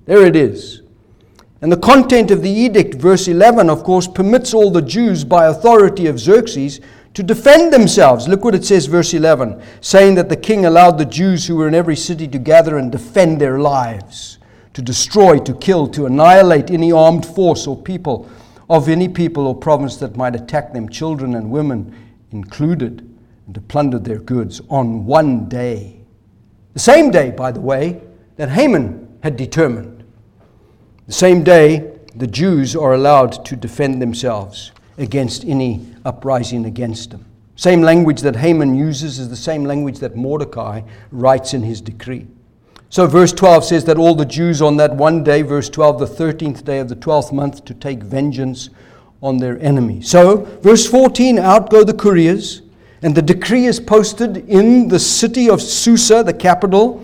There 0.03 0.25
it 0.25 0.35
is. 0.35 0.81
And 1.61 1.71
the 1.71 1.77
content 1.77 2.31
of 2.31 2.41
the 2.41 2.49
edict, 2.49 2.95
verse 2.95 3.27
11, 3.27 3.69
of 3.69 3.83
course, 3.83 4.07
permits 4.07 4.53
all 4.53 4.71
the 4.71 4.81
Jews 4.81 5.23
by 5.23 5.47
authority 5.47 6.07
of 6.07 6.19
Xerxes 6.19 6.79
to 7.13 7.23
defend 7.23 7.73
themselves. 7.73 8.27
Look 8.27 8.45
what 8.45 8.55
it 8.55 8.63
says, 8.63 8.85
verse 8.85 9.13
11, 9.13 9.61
saying 9.81 10.15
that 10.15 10.29
the 10.29 10.37
king 10.37 10.65
allowed 10.65 10.97
the 10.97 11.05
Jews 11.05 11.47
who 11.47 11.57
were 11.57 11.67
in 11.67 11.75
every 11.75 11.95
city 11.95 12.27
to 12.29 12.39
gather 12.39 12.77
and 12.77 12.91
defend 12.91 13.41
their 13.41 13.59
lives, 13.59 14.37
to 14.73 14.81
destroy, 14.81 15.37
to 15.39 15.53
kill, 15.53 15.87
to 15.89 16.05
annihilate 16.05 16.71
any 16.71 16.91
armed 16.91 17.25
force 17.25 17.67
or 17.67 17.75
people 17.81 18.29
of 18.69 18.87
any 18.87 19.09
people 19.09 19.47
or 19.47 19.55
province 19.55 19.97
that 19.97 20.15
might 20.15 20.35
attack 20.35 20.71
them, 20.71 20.87
children 20.87 21.35
and 21.35 21.51
women 21.51 21.93
included 22.31 23.01
and 23.47 23.55
to 23.55 23.61
plunder 23.61 23.97
their 23.97 24.19
goods 24.19 24.61
on 24.69 25.05
one 25.05 25.49
day. 25.49 25.99
The 26.73 26.79
same 26.79 27.09
day, 27.09 27.31
by 27.31 27.51
the 27.51 27.59
way, 27.59 27.99
that 28.35 28.49
Haman 28.49 29.17
had 29.23 29.35
determined. 29.35 29.98
The 31.09 31.15
same 31.15 31.43
day, 31.43 31.91
the 32.15 32.27
Jews 32.27 32.75
are 32.75 32.93
allowed 32.93 33.43
to 33.45 33.55
defend 33.55 33.99
themselves 33.99 34.71
against 34.99 35.43
any 35.43 35.87
uprising 36.05 36.65
against 36.65 37.09
them. 37.09 37.25
Same 37.55 37.81
language 37.81 38.21
that 38.21 38.35
Haman 38.35 38.75
uses 38.75 39.17
is 39.17 39.27
the 39.27 39.35
same 39.35 39.63
language 39.63 39.97
that 40.01 40.15
Mordecai 40.15 40.81
writes 41.09 41.55
in 41.55 41.63
his 41.63 41.81
decree. 41.81 42.27
So, 42.89 43.07
verse 43.07 43.33
12 43.33 43.65
says 43.65 43.85
that 43.85 43.97
all 43.97 44.13
the 44.13 44.23
Jews 44.23 44.61
on 44.61 44.77
that 44.77 44.95
one 44.95 45.23
day, 45.23 45.41
verse 45.41 45.67
12, 45.67 45.97
the 45.97 46.05
13th 46.05 46.63
day 46.63 46.77
of 46.77 46.89
the 46.89 46.95
12th 46.95 47.33
month, 47.33 47.65
to 47.65 47.73
take 47.73 48.03
vengeance 48.03 48.69
on 49.23 49.37
their 49.37 49.57
enemy. 49.61 50.03
So, 50.03 50.45
verse 50.61 50.85
14, 50.85 51.39
out 51.39 51.71
go 51.71 51.83
the 51.83 51.91
couriers 51.91 52.61
and 53.01 53.15
the 53.15 53.23
decree 53.23 53.65
is 53.65 53.79
posted 53.79 54.47
in 54.47 54.89
the 54.89 54.99
city 54.99 55.49
of 55.49 55.59
Susa, 55.59 56.21
the 56.21 56.33
capital. 56.33 57.03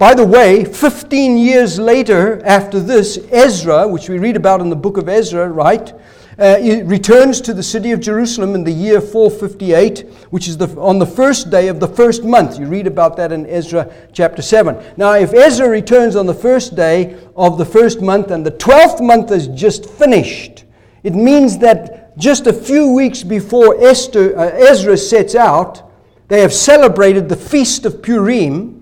By 0.00 0.14
the 0.14 0.24
way, 0.24 0.64
15 0.64 1.36
years 1.36 1.78
later, 1.78 2.40
after 2.46 2.80
this, 2.80 3.18
Ezra, 3.30 3.86
which 3.86 4.08
we 4.08 4.16
read 4.16 4.34
about 4.34 4.62
in 4.62 4.70
the 4.70 4.74
book 4.74 4.96
of 4.96 5.10
Ezra, 5.10 5.46
right, 5.46 5.92
uh, 6.38 6.56
returns 6.84 7.38
to 7.42 7.52
the 7.52 7.62
city 7.62 7.92
of 7.92 8.00
Jerusalem 8.00 8.54
in 8.54 8.64
the 8.64 8.72
year 8.72 9.02
458, 9.02 10.06
which 10.30 10.48
is 10.48 10.56
the, 10.56 10.68
on 10.80 10.98
the 10.98 11.04
first 11.04 11.50
day 11.50 11.68
of 11.68 11.80
the 11.80 11.86
first 11.86 12.24
month. 12.24 12.58
You 12.58 12.64
read 12.64 12.86
about 12.86 13.18
that 13.18 13.30
in 13.30 13.44
Ezra 13.44 13.92
chapter 14.14 14.40
7. 14.40 14.94
Now, 14.96 15.12
if 15.16 15.34
Ezra 15.34 15.68
returns 15.68 16.16
on 16.16 16.24
the 16.24 16.32
first 16.32 16.74
day 16.74 17.18
of 17.36 17.58
the 17.58 17.66
first 17.66 18.00
month 18.00 18.30
and 18.30 18.46
the 18.46 18.52
12th 18.52 19.02
month 19.02 19.30
is 19.30 19.48
just 19.48 19.84
finished, 19.84 20.64
it 21.02 21.14
means 21.14 21.58
that 21.58 22.16
just 22.16 22.46
a 22.46 22.54
few 22.54 22.94
weeks 22.94 23.22
before 23.22 23.78
Esther, 23.84 24.34
uh, 24.34 24.48
Ezra 24.48 24.96
sets 24.96 25.34
out, 25.34 25.92
they 26.28 26.40
have 26.40 26.54
celebrated 26.54 27.28
the 27.28 27.36
Feast 27.36 27.84
of 27.84 28.02
Purim, 28.02 28.79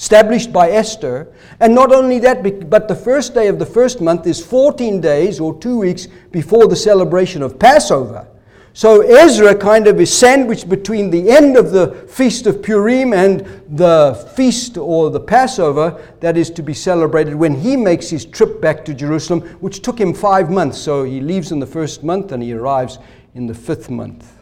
established 0.00 0.50
by 0.50 0.70
Esther. 0.70 1.28
And 1.60 1.74
not 1.74 1.92
only 1.92 2.18
that, 2.20 2.70
but 2.70 2.88
the 2.88 2.94
first 2.94 3.34
day 3.34 3.48
of 3.48 3.58
the 3.58 3.66
first 3.66 4.00
month 4.00 4.26
is 4.26 4.42
14 4.42 4.98
days 4.98 5.38
or 5.38 5.58
two 5.58 5.78
weeks 5.78 6.08
before 6.32 6.66
the 6.68 6.74
celebration 6.74 7.42
of 7.42 7.58
Passover. 7.58 8.26
So 8.72 9.02
Ezra 9.02 9.54
kind 9.54 9.86
of 9.86 10.00
is 10.00 10.10
sandwiched 10.10 10.70
between 10.70 11.10
the 11.10 11.30
end 11.30 11.58
of 11.58 11.70
the 11.72 12.06
Feast 12.08 12.46
of 12.46 12.62
Purim 12.62 13.12
and 13.12 13.40
the 13.68 14.14
feast 14.34 14.78
or 14.78 15.10
the 15.10 15.20
Passover 15.20 16.02
that 16.20 16.38
is 16.38 16.48
to 16.52 16.62
be 16.62 16.72
celebrated 16.72 17.34
when 17.34 17.60
he 17.60 17.76
makes 17.76 18.08
his 18.08 18.24
trip 18.24 18.58
back 18.62 18.86
to 18.86 18.94
Jerusalem, 18.94 19.42
which 19.60 19.82
took 19.82 20.00
him 20.00 20.14
five 20.14 20.50
months. 20.50 20.78
So 20.78 21.04
he 21.04 21.20
leaves 21.20 21.52
in 21.52 21.58
the 21.58 21.66
first 21.66 22.02
month 22.02 22.32
and 22.32 22.42
he 22.42 22.54
arrives 22.54 22.98
in 23.34 23.46
the 23.46 23.54
fifth 23.54 23.90
month. 23.90 24.32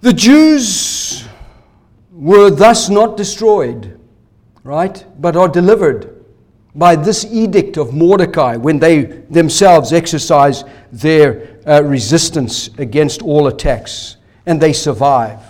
The 0.00 0.12
Jews 0.12 1.26
were 2.20 2.50
thus 2.50 2.90
not 2.90 3.16
destroyed, 3.16 3.98
right, 4.62 5.04
but 5.18 5.36
are 5.36 5.48
delivered 5.48 6.22
by 6.74 6.94
this 6.94 7.24
edict 7.24 7.78
of 7.78 7.94
Mordecai 7.94 8.56
when 8.56 8.78
they 8.78 9.04
themselves 9.30 9.92
exercise 9.92 10.62
their 10.92 11.58
uh, 11.66 11.82
resistance 11.82 12.68
against 12.76 13.22
all 13.22 13.46
attacks, 13.46 14.16
and 14.44 14.60
they 14.60 14.74
survive. 14.74 15.40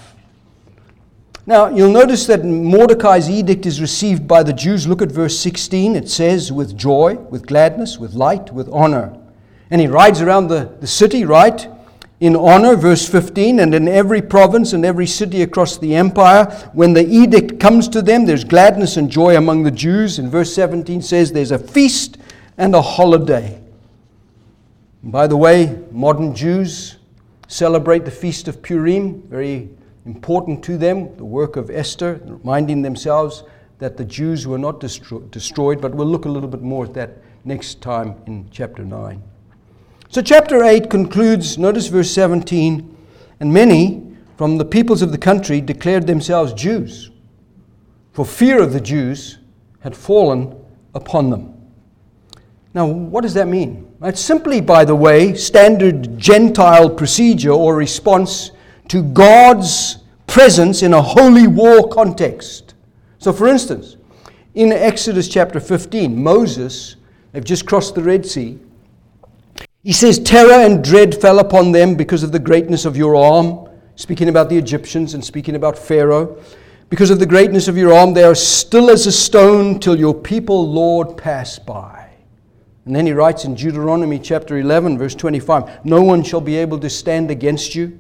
Now, 1.45 1.69
you'll 1.69 1.91
notice 1.91 2.27
that 2.27 2.45
Mordecai's 2.45 3.29
edict 3.29 3.67
is 3.67 3.81
received 3.81 4.29
by 4.29 4.45
the 4.45 4.53
Jews. 4.53 4.87
Look 4.87 5.03
at 5.03 5.11
verse 5.11 5.37
16. 5.41 5.97
It 5.97 6.09
says, 6.09 6.53
with 6.53 6.77
joy, 6.77 7.15
with 7.15 7.47
gladness, 7.47 7.99
with 7.99 8.15
light, 8.15 8.53
with 8.53 8.69
honor. 8.69 9.19
And 9.71 9.81
he 9.81 9.89
rides 9.89 10.21
around 10.21 10.49
the, 10.49 10.77
the 10.81 10.87
city, 10.87 11.25
right? 11.25 11.69
In 12.21 12.37
honor, 12.37 12.77
verse 12.77 13.09
15, 13.09 13.61
and 13.61 13.75
in 13.75 13.89
every 13.89 14.21
province 14.21 14.75
and 14.75 14.85
every 14.85 15.07
city 15.07 15.41
across 15.41 15.79
the 15.79 15.95
empire, 15.95 16.45
when 16.75 16.93
the 16.93 17.09
edict 17.09 17.59
comes 17.59 17.89
to 17.89 18.03
them, 18.03 18.27
there's 18.27 18.45
gladness 18.45 18.99
and 18.99 19.11
joy 19.11 19.39
among 19.39 19.63
the 19.63 19.71
Jews. 19.71 20.19
And 20.19 20.31
verse 20.31 20.55
17 20.55 21.01
says, 21.01 21.33
there's 21.33 21.51
a 21.51 21.59
feast 21.59 22.19
and 22.59 22.75
a 22.75 22.83
holiday. 22.83 23.63
By 25.03 25.27
the 25.27 25.37
way, 25.39 25.79
modern 25.91 26.35
Jews 26.35 26.99
celebrate 27.49 28.05
the 28.05 28.11
Feast 28.11 28.49
of 28.49 28.63
Purim, 28.63 29.23
very 29.23 29.71
important 30.05 30.63
to 30.65 30.77
them, 30.77 31.17
the 31.17 31.25
work 31.25 31.57
of 31.57 31.71
Esther, 31.71 32.21
reminding 32.25 32.83
themselves 32.83 33.45
that 33.79 33.97
the 33.97 34.05
Jews 34.05 34.47
were 34.47 34.59
not 34.59 34.79
destro- 34.79 35.29
destroyed, 35.31 35.81
but 35.81 35.95
we'll 35.95 36.07
look 36.07 36.27
a 36.27 36.29
little 36.29 36.51
bit 36.51 36.61
more 36.61 36.85
at 36.85 36.93
that 36.95 37.17
next 37.47 37.81
time 37.81 38.15
in 38.27 38.47
chapter 38.51 38.85
9. 38.85 39.23
So, 40.13 40.21
chapter 40.21 40.65
8 40.65 40.91
concludes, 40.91 41.57
notice 41.57 41.87
verse 41.87 42.11
17, 42.11 42.97
and 43.39 43.53
many 43.53 44.03
from 44.37 44.59
the 44.59 44.65
peoples 44.65 45.03
of 45.03 45.13
the 45.13 45.19
country 45.19 45.61
declared 45.61 46.09
themselves 46.09 46.53
Jews, 46.53 47.13
for 48.13 48.25
fear 48.25 48.61
of 48.61 48.73
the 48.73 48.81
Jews 48.81 49.39
had 49.79 49.97
fallen 49.97 50.57
upon 50.97 51.31
them. 51.31 51.55
Now, 52.75 52.87
what 52.87 53.21
does 53.21 53.35
that 53.35 53.47
mean? 53.47 53.89
It's 54.03 54.21
simply, 54.21 54.61
by 54.61 54.85
the 54.85 54.97
way, 54.97 55.35
standard 55.35 56.19
Gentile 56.19 56.91
procedure 56.91 57.53
or 57.53 57.77
response 57.77 58.51
to 58.89 59.05
God's 59.05 59.99
presence 60.27 60.83
in 60.83 60.93
a 60.93 61.01
holy 61.01 61.47
war 61.47 61.89
context. 61.89 62.75
So, 63.19 63.33
for 63.33 63.47
instance, 63.47 63.97
In 64.55 64.73
Exodus 64.73 65.29
chapter 65.29 65.61
15, 65.61 66.21
Moses, 66.21 66.97
they've 67.31 67.45
just 67.45 67.67
crossed 67.67 67.95
the 67.95 68.03
Red 68.03 68.27
Sea. 68.27 68.59
He 69.83 69.93
says, 69.93 70.19
Terror 70.19 70.63
and 70.65 70.85
dread 70.85 71.19
fell 71.19 71.39
upon 71.39 71.73
them 71.73 71.95
because 71.95 72.23
of 72.23 72.33
the 72.33 72.39
greatness 72.39 72.85
of 72.85 72.99
your 72.99 73.17
arm, 73.17 73.69
speaking 73.97 74.29
about 74.29 74.51
the 74.51 74.59
Egyptians 74.59 75.15
and 75.15 75.25
speaking 75.25 75.57
about 75.57 75.79
Pharaoh. 75.79 76.39
Because 76.91 77.11
of 77.11 77.19
the 77.19 77.27
greatness 77.27 77.67
of 77.67 77.79
your 77.79 77.95
arm, 77.95 78.13
they 78.13 78.25
are 78.25 78.35
still 78.35 78.91
as 78.91 79.07
a 79.07 79.13
stone 79.13 79.81
till 79.81 79.99
your 79.99 80.15
people, 80.15 80.71
Lord, 80.71 81.17
pass 81.17 81.59
by. 81.59 82.11
And 82.85 82.95
then 82.95 83.07
he 83.07 83.13
writes 83.13 83.45
in 83.45 83.55
Deuteronomy 83.55 84.19
chapter 84.19 84.59
11, 84.59 84.99
verse 84.99 85.15
25 85.15 85.87
No 85.87 86.03
one 86.03 86.23
shall 86.23 86.41
be 86.41 86.57
able 86.57 86.79
to 86.81 86.91
stand 86.91 87.31
against 87.31 87.75
you. 87.75 87.99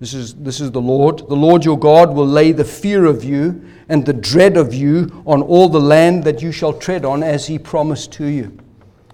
This 0.00 0.14
is, 0.14 0.34
this 0.34 0.60
is 0.60 0.72
the 0.72 0.80
Lord. 0.80 1.18
The 1.28 1.36
Lord 1.36 1.64
your 1.64 1.78
God 1.78 2.14
will 2.14 2.26
lay 2.26 2.52
the 2.52 2.64
fear 2.64 3.04
of 3.04 3.22
you 3.22 3.62
and 3.88 4.04
the 4.04 4.14
dread 4.14 4.56
of 4.56 4.72
you 4.72 5.22
on 5.26 5.42
all 5.42 5.68
the 5.68 5.80
land 5.80 6.24
that 6.24 6.42
you 6.42 6.50
shall 6.50 6.72
tread 6.72 7.04
on, 7.04 7.22
as 7.22 7.46
he 7.46 7.58
promised 7.58 8.10
to 8.12 8.24
you. 8.24 8.58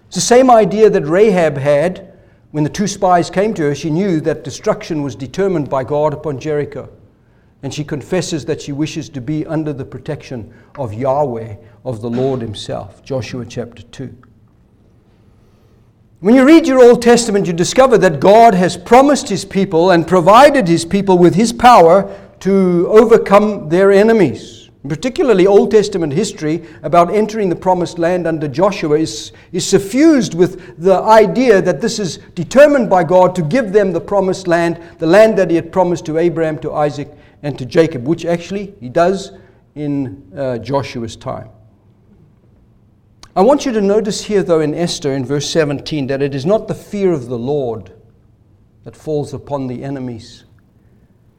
It's 0.06 0.14
the 0.14 0.20
same 0.20 0.50
idea 0.50 0.88
that 0.88 1.04
Rahab 1.04 1.56
had 1.56 2.05
when 2.56 2.64
the 2.64 2.70
two 2.70 2.86
spies 2.86 3.28
came 3.28 3.52
to 3.52 3.64
her. 3.64 3.74
She 3.74 3.90
knew 3.90 4.18
that 4.22 4.42
destruction 4.42 5.02
was 5.02 5.14
determined 5.14 5.68
by 5.68 5.84
God 5.84 6.14
upon 6.14 6.40
Jericho. 6.40 6.88
And 7.62 7.74
she 7.74 7.84
confesses 7.84 8.46
that 8.46 8.62
she 8.62 8.72
wishes 8.72 9.10
to 9.10 9.20
be 9.20 9.44
under 9.44 9.74
the 9.74 9.84
protection 9.84 10.54
of 10.78 10.94
Yahweh, 10.94 11.56
of 11.84 12.00
the 12.00 12.08
Lord 12.08 12.40
Himself. 12.40 13.04
Joshua 13.04 13.44
chapter 13.44 13.82
2. 13.82 14.16
When 16.20 16.34
you 16.34 16.46
read 16.46 16.66
your 16.66 16.82
Old 16.82 17.02
Testament, 17.02 17.46
you 17.46 17.52
discover 17.52 17.98
that 17.98 18.20
God 18.20 18.54
has 18.54 18.78
promised 18.78 19.28
His 19.28 19.44
people 19.44 19.90
and 19.90 20.08
provided 20.08 20.66
His 20.66 20.86
people 20.86 21.18
with 21.18 21.34
His 21.34 21.52
power 21.52 22.10
to 22.40 22.86
overcome 22.88 23.68
their 23.68 23.92
enemies. 23.92 24.65
Particularly, 24.88 25.46
Old 25.46 25.70
Testament 25.70 26.12
history 26.12 26.66
about 26.82 27.12
entering 27.12 27.48
the 27.48 27.56
promised 27.56 27.98
land 27.98 28.26
under 28.26 28.48
Joshua 28.48 28.98
is, 28.98 29.32
is 29.52 29.66
suffused 29.66 30.34
with 30.34 30.82
the 30.82 30.96
idea 30.96 31.62
that 31.62 31.80
this 31.80 31.98
is 31.98 32.18
determined 32.34 32.90
by 32.90 33.04
God 33.04 33.34
to 33.36 33.42
give 33.42 33.72
them 33.72 33.92
the 33.92 34.00
promised 34.00 34.46
land, 34.46 34.82
the 34.98 35.06
land 35.06 35.38
that 35.38 35.50
He 35.50 35.56
had 35.56 35.72
promised 35.72 36.06
to 36.06 36.18
Abraham, 36.18 36.58
to 36.60 36.72
Isaac, 36.72 37.08
and 37.42 37.58
to 37.58 37.64
Jacob, 37.64 38.06
which 38.06 38.24
actually 38.24 38.74
He 38.80 38.88
does 38.88 39.32
in 39.74 40.30
uh, 40.36 40.58
Joshua's 40.58 41.16
time. 41.16 41.50
I 43.36 43.42
want 43.42 43.66
you 43.66 43.72
to 43.72 43.82
notice 43.82 44.24
here, 44.24 44.42
though, 44.42 44.60
in 44.60 44.74
Esther, 44.74 45.12
in 45.12 45.24
verse 45.24 45.48
17, 45.50 46.06
that 46.06 46.22
it 46.22 46.34
is 46.34 46.46
not 46.46 46.68
the 46.68 46.74
fear 46.74 47.12
of 47.12 47.26
the 47.26 47.38
Lord 47.38 47.92
that 48.84 48.96
falls 48.96 49.34
upon 49.34 49.66
the 49.66 49.84
enemies, 49.84 50.44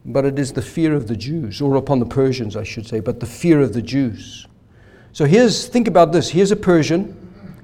but 0.07 0.25
it 0.25 0.39
is 0.39 0.53
the 0.53 0.61
fear 0.61 0.95
of 0.95 1.07
the 1.07 1.15
Jews, 1.15 1.61
or 1.61 1.75
upon 1.75 1.99
the 1.99 2.05
Persians, 2.05 2.55
I 2.55 2.63
should 2.63 2.87
say, 2.87 2.99
but 2.99 3.19
the 3.19 3.25
fear 3.25 3.61
of 3.61 3.73
the 3.73 3.81
Jews. 3.81 4.47
So 5.13 5.25
here's, 5.25 5.67
think 5.67 5.87
about 5.87 6.11
this. 6.11 6.29
Here's 6.29 6.51
a 6.51 6.55
Persian. 6.55 7.15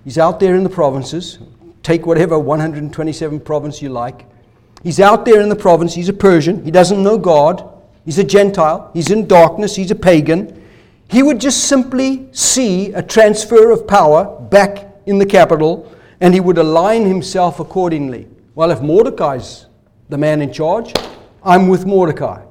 He's 0.04 0.18
out 0.18 0.39
there 0.39 0.56
in 0.56 0.64
the 0.64 0.70
provinces. 0.70 1.39
Take 1.82 2.06
whatever 2.06 2.38
127 2.38 3.39
province 3.39 3.82
you 3.82 3.89
like. 3.89 4.26
He's 4.84 5.00
out 5.00 5.26
there 5.26 5.41
in 5.41 5.50
the 5.50 5.56
province. 5.56 5.94
He's 5.96 6.10
a 6.10 6.14
Persian. 6.14 6.64
He 6.64 6.72
doesn't 6.72 7.02
know 7.02 7.18
God. 7.18 7.70
He's 8.06 8.20
a 8.20 8.24
Gentile. 8.24 8.91
He's 8.94 9.10
in 9.10 9.28
darkness. 9.28 9.76
He's 9.76 9.91
a 9.91 9.96
pagan 9.96 10.60
he 11.14 11.22
would 11.22 11.39
just 11.39 11.66
simply 11.66 12.28
see 12.32 12.91
a 12.94 13.04
transfer 13.04 13.70
of 13.70 13.88
power 13.88 14.26
back 14.50 14.88
in 15.06 15.20
the 15.20 15.26
capital 15.28 15.91
and 16.20 16.34
he 16.34 16.39
would 16.39 16.58
align 16.58 17.06
himself 17.06 17.60
accordingly. 17.60 18.28
Well, 18.56 18.72
if 18.72 18.82
Mordecai's 18.82 19.68
the 20.10 20.18
man 20.18 20.41
in 20.41 20.52
charge, 20.52 20.91
I'm 21.44 21.68
with 21.68 21.86
Mordecai. 21.86 22.44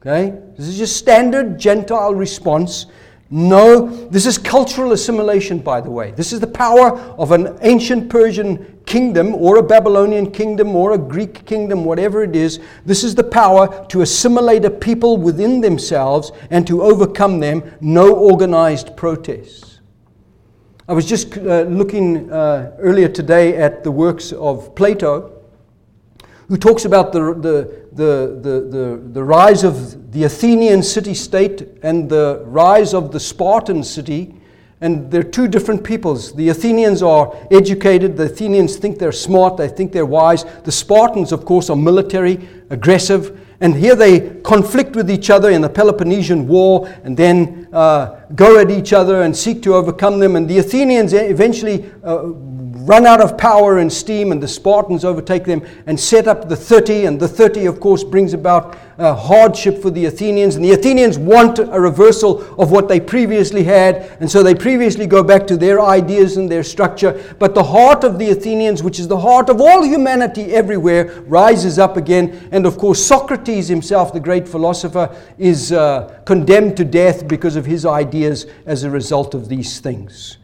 Okay? 0.00 0.38
This 0.56 0.68
is 0.68 0.78
just 0.78 0.96
standard 0.96 1.58
Gentile 1.58 2.14
response 2.14 2.86
no, 3.28 3.88
this 4.06 4.24
is 4.24 4.38
cultural 4.38 4.92
assimilation, 4.92 5.58
by 5.58 5.80
the 5.80 5.90
way. 5.90 6.12
This 6.12 6.32
is 6.32 6.38
the 6.38 6.46
power 6.46 6.96
of 7.18 7.32
an 7.32 7.58
ancient 7.62 8.08
Persian 8.08 8.78
kingdom 8.86 9.34
or 9.34 9.56
a 9.56 9.62
Babylonian 9.64 10.30
kingdom 10.30 10.76
or 10.76 10.92
a 10.92 10.98
Greek 10.98 11.44
kingdom, 11.44 11.84
whatever 11.84 12.22
it 12.22 12.36
is. 12.36 12.60
This 12.84 13.02
is 13.02 13.16
the 13.16 13.24
power 13.24 13.84
to 13.88 14.02
assimilate 14.02 14.64
a 14.64 14.70
people 14.70 15.16
within 15.16 15.60
themselves 15.60 16.30
and 16.50 16.64
to 16.68 16.82
overcome 16.82 17.40
them. 17.40 17.64
No 17.80 18.14
organized 18.14 18.96
protests. 18.96 19.80
I 20.88 20.92
was 20.92 21.04
just 21.04 21.36
uh, 21.36 21.62
looking 21.62 22.30
uh, 22.30 22.76
earlier 22.78 23.08
today 23.08 23.56
at 23.56 23.82
the 23.82 23.90
works 23.90 24.30
of 24.30 24.72
Plato 24.76 25.35
who 26.48 26.56
talks 26.56 26.84
about 26.84 27.12
the, 27.12 27.34
the, 27.34 27.86
the, 27.92 28.40
the, 28.40 28.60
the, 28.70 29.02
the 29.12 29.24
rise 29.24 29.64
of 29.64 30.12
the 30.12 30.24
Athenian 30.24 30.82
city 30.82 31.14
state 31.14 31.68
and 31.82 32.08
the 32.08 32.42
rise 32.44 32.94
of 32.94 33.12
the 33.12 33.20
Spartan 33.20 33.82
city. 33.82 34.34
And 34.80 35.10
they're 35.10 35.22
two 35.22 35.48
different 35.48 35.82
peoples. 35.82 36.34
The 36.34 36.50
Athenians 36.50 37.02
are 37.02 37.34
educated, 37.50 38.16
the 38.16 38.24
Athenians 38.24 38.76
think 38.76 38.98
they're 38.98 39.10
smart, 39.10 39.56
they 39.56 39.68
think 39.68 39.90
they're 39.90 40.04
wise. 40.04 40.44
The 40.62 40.72
Spartans, 40.72 41.32
of 41.32 41.46
course, 41.46 41.70
are 41.70 41.76
military, 41.76 42.46
aggressive, 42.68 43.40
and 43.60 43.74
here 43.74 43.96
they 43.96 44.40
conflict 44.42 44.94
with 44.94 45.10
each 45.10 45.30
other 45.30 45.50
in 45.50 45.62
the 45.62 45.68
Peloponnesian 45.68 46.46
War 46.46 46.86
and 47.04 47.16
then 47.16 47.68
uh, 47.72 48.20
go 48.34 48.60
at 48.60 48.70
each 48.70 48.92
other 48.92 49.22
and 49.22 49.34
seek 49.34 49.62
to 49.62 49.74
overcome 49.74 50.18
them. 50.18 50.36
And 50.36 50.46
the 50.46 50.58
Athenians 50.58 51.14
eventually 51.14 51.90
uh, 52.04 52.32
run 52.86 53.04
out 53.04 53.20
of 53.20 53.36
power 53.36 53.78
and 53.78 53.92
steam, 53.92 54.32
and 54.32 54.42
the 54.42 54.48
Spartans 54.48 55.04
overtake 55.04 55.44
them 55.44 55.66
and 55.86 55.98
set 55.98 56.28
up 56.28 56.48
the 56.48 56.56
30. 56.56 57.06
And 57.06 57.20
the 57.20 57.28
30, 57.28 57.66
of 57.66 57.80
course, 57.80 58.04
brings 58.04 58.32
about 58.32 58.78
uh, 58.98 59.14
hardship 59.14 59.82
for 59.82 59.90
the 59.90 60.06
Athenians. 60.06 60.56
And 60.56 60.64
the 60.64 60.72
Athenians 60.72 61.18
want 61.18 61.58
a 61.58 61.80
reversal 61.80 62.42
of 62.60 62.70
what 62.70 62.88
they 62.88 63.00
previously 63.00 63.64
had. 63.64 64.16
And 64.20 64.30
so 64.30 64.42
they 64.42 64.54
previously 64.54 65.06
go 65.06 65.22
back 65.22 65.46
to 65.48 65.56
their 65.56 65.80
ideas 65.80 66.36
and 66.36 66.50
their 66.50 66.62
structure. 66.62 67.34
But 67.38 67.54
the 67.54 67.64
heart 67.64 68.04
of 68.04 68.18
the 68.18 68.30
Athenians, 68.30 68.82
which 68.82 68.98
is 68.98 69.08
the 69.08 69.18
heart 69.18 69.50
of 69.50 69.60
all 69.60 69.82
humanity 69.82 70.54
everywhere, 70.54 71.22
rises 71.22 71.78
up 71.78 71.96
again. 71.96 72.48
And 72.52 72.66
of 72.66 72.78
course, 72.78 73.04
Socrates 73.04 73.68
himself, 73.68 74.12
the 74.12 74.20
great 74.20 74.48
philosopher, 74.48 75.14
is 75.38 75.72
uh, 75.72 76.20
condemned 76.24 76.76
to 76.76 76.84
death 76.84 77.26
because 77.26 77.56
of 77.56 77.66
his 77.66 77.84
ideas 77.84 78.46
as 78.64 78.84
a 78.84 78.90
result 78.90 79.34
of 79.34 79.48
these 79.48 79.80
things. 79.80 80.38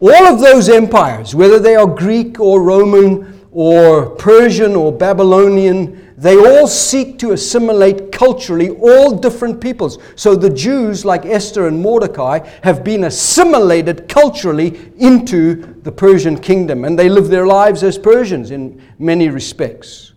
All 0.00 0.26
of 0.26 0.40
those 0.40 0.68
empires, 0.68 1.34
whether 1.34 1.58
they 1.58 1.74
are 1.74 1.86
Greek 1.86 2.38
or 2.38 2.62
Roman 2.62 3.40
or 3.50 4.10
Persian 4.10 4.76
or 4.76 4.92
Babylonian, 4.92 6.14
they 6.16 6.36
all 6.36 6.66
seek 6.66 7.18
to 7.20 7.32
assimilate 7.32 8.12
culturally 8.12 8.70
all 8.70 9.16
different 9.16 9.60
peoples. 9.60 9.98
So 10.14 10.34
the 10.34 10.50
Jews, 10.50 11.04
like 11.04 11.24
Esther 11.24 11.66
and 11.66 11.80
Mordecai, 11.80 12.40
have 12.62 12.84
been 12.84 13.04
assimilated 13.04 14.08
culturally 14.08 14.92
into 14.98 15.80
the 15.82 15.92
Persian 15.92 16.38
kingdom, 16.38 16.84
and 16.84 16.98
they 16.98 17.08
live 17.08 17.28
their 17.28 17.46
lives 17.46 17.82
as 17.82 17.98
Persians 17.98 18.50
in 18.50 18.80
many 18.98 19.28
respects. 19.28 20.12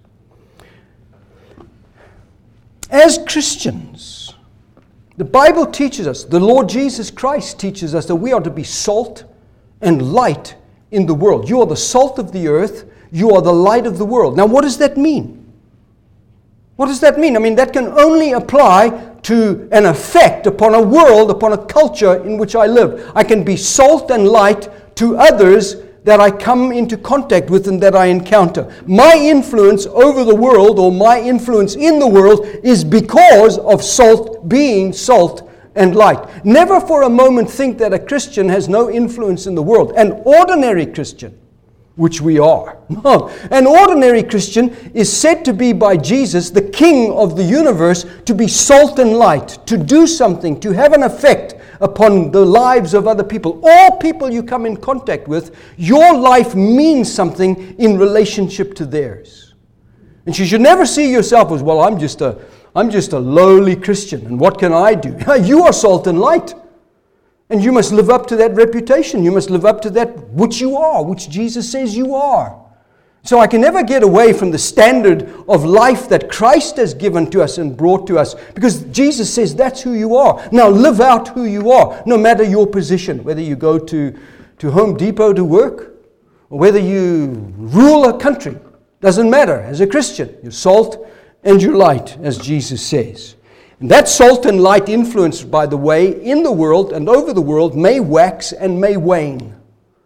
As 2.89 3.19
Christians, 3.27 4.33
the 5.17 5.25
Bible 5.25 5.65
teaches 5.65 6.07
us, 6.07 6.23
the 6.23 6.39
Lord 6.39 6.67
Jesus 6.67 7.09
Christ 7.09 7.59
teaches 7.59 7.95
us 7.95 8.05
that 8.07 8.15
we 8.15 8.33
are 8.33 8.41
to 8.41 8.49
be 8.49 8.63
salt 8.63 9.23
and 9.81 10.13
light 10.13 10.55
in 10.91 11.05
the 11.05 11.13
world. 11.13 11.49
You 11.49 11.61
are 11.61 11.65
the 11.65 11.75
salt 11.75 12.19
of 12.19 12.31
the 12.31 12.47
earth, 12.47 12.85
you 13.11 13.31
are 13.31 13.41
the 13.41 13.53
light 13.53 13.85
of 13.85 13.97
the 13.97 14.05
world. 14.05 14.37
Now, 14.37 14.45
what 14.45 14.61
does 14.61 14.77
that 14.77 14.97
mean? 14.97 15.37
What 16.75 16.87
does 16.87 16.99
that 17.01 17.19
mean? 17.19 17.35
I 17.35 17.39
mean, 17.39 17.55
that 17.55 17.73
can 17.73 17.87
only 17.87 18.31
apply 18.31 18.89
to 19.23 19.69
an 19.71 19.85
effect 19.85 20.47
upon 20.47 20.73
a 20.73 20.81
world, 20.81 21.29
upon 21.29 21.53
a 21.53 21.65
culture 21.65 22.23
in 22.23 22.37
which 22.37 22.55
I 22.55 22.65
live. 22.65 23.11
I 23.15 23.23
can 23.23 23.43
be 23.43 23.55
salt 23.55 24.09
and 24.09 24.27
light 24.27 24.67
to 24.95 25.15
others 25.17 25.75
that 26.03 26.19
I 26.19 26.31
come 26.31 26.71
into 26.71 26.97
contact 26.97 27.49
with 27.49 27.67
and 27.67 27.81
that 27.83 27.95
I 27.95 28.07
encounter. 28.07 28.73
My 28.87 29.13
influence 29.15 29.85
over 29.85 30.23
the 30.23 30.35
world 30.35 30.79
or 30.79 30.91
my 30.91 31.21
influence 31.21 31.75
in 31.75 31.99
the 31.99 32.07
world 32.07 32.45
is 32.63 32.83
because 32.83 33.59
of 33.59 33.83
salt 33.83 34.49
being 34.49 34.93
salt 34.93 35.47
and 35.75 35.95
light. 35.95 36.45
Never 36.45 36.79
for 36.79 37.03
a 37.03 37.09
moment 37.09 37.49
think 37.49 37.77
that 37.77 37.93
a 37.93 37.99
Christian 37.99 38.49
has 38.49 38.67
no 38.67 38.89
influence 38.89 39.47
in 39.47 39.55
the 39.55 39.63
world. 39.63 39.93
An 39.95 40.21
ordinary 40.25 40.85
Christian, 40.85 41.39
which 41.95 42.21
we 42.21 42.39
are. 42.39 42.77
No. 43.03 43.29
An 43.51 43.65
ordinary 43.65 44.21
Christian 44.21 44.69
is 44.93 45.11
said 45.11 45.45
to 45.45 45.53
be 45.53 45.71
by 45.71 45.95
Jesus, 45.95 46.49
the 46.49 46.61
King 46.61 47.11
of 47.13 47.37
the 47.37 47.43
universe, 47.43 48.05
to 48.25 48.35
be 48.35 48.47
salt 48.47 48.99
and 48.99 49.13
light, 49.13 49.59
to 49.65 49.77
do 49.77 50.05
something, 50.05 50.59
to 50.59 50.71
have 50.71 50.91
an 50.91 51.03
effect 51.03 51.55
upon 51.79 52.31
the 52.31 52.45
lives 52.45 52.93
of 52.93 53.07
other 53.07 53.23
people. 53.23 53.61
All 53.63 53.97
people 53.97 54.29
you 54.29 54.43
come 54.43 54.65
in 54.65 54.77
contact 54.77 55.27
with, 55.27 55.55
your 55.77 56.13
life 56.17 56.53
means 56.53 57.11
something 57.11 57.75
in 57.79 57.97
relationship 57.97 58.75
to 58.75 58.85
theirs. 58.85 59.55
And 60.25 60.37
you 60.37 60.45
should 60.45 60.61
never 60.61 60.85
see 60.85 61.11
yourself 61.11 61.51
as, 61.51 61.63
well, 61.63 61.81
I'm 61.81 61.97
just 61.97 62.21
a 62.21 62.39
I'm 62.75 62.89
just 62.89 63.13
a 63.13 63.19
lowly 63.19 63.75
Christian, 63.75 64.25
and 64.25 64.39
what 64.39 64.57
can 64.59 64.71
I 64.73 64.95
do? 64.95 65.17
you 65.41 65.63
are 65.63 65.73
salt 65.73 66.07
and 66.07 66.19
light. 66.19 66.53
And 67.49 67.61
you 67.61 67.73
must 67.73 67.91
live 67.91 68.09
up 68.09 68.27
to 68.27 68.37
that 68.37 68.55
reputation. 68.55 69.25
You 69.25 69.31
must 69.33 69.49
live 69.49 69.65
up 69.65 69.81
to 69.81 69.89
that 69.89 70.29
which 70.29 70.61
you 70.61 70.77
are, 70.77 71.03
which 71.03 71.29
Jesus 71.29 71.69
says 71.69 71.97
you 71.97 72.15
are. 72.15 72.57
So 73.23 73.39
I 73.39 73.47
can 73.47 73.61
never 73.61 73.83
get 73.83 74.03
away 74.03 74.33
from 74.33 74.51
the 74.51 74.57
standard 74.57 75.29
of 75.47 75.65
life 75.65 76.09
that 76.09 76.31
Christ 76.31 76.77
has 76.77 76.93
given 76.93 77.29
to 77.31 77.43
us 77.43 77.57
and 77.57 77.75
brought 77.75 78.07
to 78.07 78.17
us 78.17 78.35
because 78.55 78.83
Jesus 78.85 79.31
says 79.31 79.53
that's 79.53 79.81
who 79.81 79.93
you 79.93 80.15
are. 80.15 80.47
Now 80.51 80.69
live 80.69 81.01
out 81.01 81.27
who 81.27 81.43
you 81.43 81.71
are, 81.71 82.01
no 82.05 82.17
matter 82.17 82.43
your 82.43 82.65
position, 82.65 83.23
whether 83.23 83.41
you 83.41 83.55
go 83.55 83.77
to, 83.77 84.17
to 84.57 84.71
Home 84.71 84.97
Depot 84.97 85.33
to 85.33 85.43
work 85.43 85.93
or 86.49 86.57
whether 86.57 86.79
you 86.79 87.53
rule 87.57 88.05
a 88.05 88.17
country. 88.17 88.57
Doesn't 89.01 89.29
matter. 89.29 89.59
As 89.59 89.81
a 89.81 89.87
Christian, 89.87 90.35
you're 90.41 90.51
salt 90.51 91.05
and 91.43 91.61
you're 91.61 91.75
light, 91.75 92.17
as 92.19 92.37
Jesus 92.37 92.85
says. 92.85 93.35
And 93.79 93.89
that 93.89 94.07
salt 94.07 94.45
and 94.45 94.61
light 94.61 94.89
influence, 94.89 95.43
by 95.43 95.65
the 95.65 95.77
way, 95.77 96.23
in 96.23 96.43
the 96.43 96.51
world 96.51 96.93
and 96.93 97.09
over 97.09 97.33
the 97.33 97.41
world 97.41 97.75
may 97.75 97.99
wax 97.99 98.51
and 98.51 98.79
may 98.79 98.95
wane, 98.95 99.55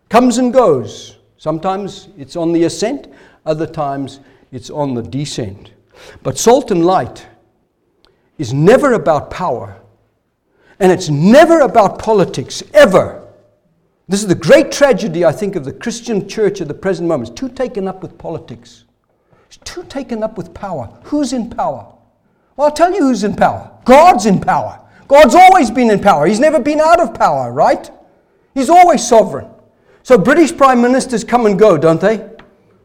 comes 0.10 0.38
and 0.38 0.54
goes. 0.54 1.18
Sometimes 1.38 2.08
it's 2.18 2.38
on 2.38 2.54
the 2.54 2.64
ascent, 2.64 3.08
other 3.46 3.68
times 3.68 4.22
it's 4.52 4.70
on 4.70 4.94
the 4.94 5.04
descent. 5.04 5.72
But 6.24 6.38
salt 6.38 6.72
and 6.72 6.86
light 6.86 7.28
is 8.38 8.54
never 8.54 8.94
about 8.94 9.30
power, 9.30 9.82
and 10.80 10.92
it's 10.92 11.10
never 11.10 11.60
about 11.60 12.00
politics, 12.00 12.64
ever. 12.74 13.28
This 14.08 14.22
is 14.22 14.28
the 14.28 14.36
great 14.36 14.72
tragedy, 14.72 15.26
I 15.26 15.32
think, 15.34 15.56
of 15.56 15.66
the 15.66 15.74
Christian 15.74 16.30
church 16.30 16.62
at 16.62 16.70
the 16.70 16.74
present 16.74 17.10
moment. 17.10 17.32
It's 17.32 17.40
too 17.40 17.50
taken 17.50 17.88
up 17.88 18.02
with 18.02 18.18
politics. 18.18 18.85
Too 19.64 19.84
taken 19.84 20.24
up 20.24 20.38
with 20.38 20.54
power. 20.54 20.88
Who's 21.04 21.34
in 21.34 21.50
power? 21.50 21.94
Well, 22.56 22.68
I'll 22.68 22.74
tell 22.74 22.94
you 22.94 23.02
who's 23.02 23.24
in 23.24 23.36
power. 23.36 23.72
God's 23.86 24.26
in 24.26 24.40
power. 24.40 24.80
God's 25.08 25.36
always 25.36 25.70
been 25.70 25.92
in 25.92 26.00
power. 26.00 26.26
He's 26.26 26.40
never 26.40 26.60
been 26.60 26.80
out 26.80 27.00
of 27.00 27.14
power, 27.14 27.52
right? 27.52 27.90
He's 28.54 28.70
always 28.70 29.06
sovereign. 29.08 29.50
So 30.04 30.18
British 30.18 30.56
prime 30.56 30.82
ministers 30.82 31.24
come 31.24 31.46
and 31.46 31.58
go, 31.58 31.78
don't 31.78 32.02
they? 32.02 32.30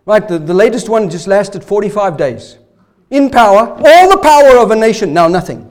Right, 0.06 0.26
the, 0.26 0.38
the 0.38 0.54
latest 0.54 0.88
one 0.88 1.08
just 1.08 1.26
lasted 1.26 1.62
45 1.62 2.16
days. 2.16 2.58
In 3.10 3.30
power, 3.30 3.76
all 3.84 4.10
the 4.10 4.18
power 4.18 4.58
of 4.58 4.70
a 4.70 4.76
nation, 4.76 5.12
now 5.12 5.28
nothing. 5.28 5.66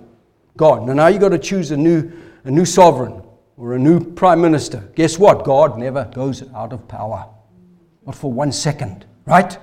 God. 0.58 0.86
Now, 0.86 0.94
now 0.94 1.08
you've 1.08 1.22
got 1.22 1.30
to 1.30 1.40
choose 1.40 1.72
a 1.72 1.78
new, 1.78 2.12
a 2.44 2.52
new 2.52 2.66
sovereign 2.66 3.22
or 3.58 3.74
a 3.74 3.80
new 3.80 4.00
prime 4.00 4.42
minister. 4.42 4.90
Guess 4.96 5.20
what? 5.20 5.44
God 5.44 5.78
never 5.78 6.06
goes 6.14 6.44
out 6.54 6.74
of 6.74 6.88
power. 6.88 7.28
Not 8.06 8.16
for 8.16 8.32
one 8.32 8.52
second, 8.52 9.06
right? 9.26 9.58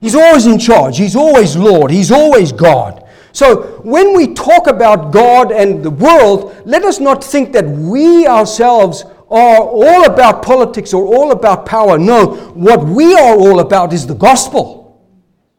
He's 0.00 0.14
always 0.14 0.46
in 0.46 0.58
charge. 0.58 0.96
He's 0.96 1.14
always 1.14 1.56
Lord. 1.56 1.90
He's 1.90 2.10
always 2.10 2.52
God. 2.52 3.04
So 3.32 3.80
when 3.82 4.16
we 4.16 4.34
talk 4.34 4.66
about 4.66 5.12
God 5.12 5.52
and 5.52 5.84
the 5.84 5.90
world, 5.90 6.62
let 6.64 6.84
us 6.84 6.98
not 6.98 7.22
think 7.22 7.52
that 7.52 7.66
we 7.66 8.26
ourselves 8.26 9.04
are 9.30 9.60
all 9.60 10.06
about 10.06 10.42
politics 10.42 10.92
or 10.92 11.06
all 11.06 11.30
about 11.30 11.66
power. 11.66 11.98
No, 11.98 12.34
what 12.54 12.84
we 12.84 13.14
are 13.14 13.36
all 13.36 13.60
about 13.60 13.92
is 13.92 14.06
the 14.06 14.14
gospel. 14.14 15.00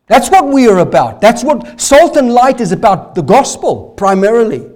That's 0.07 0.29
what 0.29 0.47
we 0.47 0.67
are 0.67 0.79
about. 0.79 1.21
That's 1.21 1.43
what 1.43 1.79
salt 1.79 2.17
and 2.17 2.33
light 2.33 2.59
is 2.59 2.73
about 2.73 3.15
the 3.15 3.21
gospel 3.21 3.93
primarily. 3.95 4.70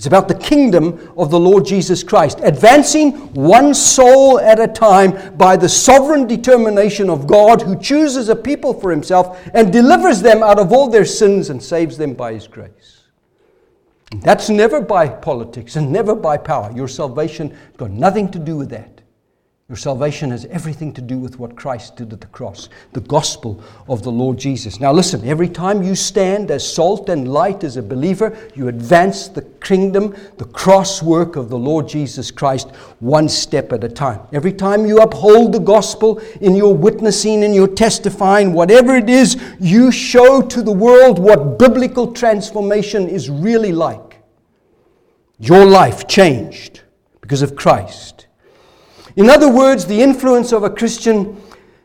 It's 0.00 0.06
about 0.06 0.28
the 0.28 0.34
kingdom 0.34 1.12
of 1.18 1.30
the 1.30 1.38
Lord 1.38 1.66
Jesus 1.66 2.02
Christ, 2.02 2.40
advancing 2.42 3.12
one 3.34 3.74
soul 3.74 4.40
at 4.40 4.58
a 4.58 4.66
time 4.66 5.36
by 5.36 5.58
the 5.58 5.68
sovereign 5.68 6.26
determination 6.26 7.10
of 7.10 7.26
God 7.26 7.60
who 7.60 7.78
chooses 7.78 8.30
a 8.30 8.34
people 8.34 8.72
for 8.72 8.90
himself 8.90 9.38
and 9.52 9.70
delivers 9.70 10.22
them 10.22 10.42
out 10.42 10.58
of 10.58 10.72
all 10.72 10.88
their 10.88 11.04
sins 11.04 11.50
and 11.50 11.62
saves 11.62 11.98
them 11.98 12.14
by 12.14 12.32
his 12.32 12.46
grace. 12.46 13.02
That's 14.22 14.48
never 14.48 14.80
by 14.80 15.06
politics 15.06 15.76
and 15.76 15.92
never 15.92 16.14
by 16.14 16.38
power. 16.38 16.72
Your 16.74 16.88
salvation 16.88 17.50
has 17.50 17.76
got 17.76 17.90
nothing 17.90 18.30
to 18.30 18.38
do 18.38 18.56
with 18.56 18.70
that. 18.70 18.99
Your 19.70 19.76
salvation 19.76 20.32
has 20.32 20.46
everything 20.46 20.92
to 20.94 21.00
do 21.00 21.16
with 21.16 21.38
what 21.38 21.54
Christ 21.54 21.94
did 21.94 22.12
at 22.12 22.20
the 22.20 22.26
cross, 22.26 22.68
the 22.92 23.02
gospel 23.02 23.62
of 23.86 24.02
the 24.02 24.10
Lord 24.10 24.36
Jesus. 24.36 24.80
Now, 24.80 24.92
listen, 24.92 25.24
every 25.24 25.48
time 25.48 25.84
you 25.84 25.94
stand 25.94 26.50
as 26.50 26.68
salt 26.68 27.08
and 27.08 27.32
light 27.32 27.62
as 27.62 27.76
a 27.76 27.82
believer, 27.82 28.36
you 28.56 28.66
advance 28.66 29.28
the 29.28 29.42
kingdom, 29.42 30.16
the 30.38 30.46
cross 30.46 31.04
work 31.04 31.36
of 31.36 31.50
the 31.50 31.56
Lord 31.56 31.86
Jesus 31.86 32.32
Christ, 32.32 32.68
one 32.98 33.28
step 33.28 33.72
at 33.72 33.84
a 33.84 33.88
time. 33.88 34.18
Every 34.32 34.52
time 34.52 34.86
you 34.86 34.98
uphold 34.98 35.52
the 35.52 35.60
gospel 35.60 36.18
in 36.40 36.56
your 36.56 36.74
witnessing, 36.74 37.44
in 37.44 37.54
your 37.54 37.68
testifying, 37.68 38.52
whatever 38.52 38.96
it 38.96 39.08
is, 39.08 39.40
you 39.60 39.92
show 39.92 40.42
to 40.42 40.62
the 40.62 40.72
world 40.72 41.20
what 41.20 41.60
biblical 41.60 42.12
transformation 42.12 43.08
is 43.08 43.30
really 43.30 43.70
like. 43.70 44.20
Your 45.38 45.64
life 45.64 46.08
changed 46.08 46.80
because 47.20 47.40
of 47.40 47.54
Christ. 47.54 48.26
In 49.16 49.28
other 49.28 49.52
words, 49.52 49.86
the 49.86 50.00
influence 50.00 50.52
of 50.52 50.62
a 50.62 50.70
Christian 50.70 51.40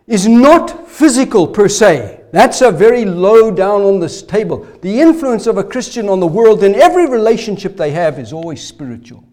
is 0.07 0.27
not 0.27 0.87
physical 0.87 1.47
per 1.47 1.67
se. 1.67 2.21
That's 2.31 2.61
a 2.61 2.71
very 2.71 3.05
low 3.05 3.49
down 3.49 3.81
on 3.81 3.99
this 3.99 4.21
table. 4.21 4.67
The 4.81 4.99
influence 4.99 5.47
of 5.47 5.57
a 5.57 5.63
Christian 5.63 6.09
on 6.09 6.19
the 6.19 6.27
world 6.27 6.63
in 6.63 6.75
every 6.75 7.07
relationship 7.07 7.77
they 7.77 7.91
have 7.91 8.19
is 8.19 8.33
always 8.33 8.61
spiritual. 8.61 9.23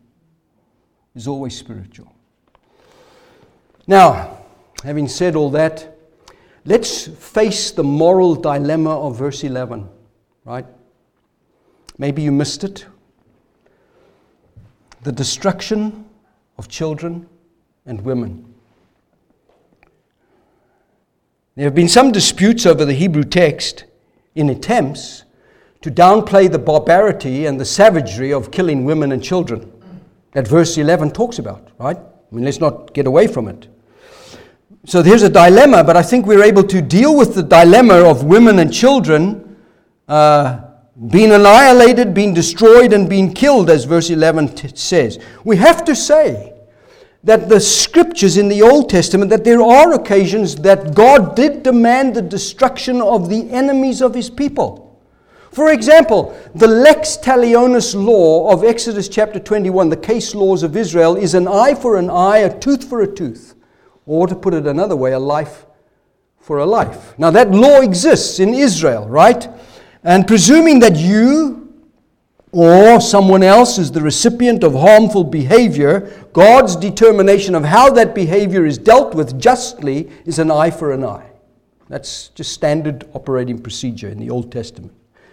Is 1.15 1.29
always 1.29 1.57
spiritual. 1.57 2.15
Now, 3.87 4.39
having 4.85 5.09
said 5.09 5.37
all 5.37 5.51
that, 5.51 5.99
let's 6.65 7.09
face 7.09 7.73
the 7.73 7.85
moral 7.85 8.35
dilemma 8.35 8.99
of 8.99 9.19
verse 9.19 9.45
11, 9.45 9.89
right? 10.45 10.67
Maybe 11.99 12.23
you 12.23 12.33
missed 12.33 12.65
it. 12.65 12.87
The 15.03 15.13
destruction 15.13 16.07
of 16.57 16.69
children 16.69 17.29
and 17.87 18.01
women. 18.03 18.55
There 21.55 21.65
have 21.65 21.75
been 21.75 21.89
some 21.89 22.13
disputes 22.13 22.65
over 22.65 22.85
the 22.85 22.95
Hebrew 22.95 23.25
text 23.25 23.85
in 24.35 24.49
attempts 24.49 25.25
to 25.83 25.91
downplay 25.91 26.51
the 26.51 26.59
barbarity 26.59 27.45
and 27.47 27.61
the 27.61 27.65
savagery 27.65 28.33
of 28.33 28.51
killing 28.51 28.85
women 28.85 29.13
and 29.13 29.23
children 29.23 29.71
that 30.33 30.49
verse 30.49 30.79
11 30.79 31.11
talks 31.11 31.39
about, 31.39 31.69
right? 31.79 31.99
I 31.99 32.35
mean, 32.35 32.45
let's 32.45 32.61
not 32.61 32.95
get 32.95 33.07
away 33.07 33.27
from 33.27 33.49
it. 33.49 33.69
So 34.85 35.03
there's 35.03 35.23
a 35.23 35.29
dilemma, 35.29 35.85
but 35.85 35.97
I 35.97 36.03
think 36.03 36.27
we're 36.27 36.43
able 36.43 36.65
to 36.65 36.83
deal 36.83 37.17
with 37.17 37.35
the 37.35 37.43
dilemma 37.43 37.97
of 37.97 38.25
women 38.25 38.59
and 38.59 38.73
children 38.73 39.57
uh, 40.09 40.61
being 41.09 41.33
annihilated, 41.33 42.15
being 42.15 42.35
destroyed, 42.35 42.93
and 42.93 43.09
being 43.09 43.33
killed, 43.33 43.71
as 43.71 43.85
verse 43.85 44.11
11 44.11 44.55
t- 44.55 44.69
says. 44.75 45.19
We 45.45 45.57
have 45.59 45.85
to 45.85 45.95
say 45.95 46.55
that 47.25 47.49
the 47.49 47.61
scriptures 47.61 48.37
in 48.37 48.49
the 48.49 48.63
Old 48.63 48.91
Testament, 48.91 49.31
that 49.31 49.45
there 49.45 49.63
are 49.63 49.95
occasions 49.95 50.57
that 50.57 50.95
God 50.95 51.37
did 51.37 51.63
demand 51.63 52.15
the 52.15 52.23
destruction 52.23 53.01
of 53.01 53.29
the 53.29 53.49
enemies 53.51 54.03
of 54.03 54.15
his 54.15 54.29
people. 54.29 55.01
For 55.53 55.71
example, 55.71 56.37
the 56.55 56.67
lex 56.67 57.19
talionis 57.19 57.95
law 57.95 58.51
of 58.53 58.65
Exodus 58.65 59.09
chapter 59.09 59.39
21, 59.39 59.91
the 59.91 59.97
case 59.97 60.35
laws 60.35 60.63
of 60.63 60.77
Israel, 60.77 61.15
is 61.15 61.35
an 61.35 61.47
eye 61.47 61.75
for 61.75 61.97
an 61.97 62.09
eye, 62.09 62.39
a 62.39 62.59
tooth 62.59 62.89
for 62.89 63.03
a 63.03 63.07
tooth. 63.07 63.55
Or 64.07 64.27
to 64.27 64.35
put 64.35 64.55
it 64.55 64.67
another 64.67 64.97
way, 64.97 65.13
a 65.13 65.19
life 65.19 65.67
for 66.41 66.59
a 66.59 66.67
life. 66.67 67.17
Now, 67.19 67.31
that 67.31 67.51
law 67.51 67.83
exists 67.83 68.41
in 68.41 68.53
Israel, 68.53 69.07
right? 69.09 69.49
And 70.03 70.27
presuming 70.27 70.81
that 70.81 70.97
you, 70.97 71.62
or 72.53 73.01
someone 73.01 73.43
else 73.43 73.79
is 73.79 73.91
the 73.91 74.03
recipient 74.03 74.63
of 74.63 74.75
harmful 74.75 75.25
behavior, 75.25 76.13
God's 76.35 76.77
determination 76.77 77.55
of 77.55 77.65
how 77.65 77.91
that 77.91 78.15
behavior 78.15 78.67
is 78.67 78.77
dealt 78.77 79.15
with 79.15 79.41
justly 79.41 80.11
is 80.27 80.39
an 80.39 80.51
eye 80.51 80.71
for 80.71 80.93
an 80.93 81.03
eye. 81.03 81.31
That's 81.89 82.29
just 82.29 82.53
standard 82.53 83.09
operating 83.15 83.59
procedure 83.59 84.09
in 84.09 84.19
the 84.21 84.29
Old 84.29 84.53
Testament. 84.53 84.93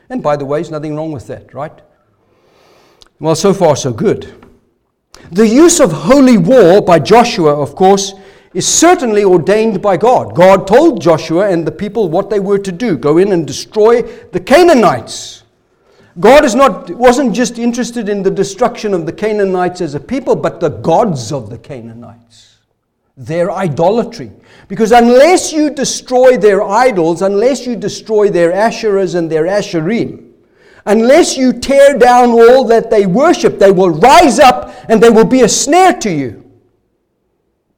And 0.09 0.23
by 0.23 0.37
the 0.37 0.45
way, 0.45 0.59
there's 0.59 0.71
nothing 0.71 0.95
wrong 0.95 1.11
with 1.11 1.27
that, 1.27 1.53
right? 1.53 1.81
Well, 3.19 3.35
so 3.35 3.53
far, 3.53 3.75
so 3.75 3.91
good. 3.91 4.33
The 5.31 5.47
use 5.47 5.81
of 5.81 5.91
holy 5.91 6.37
war 6.37 6.81
by 6.81 6.99
Joshua, 6.99 7.53
of 7.53 7.75
course, 7.75 8.13
is 8.53 8.65
certainly 8.65 9.25
ordained 9.25 9.81
by 9.81 9.97
God. 9.97 10.35
God 10.35 10.67
told 10.67 11.01
Joshua 11.01 11.49
and 11.49 11.67
the 11.67 11.71
people 11.71 12.09
what 12.09 12.29
they 12.29 12.39
were 12.39 12.57
to 12.59 12.71
do 12.71 12.97
go 12.97 13.17
in 13.17 13.33
and 13.33 13.45
destroy 13.45 14.01
the 14.01 14.39
Canaanites 14.39 15.43
God 16.19 16.43
is 16.43 16.53
not, 16.53 16.89
wasn't 16.89 17.33
just 17.33 17.57
interested 17.57 18.09
in 18.09 18.23
the 18.23 18.31
destruction 18.31 18.93
of 18.93 19.05
the 19.05 19.13
Canaanites 19.13 19.79
as 19.79 19.95
a 19.95 19.99
people, 19.99 20.35
but 20.35 20.59
the 20.59 20.69
gods 20.69 21.31
of 21.31 21.49
the 21.49 21.57
Canaanites, 21.57 22.57
their 23.15 23.51
idolatry. 23.51 24.31
Because 24.67 24.91
unless 24.91 25.53
you 25.53 25.69
destroy 25.69 26.35
their 26.35 26.61
idols, 26.61 27.21
unless 27.21 27.65
you 27.65 27.75
destroy 27.75 28.29
their 28.29 28.51
Asherahs 28.51 29.15
and 29.15 29.31
their 29.31 29.45
Asherim, 29.45 30.31
unless 30.85 31.37
you 31.37 31.53
tear 31.53 31.97
down 31.97 32.31
all 32.31 32.65
that 32.65 32.89
they 32.89 33.05
worship, 33.05 33.57
they 33.57 33.71
will 33.71 33.91
rise 33.91 34.39
up 34.39 34.75
and 34.89 35.01
they 35.01 35.09
will 35.09 35.25
be 35.25 35.41
a 35.41 35.49
snare 35.49 35.93
to 35.99 36.11
you. 36.11 36.45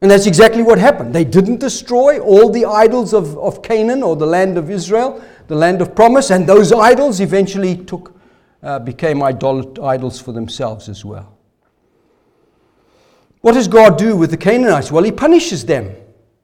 And 0.01 0.09
that's 0.09 0.25
exactly 0.25 0.63
what 0.63 0.79
happened. 0.79 1.13
They 1.13 1.25
didn't 1.25 1.59
destroy 1.59 2.19
all 2.19 2.49
the 2.49 2.65
idols 2.65 3.13
of, 3.13 3.37
of 3.37 3.61
Canaan 3.61 4.01
or 4.01 4.15
the 4.15 4.25
land 4.25 4.57
of 4.57 4.71
Israel, 4.71 5.23
the 5.45 5.55
land 5.55 5.79
of 5.79 5.93
promise, 5.93 6.31
and 6.31 6.47
those 6.47 6.71
idols 6.71 7.19
eventually 7.19 7.77
took 7.77 8.19
uh, 8.63 8.79
became 8.79 9.21
idol- 9.23 9.83
idols 9.83 10.19
for 10.19 10.31
themselves 10.31 10.89
as 10.89 11.03
well. 11.03 11.37
What 13.41 13.53
does 13.53 13.67
God 13.67 13.97
do 13.97 14.15
with 14.15 14.29
the 14.29 14.37
Canaanites? 14.37 14.91
Well, 14.91 15.03
He 15.03 15.11
punishes 15.11 15.65
them. 15.65 15.95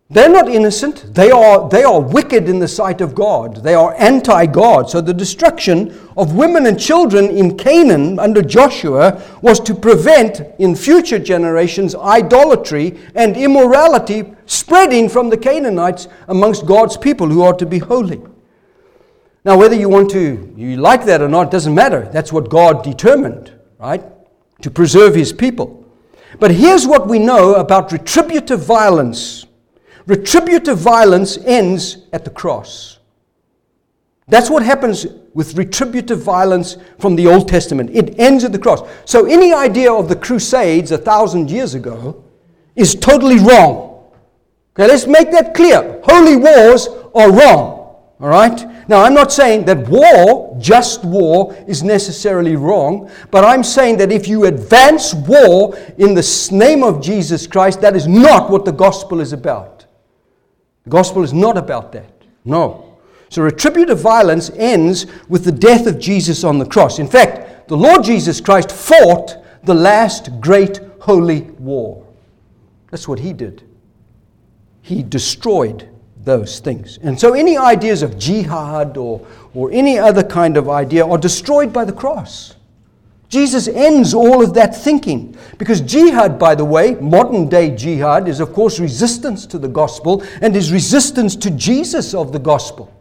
They're 0.09 0.29
not 0.29 0.47
innocent. 0.47 1.13
They 1.13 1.31
are, 1.31 1.67
they 1.67 1.83
are 1.83 1.99
wicked 1.99 2.47
in 2.47 2.59
the 2.59 2.67
sight 2.67 3.01
of 3.01 3.13
God. 3.13 3.57
They 3.57 3.73
are 3.73 3.93
anti 3.95 4.45
God. 4.45 4.89
So 4.89 5.01
the 5.01 5.13
destruction 5.13 5.99
of 6.15 6.33
women 6.33 6.65
and 6.65 6.79
children 6.79 7.25
in 7.25 7.57
Canaan 7.57 8.17
under 8.17 8.41
Joshua 8.41 9.21
was 9.41 9.59
to 9.59 9.75
prevent 9.75 10.41
in 10.59 10.77
future 10.77 11.19
generations 11.19 11.93
idolatry 11.93 12.97
and 13.15 13.35
immorality 13.35 14.33
spreading 14.45 15.09
from 15.09 15.29
the 15.29 15.37
Canaanites 15.37 16.07
amongst 16.29 16.65
God's 16.65 16.95
people 16.95 17.27
who 17.27 17.41
are 17.41 17.53
to 17.53 17.65
be 17.65 17.79
holy. 17.79 18.21
Now, 19.47 19.57
whether 19.57 19.77
you 19.77 19.87
want 19.87 20.11
to, 20.11 20.53
you 20.57 20.75
like 20.75 21.05
that 21.05 21.21
or 21.21 21.29
not, 21.29 21.51
doesn't 21.51 21.73
matter. 21.73 22.09
That's 22.11 22.33
what 22.33 22.49
God 22.49 22.83
determined, 22.83 23.53
right? 23.79 24.03
To 24.61 24.69
preserve 24.69 25.15
his 25.15 25.31
people. 25.31 25.85
But 26.37 26.51
here's 26.51 26.85
what 26.85 27.07
we 27.07 27.17
know 27.17 27.55
about 27.55 27.93
retributive 27.93 28.59
violence 28.59 29.45
Retributive 30.05 30.77
violence 30.77 31.37
ends 31.37 32.07
at 32.11 32.25
the 32.25 32.29
cross. 32.29 32.99
That's 34.27 34.49
what 34.49 34.63
happens 34.63 35.05
with 35.33 35.55
retributive 35.55 36.21
violence 36.21 36.75
from 36.99 37.15
the 37.15 37.27
Old 37.27 37.47
Testament. 37.47 37.89
It 37.93 38.19
ends 38.19 38.43
at 38.43 38.51
the 38.51 38.59
cross. 38.59 38.81
So 39.05 39.27
any 39.27 39.53
idea 39.53 39.93
of 39.93 40.09
the 40.09 40.15
Crusades 40.17 40.91
a 40.91 40.97
thousand 40.97 41.49
years 41.49 41.73
ago 41.73 42.25
is 42.75 42.95
totally 42.95 43.39
wrong. 43.39 44.11
Okay, 44.73 44.87
let's 44.87 45.07
make 45.07 45.31
that 45.31 45.53
clear. 45.53 46.01
Holy 46.03 46.35
wars 46.35 46.89
are 47.15 47.31
wrong. 47.31 47.76
All 48.19 48.29
right? 48.29 48.89
Now, 48.89 49.03
I'm 49.03 49.13
not 49.13 49.31
saying 49.31 49.65
that 49.65 49.87
war, 49.87 50.57
just 50.59 51.05
war, 51.05 51.55
is 51.67 51.83
necessarily 51.83 52.55
wrong, 52.55 53.11
but 53.29 53.43
I'm 53.43 53.63
saying 53.63 53.97
that 53.97 54.11
if 54.11 54.27
you 54.27 54.45
advance 54.45 55.13
war 55.13 55.77
in 55.99 56.15
the 56.15 56.49
name 56.51 56.83
of 56.83 57.01
Jesus 57.01 57.45
Christ, 57.45 57.79
that 57.81 57.95
is 57.95 58.07
not 58.07 58.49
what 58.49 58.65
the 58.65 58.71
gospel 58.71 59.21
is 59.21 59.33
about. 59.33 59.85
The 60.85 60.89
gospel 60.89 61.23
is 61.23 61.33
not 61.33 61.57
about 61.57 61.91
that. 61.91 62.11
No. 62.43 62.97
So 63.29 63.43
retributive 63.43 63.99
violence 63.99 64.49
ends 64.55 65.05
with 65.27 65.43
the 65.43 65.51
death 65.51 65.85
of 65.85 65.99
Jesus 65.99 66.43
on 66.43 66.57
the 66.57 66.65
cross. 66.65 66.97
In 66.97 67.07
fact, 67.07 67.67
the 67.67 67.77
Lord 67.77 68.03
Jesus 68.03 68.41
Christ 68.41 68.71
fought 68.71 69.37
the 69.63 69.75
last 69.75 70.39
great 70.39 70.79
holy 71.01 71.41
war. 71.41 72.07
That's 72.89 73.07
what 73.07 73.19
he 73.19 73.33
did. 73.33 73.63
He 74.81 75.03
destroyed 75.03 75.89
those 76.27 76.59
things. 76.59 76.99
And 77.01 77.19
so 77.19 77.33
any 77.33 77.57
ideas 77.57 78.03
of 78.03 78.19
jihad 78.19 78.97
or, 78.97 79.25
or 79.55 79.71
any 79.71 79.97
other 79.97 80.23
kind 80.23 80.57
of 80.57 80.69
idea 80.69 81.07
are 81.07 81.17
destroyed 81.17 81.73
by 81.73 81.85
the 81.85 81.93
cross. 81.93 82.53
Jesus 83.29 83.67
ends 83.67 84.13
all 84.13 84.43
of 84.43 84.53
that 84.53 84.75
thinking. 84.75 85.35
Because 85.57 85.81
jihad, 85.81 86.37
by 86.37 86.53
the 86.53 86.63
way, 86.63 86.95
modern 86.95 87.49
day 87.49 87.75
jihad, 87.75 88.27
is 88.27 88.39
of 88.39 88.53
course 88.53 88.79
resistance 88.79 89.45
to 89.47 89.57
the 89.57 89.67
gospel 89.67 90.23
and 90.41 90.55
is 90.55 90.71
resistance 90.71 91.35
to 91.37 91.49
Jesus 91.49 92.13
of 92.13 92.31
the 92.31 92.39
gospel. 92.39 92.93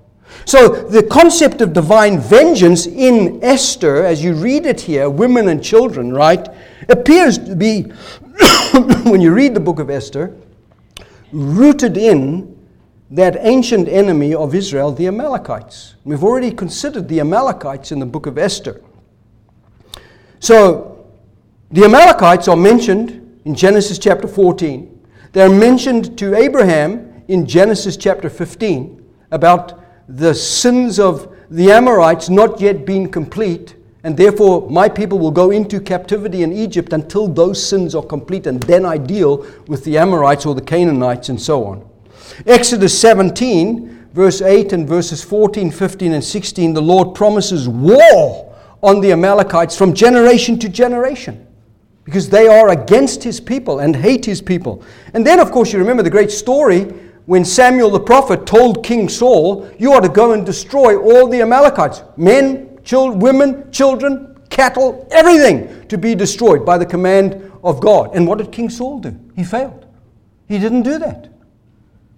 So 0.44 0.68
the 0.68 1.02
concept 1.02 1.60
of 1.60 1.72
divine 1.72 2.18
vengeance 2.18 2.86
in 2.86 3.42
Esther, 3.42 4.04
as 4.04 4.22
you 4.22 4.34
read 4.34 4.66
it 4.66 4.80
here, 4.80 5.10
women 5.10 5.48
and 5.48 5.62
children, 5.62 6.12
right, 6.12 6.48
appears 6.88 7.38
to 7.38 7.56
be, 7.56 7.82
when 9.04 9.20
you 9.20 9.32
read 9.32 9.54
the 9.54 9.60
book 9.60 9.78
of 9.78 9.90
Esther, 9.90 10.36
rooted 11.32 11.96
in 11.96 12.55
that 13.10 13.36
ancient 13.40 13.88
enemy 13.88 14.34
of 14.34 14.54
Israel, 14.54 14.90
the 14.90 15.06
Amalekites. 15.06 15.94
We've 16.04 16.24
already 16.24 16.50
considered 16.50 17.08
the 17.08 17.20
Amalekites 17.20 17.92
in 17.92 18.00
the 18.00 18.06
book 18.06 18.26
of 18.26 18.36
Esther. 18.36 18.82
So 20.40 21.06
the 21.70 21.84
Amalekites 21.84 22.48
are 22.48 22.56
mentioned 22.56 23.40
in 23.44 23.54
Genesis 23.54 23.98
chapter 23.98 24.26
14. 24.26 24.92
They're 25.32 25.48
mentioned 25.48 26.18
to 26.18 26.34
Abraham 26.34 27.22
in 27.28 27.46
Genesis 27.46 27.96
chapter 27.96 28.28
15 28.28 29.04
about 29.30 29.80
the 30.08 30.34
sins 30.34 30.98
of 30.98 31.34
the 31.50 31.70
Amorites 31.70 32.28
not 32.28 32.60
yet 32.60 32.84
being 32.84 33.08
complete, 33.08 33.76
and 34.02 34.16
therefore 34.16 34.68
my 34.68 34.88
people 34.88 35.18
will 35.18 35.30
go 35.30 35.50
into 35.50 35.80
captivity 35.80 36.42
in 36.42 36.52
Egypt 36.52 36.92
until 36.92 37.28
those 37.28 37.64
sins 37.64 37.94
are 37.94 38.02
complete, 38.02 38.46
and 38.46 38.62
then 38.64 38.84
I 38.84 38.98
deal 38.98 39.46
with 39.68 39.84
the 39.84 39.98
Amorites 39.98 40.46
or 40.46 40.54
the 40.54 40.60
Canaanites 40.60 41.28
and 41.28 41.40
so 41.40 41.64
on. 41.64 41.88
Exodus 42.46 42.98
17, 43.00 44.08
verse 44.12 44.40
8 44.42 44.72
and 44.72 44.88
verses 44.88 45.22
14, 45.22 45.70
15, 45.70 46.12
and 46.12 46.24
16, 46.24 46.74
the 46.74 46.82
Lord 46.82 47.14
promises 47.14 47.68
war 47.68 48.54
on 48.82 49.00
the 49.00 49.12
Amalekites 49.12 49.76
from 49.76 49.94
generation 49.94 50.58
to 50.58 50.68
generation 50.68 51.46
because 52.04 52.28
they 52.28 52.46
are 52.46 52.68
against 52.68 53.22
his 53.22 53.40
people 53.40 53.80
and 53.80 53.96
hate 53.96 54.24
his 54.24 54.40
people. 54.40 54.82
And 55.12 55.26
then, 55.26 55.40
of 55.40 55.50
course, 55.50 55.72
you 55.72 55.78
remember 55.78 56.04
the 56.04 56.10
great 56.10 56.30
story 56.30 56.84
when 57.26 57.44
Samuel 57.44 57.90
the 57.90 58.00
prophet 58.00 58.46
told 58.46 58.84
King 58.84 59.08
Saul, 59.08 59.68
You 59.78 59.92
are 59.92 60.00
to 60.00 60.08
go 60.08 60.32
and 60.32 60.46
destroy 60.46 60.96
all 60.96 61.26
the 61.26 61.42
Amalekites 61.42 62.02
men, 62.16 62.78
children, 62.84 63.18
women, 63.18 63.72
children, 63.72 64.36
cattle, 64.50 65.06
everything 65.10 65.86
to 65.88 65.98
be 65.98 66.14
destroyed 66.14 66.64
by 66.64 66.78
the 66.78 66.86
command 66.86 67.52
of 67.64 67.80
God. 67.80 68.14
And 68.14 68.26
what 68.26 68.38
did 68.38 68.52
King 68.52 68.70
Saul 68.70 69.00
do? 69.00 69.18
He 69.34 69.42
failed. 69.42 69.86
He 70.48 70.58
didn't 70.58 70.82
do 70.82 70.98
that. 71.00 71.35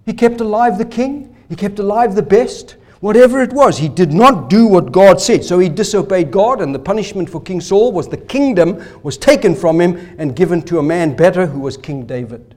He 0.09 0.15
kept 0.15 0.41
alive 0.41 0.79
the 0.79 0.85
king, 0.85 1.35
he 1.49 1.55
kept 1.55 1.77
alive 1.77 2.15
the 2.15 2.23
best, 2.23 2.77
Whatever 2.99 3.43
it 3.43 3.53
was, 3.53 3.77
he 3.77 3.87
did 3.87 4.11
not 4.11 4.49
do 4.49 4.65
what 4.65 4.91
God 4.91 5.21
said. 5.21 5.45
So 5.45 5.59
he 5.59 5.69
disobeyed 5.69 6.31
God, 6.31 6.61
and 6.61 6.73
the 6.73 6.79
punishment 6.79 7.29
for 7.29 7.39
King 7.39 7.61
Saul 7.61 7.91
was 7.91 8.07
the 8.07 8.17
kingdom 8.17 8.83
was 9.03 9.17
taken 9.17 9.55
from 9.55 9.79
him 9.79 10.15
and 10.17 10.35
given 10.35 10.63
to 10.63 10.79
a 10.79 10.83
man 10.83 11.15
better 11.15 11.45
who 11.45 11.59
was 11.59 11.77
King 11.77 12.07
David. 12.07 12.55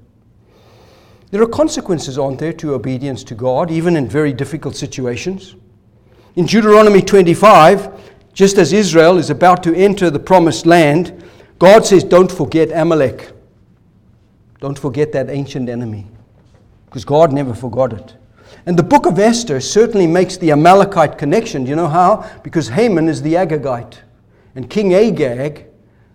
There 1.30 1.42
are 1.42 1.46
consequences, 1.46 2.18
aren't 2.18 2.38
there, 2.38 2.54
to 2.54 2.72
obedience 2.72 3.22
to 3.24 3.34
God, 3.34 3.70
even 3.70 3.96
in 3.96 4.08
very 4.08 4.32
difficult 4.32 4.76
situations. 4.76 5.56
In 6.36 6.46
Deuteronomy 6.46 7.02
25, 7.02 8.00
just 8.32 8.56
as 8.56 8.72
Israel 8.72 9.18
is 9.18 9.28
about 9.28 9.62
to 9.64 9.74
enter 9.74 10.08
the 10.08 10.18
promised 10.18 10.64
land, 10.64 11.22
God 11.58 11.84
says, 11.84 12.02
Don't 12.02 12.32
forget 12.32 12.70
Amalek. 12.72 13.30
Don't 14.60 14.78
forget 14.78 15.12
that 15.12 15.28
ancient 15.28 15.68
enemy. 15.68 16.08
Because 16.92 17.06
God 17.06 17.32
never 17.32 17.54
forgot 17.54 17.94
it. 17.94 18.14
And 18.66 18.78
the 18.78 18.82
book 18.82 19.06
of 19.06 19.18
Esther 19.18 19.60
certainly 19.62 20.06
makes 20.06 20.36
the 20.36 20.50
Amalekite 20.50 21.16
connection. 21.16 21.64
Do 21.64 21.70
you 21.70 21.76
know 21.76 21.88
how? 21.88 22.30
Because 22.42 22.68
Haman 22.68 23.08
is 23.08 23.22
the 23.22 23.32
Agagite. 23.32 24.00
And 24.54 24.68
King 24.68 24.92
Agag 24.92 25.68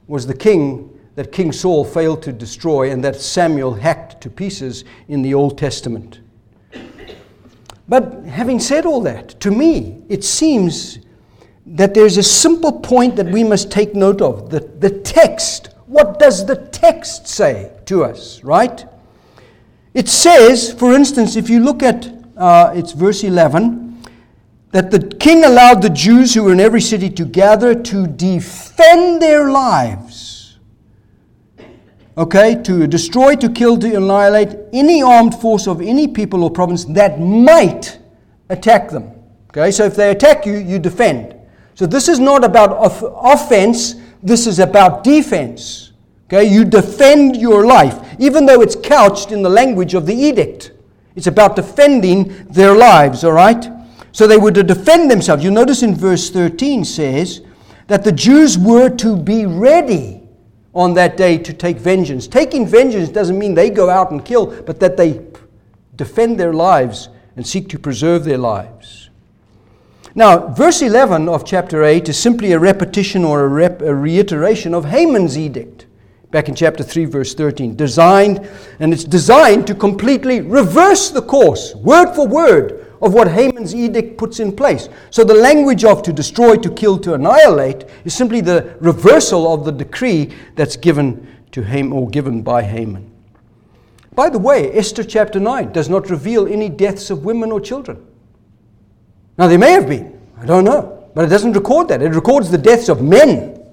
was 0.06 0.28
the 0.28 0.36
king 0.36 0.96
that 1.16 1.32
King 1.32 1.52
Saul 1.52 1.84
failed 1.84 2.22
to 2.22 2.32
destroy 2.32 2.92
and 2.92 3.04
that 3.04 3.16
Samuel 3.16 3.74
hacked 3.74 4.22
to 4.22 4.30
pieces 4.30 4.84
in 5.08 5.24
the 5.24 5.34
Old 5.34 5.58
Testament. 5.58 6.20
But 7.90 8.26
having 8.26 8.60
said 8.60 8.86
all 8.86 9.02
that, 9.02 9.30
to 9.40 9.50
me, 9.50 10.04
it 10.10 10.24
seems 10.24 11.00
that 11.66 11.96
there's 11.96 12.18
a 12.18 12.24
simple 12.24 12.82
point 12.82 13.16
that 13.16 13.26
we 13.26 13.44
must 13.44 13.72
take 13.72 13.96
note 13.96 14.22
of 14.22 14.52
the, 14.52 14.60
the 14.60 14.92
text. 14.92 15.70
What 15.88 16.20
does 16.20 16.46
the 16.46 16.68
text 16.68 17.28
say 17.28 17.72
to 17.86 18.04
us, 18.04 18.44
right? 18.44 18.86
It 19.98 20.08
says, 20.08 20.72
for 20.74 20.94
instance, 20.94 21.36
if 21.36 21.50
you 21.50 21.60
look 21.60 21.82
at 21.82 22.08
uh, 22.38 22.72
it's 22.76 22.92
verse 22.92 23.24
11, 23.24 24.00
that 24.70 24.92
the 24.92 25.00
king 25.00 25.44
allowed 25.44 25.82
the 25.82 25.90
Jews 25.90 26.36
who 26.36 26.44
were 26.44 26.52
in 26.52 26.60
every 26.60 26.82
city 26.82 27.10
to 27.10 27.26
gather 27.26 27.74
to 27.74 28.06
defend 28.06 29.24
their 29.24 29.50
lives. 29.50 30.60
Okay, 32.16 32.62
to 32.62 32.86
destroy, 32.86 33.36
to 33.38 33.50
kill, 33.50 33.76
to 33.80 33.96
annihilate 33.96 34.56
any 34.72 35.02
armed 35.02 35.34
force 35.34 35.68
of 35.68 35.82
any 35.82 36.08
people 36.08 36.44
or 36.44 36.52
province 36.52 36.86
that 36.86 37.20
might 37.20 37.98
attack 38.50 38.92
them. 38.92 39.12
Okay, 39.50 39.72
so 39.72 39.84
if 39.86 39.96
they 39.96 40.12
attack 40.12 40.46
you, 40.46 40.58
you 40.58 40.78
defend. 40.78 41.34
So 41.74 41.88
this 41.88 42.08
is 42.08 42.20
not 42.20 42.44
about 42.44 42.70
off- 42.70 43.02
offense, 43.02 43.96
this 44.22 44.46
is 44.46 44.60
about 44.60 45.04
defense. 45.04 45.87
Okay, 46.28 46.44
you 46.44 46.66
defend 46.66 47.38
your 47.38 47.66
life, 47.66 48.16
even 48.20 48.46
though 48.46 48.62
it's 48.62 48.76
couched 48.76 49.32
in 49.32 49.42
the 49.42 49.50
language 49.50 49.94
of 49.94 50.06
the 50.06 50.14
edict. 50.14 50.72
It's 51.16 51.28
about 51.28 51.56
defending 51.56 52.46
their 52.48 52.76
lives, 52.76 53.24
all 53.24 53.32
right? 53.32 53.70
So 54.12 54.28
they 54.28 54.38
were 54.38 54.52
to 54.52 54.64
defend 54.64 55.10
themselves. 55.10 55.42
You 55.42 55.52
notice 55.52 55.84
in 55.84 55.96
verse 55.96 56.30
13 56.30 56.84
says 56.84 57.42
that 57.88 58.04
the 58.04 58.12
Jews 58.12 58.58
were 58.58 58.90
to 58.98 59.16
be 59.16 59.46
ready 59.46 60.22
on 60.76 60.94
that 60.96 61.16
day 61.16 61.38
to 61.38 61.54
take 61.54 61.78
vengeance. 61.78 62.28
Taking 62.28 62.68
vengeance 62.68 63.08
doesn't 63.08 63.40
mean 63.40 63.56
they 63.56 63.70
go 63.70 63.90
out 63.90 64.12
and 64.12 64.24
kill, 64.24 64.48
but 64.64 64.82
that 64.82 64.98
they 64.98 65.26
defend 65.96 66.38
their 66.38 66.54
lives 66.54 67.08
and 67.38 67.48
seek 67.48 67.70
to 67.70 67.80
preserve 67.80 68.26
their 68.26 68.38
lives. 68.38 69.10
Now, 70.14 70.48
verse 70.48 70.82
11 70.82 71.30
of 71.30 71.46
chapter 71.46 71.84
8 71.84 72.10
is 72.10 72.20
simply 72.20 72.52
a 72.52 72.60
repetition 72.60 73.24
or 73.24 73.46
a, 73.46 73.48
rep, 73.48 73.82
a 73.82 73.96
reiteration 73.96 74.74
of 74.74 74.86
Haman's 74.86 75.38
edict 75.38 75.87
back 76.32 76.50
in 76.50 76.56
chapter 76.56 76.84
3, 76.84 77.06
verse 77.06 77.34
13. 77.34 77.76
Designed, 77.76 78.48
and 78.80 78.94
it's 78.94 79.04
designed 79.04 79.68
to 79.68 79.76
completely 79.76 80.42
reverse 80.42 81.10
the 81.10 81.22
course, 81.22 81.74
word 81.76 82.14
for 82.14 82.28
word, 82.28 82.86
of 83.02 83.14
what 83.14 83.28
Haman's 83.28 83.76
edict 83.76 84.18
puts 84.18 84.40
in 84.40 84.56
place. 84.56 84.90
So 85.12 85.24
the 85.24 85.34
language 85.34 85.84
of 85.84 86.02
to 86.04 86.14
destroy, 86.14 86.56
to 86.56 86.70
kill, 86.70 86.98
to 87.00 87.14
annihilate 87.14 87.86
is 88.06 88.16
simply 88.16 88.42
the 88.42 88.76
reversal 88.80 89.54
of 89.54 89.66
the 89.66 89.72
decree 89.72 90.34
that's 90.56 90.76
given 90.76 91.28
to 91.52 91.64
Haman 91.64 91.94
or 91.94 92.10
given 92.10 92.42
by 92.42 92.64
Haman. 92.64 93.12
By 94.16 94.30
the 94.30 94.40
way, 94.40 94.72
Esther 94.74 95.04
chapter 95.04 95.40
9 95.40 95.72
does 95.72 95.90
not 95.90 96.10
reveal 96.10 96.48
any 96.48 96.70
deaths 96.70 97.12
of 97.12 97.24
women 97.24 97.52
or 97.52 97.62
children. 97.62 98.04
Now, 99.38 99.48
there 99.48 99.60
may 99.60 99.74
have 99.74 99.88
been, 99.88 100.20
I 100.40 100.46
don't 100.46 100.64
know, 100.64 101.08
but 101.14 101.24
it 101.24 101.28
doesn't 101.28 101.54
record 101.54 101.90
that. 101.90 102.02
It 102.02 102.16
records 102.16 102.50
the 102.50 102.58
deaths 102.58 102.90
of 102.90 103.04
men. 103.04 103.64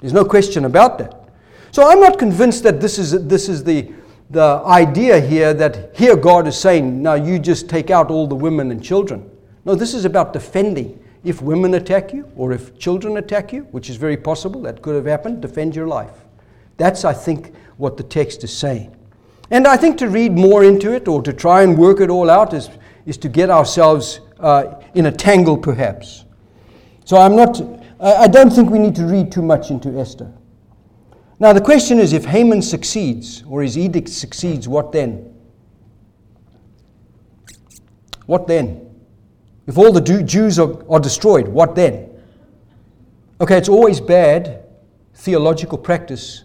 There's 0.00 0.12
no 0.12 0.24
question 0.24 0.64
about 0.64 0.98
that. 0.98 1.19
So 1.72 1.88
I'm 1.88 2.00
not 2.00 2.18
convinced 2.18 2.62
that 2.64 2.80
this 2.80 2.98
is, 2.98 3.26
this 3.26 3.48
is 3.48 3.62
the, 3.62 3.92
the 4.30 4.62
idea 4.64 5.20
here 5.20 5.54
that 5.54 5.96
here 5.96 6.16
God 6.16 6.46
is 6.46 6.56
saying, 6.56 7.02
now 7.02 7.14
you 7.14 7.38
just 7.38 7.68
take 7.68 7.90
out 7.90 8.10
all 8.10 8.26
the 8.26 8.34
women 8.34 8.70
and 8.70 8.82
children. 8.82 9.30
No, 9.64 9.74
this 9.74 9.94
is 9.94 10.04
about 10.04 10.32
defending. 10.32 11.02
If 11.22 11.42
women 11.42 11.74
attack 11.74 12.12
you 12.12 12.30
or 12.34 12.52
if 12.52 12.78
children 12.78 13.18
attack 13.18 13.52
you, 13.52 13.62
which 13.72 13.90
is 13.90 13.96
very 13.96 14.16
possible, 14.16 14.62
that 14.62 14.82
could 14.82 14.94
have 14.94 15.04
happened, 15.06 15.42
defend 15.42 15.76
your 15.76 15.86
life. 15.86 16.24
That's, 16.76 17.04
I 17.04 17.12
think, 17.12 17.54
what 17.76 17.96
the 17.96 18.02
text 18.02 18.42
is 18.42 18.56
saying. 18.56 18.96
And 19.50 19.66
I 19.66 19.76
think 19.76 19.98
to 19.98 20.08
read 20.08 20.32
more 20.32 20.64
into 20.64 20.92
it 20.92 21.08
or 21.08 21.22
to 21.22 21.32
try 21.32 21.62
and 21.62 21.76
work 21.76 22.00
it 22.00 22.08
all 22.08 22.30
out 22.30 22.54
is, 22.54 22.70
is 23.04 23.16
to 23.18 23.28
get 23.28 23.50
ourselves 23.50 24.20
uh, 24.38 24.80
in 24.94 25.06
a 25.06 25.12
tangle, 25.12 25.58
perhaps. 25.58 26.24
So 27.04 27.16
I'm 27.16 27.36
not, 27.36 27.60
I 28.00 28.28
don't 28.28 28.50
think 28.50 28.70
we 28.70 28.78
need 28.78 28.94
to 28.96 29.04
read 29.04 29.30
too 29.30 29.42
much 29.42 29.70
into 29.70 29.98
Esther. 29.98 30.32
Now, 31.40 31.54
the 31.54 31.60
question 31.60 31.98
is 31.98 32.12
if 32.12 32.26
Haman 32.26 32.60
succeeds 32.60 33.42
or 33.48 33.62
his 33.62 33.78
edict 33.78 34.10
succeeds, 34.10 34.68
what 34.68 34.92
then? 34.92 35.34
What 38.26 38.46
then? 38.46 38.86
If 39.66 39.78
all 39.78 39.90
the 39.90 40.22
Jews 40.22 40.58
are, 40.58 40.84
are 40.92 41.00
destroyed, 41.00 41.48
what 41.48 41.74
then? 41.74 42.10
Okay, 43.40 43.56
it's 43.56 43.70
always 43.70 44.00
bad 44.00 44.64
theological 45.14 45.78
practice 45.78 46.44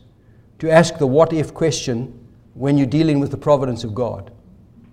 to 0.59 0.71
ask 0.71 0.97
the 0.97 1.07
what 1.07 1.33
if 1.33 1.53
question 1.53 2.17
when 2.53 2.77
you're 2.77 2.87
dealing 2.87 3.19
with 3.19 3.31
the 3.31 3.37
providence 3.37 3.83
of 3.83 3.93
God. 3.93 4.31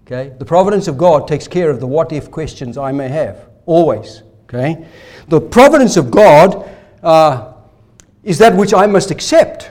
Okay? 0.04 0.34
The 0.36 0.44
providence 0.44 0.88
of 0.88 0.98
God 0.98 1.28
takes 1.28 1.46
care 1.46 1.70
of 1.70 1.78
the 1.78 1.86
what 1.86 2.12
if 2.12 2.28
questions 2.28 2.76
I 2.76 2.90
may 2.90 3.08
have, 3.08 3.48
always. 3.66 4.22
Okay? 4.44 4.84
The 5.28 5.40
providence 5.40 5.96
of 5.96 6.10
God 6.10 6.68
uh, 7.04 7.52
is 8.24 8.38
that 8.38 8.56
which 8.56 8.74
I 8.74 8.86
must 8.86 9.12
accept 9.12 9.70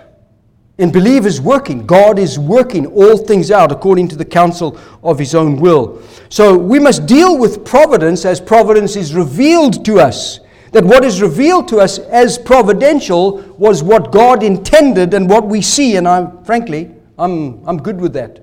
and 0.81 0.91
believe 0.91 1.25
is 1.25 1.39
working. 1.39 1.85
God 1.85 2.17
is 2.17 2.39
working 2.39 2.87
all 2.87 3.17
things 3.17 3.51
out 3.51 3.71
according 3.71 4.07
to 4.09 4.15
the 4.15 4.25
counsel 4.25 4.77
of 5.03 5.19
His 5.19 5.35
own 5.35 5.57
will. 5.57 6.01
So 6.29 6.57
we 6.57 6.79
must 6.79 7.05
deal 7.05 7.37
with 7.37 7.63
providence 7.63 8.25
as 8.25 8.41
providence 8.41 8.95
is 8.95 9.13
revealed 9.13 9.85
to 9.85 9.99
us. 9.99 10.39
That 10.71 10.83
what 10.83 11.03
is 11.03 11.21
revealed 11.21 11.67
to 11.69 11.77
us 11.77 11.99
as 11.99 12.37
providential 12.37 13.41
was 13.57 13.83
what 13.83 14.11
God 14.11 14.41
intended 14.41 15.13
and 15.13 15.29
what 15.29 15.45
we 15.45 15.61
see. 15.61 15.97
And 15.97 16.07
I'm, 16.07 16.43
frankly, 16.43 16.89
I'm, 17.17 17.65
I'm 17.67 17.77
good 17.77 17.99
with 17.99 18.13
that. 18.13 18.39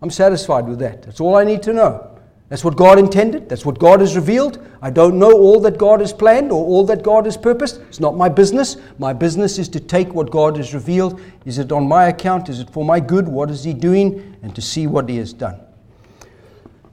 I'm 0.00 0.10
satisfied 0.10 0.66
with 0.66 0.78
that. 0.78 1.02
That's 1.02 1.20
all 1.20 1.36
I 1.36 1.44
need 1.44 1.62
to 1.64 1.72
know. 1.72 2.13
That's 2.48 2.62
what 2.62 2.76
God 2.76 2.98
intended. 2.98 3.48
That's 3.48 3.64
what 3.64 3.78
God 3.78 4.00
has 4.00 4.14
revealed. 4.14 4.64
I 4.82 4.90
don't 4.90 5.18
know 5.18 5.32
all 5.32 5.60
that 5.60 5.78
God 5.78 6.00
has 6.00 6.12
planned 6.12 6.52
or 6.52 6.64
all 6.64 6.84
that 6.86 7.02
God 7.02 7.24
has 7.24 7.36
purposed. 7.36 7.80
It's 7.88 8.00
not 8.00 8.16
my 8.16 8.28
business. 8.28 8.76
My 8.98 9.12
business 9.12 9.58
is 9.58 9.68
to 9.70 9.80
take 9.80 10.12
what 10.14 10.30
God 10.30 10.58
has 10.58 10.74
revealed. 10.74 11.20
Is 11.46 11.58
it 11.58 11.72
on 11.72 11.88
my 11.88 12.08
account? 12.08 12.48
Is 12.50 12.60
it 12.60 12.68
for 12.68 12.84
my 12.84 13.00
good? 13.00 13.26
What 13.26 13.50
is 13.50 13.64
He 13.64 13.72
doing? 13.72 14.36
And 14.42 14.54
to 14.54 14.60
see 14.60 14.86
what 14.86 15.08
He 15.08 15.16
has 15.16 15.32
done. 15.32 15.58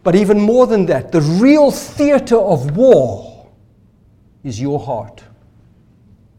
But 0.04 0.16
even 0.16 0.40
more 0.40 0.68
than 0.68 0.86
that, 0.88 1.12
the 1.12 1.22
real 1.22 1.70
theater 1.70 2.38
of 2.38 2.76
war 2.78 3.48
is 4.44 4.60
your 4.60 4.80
heart. 4.80 5.24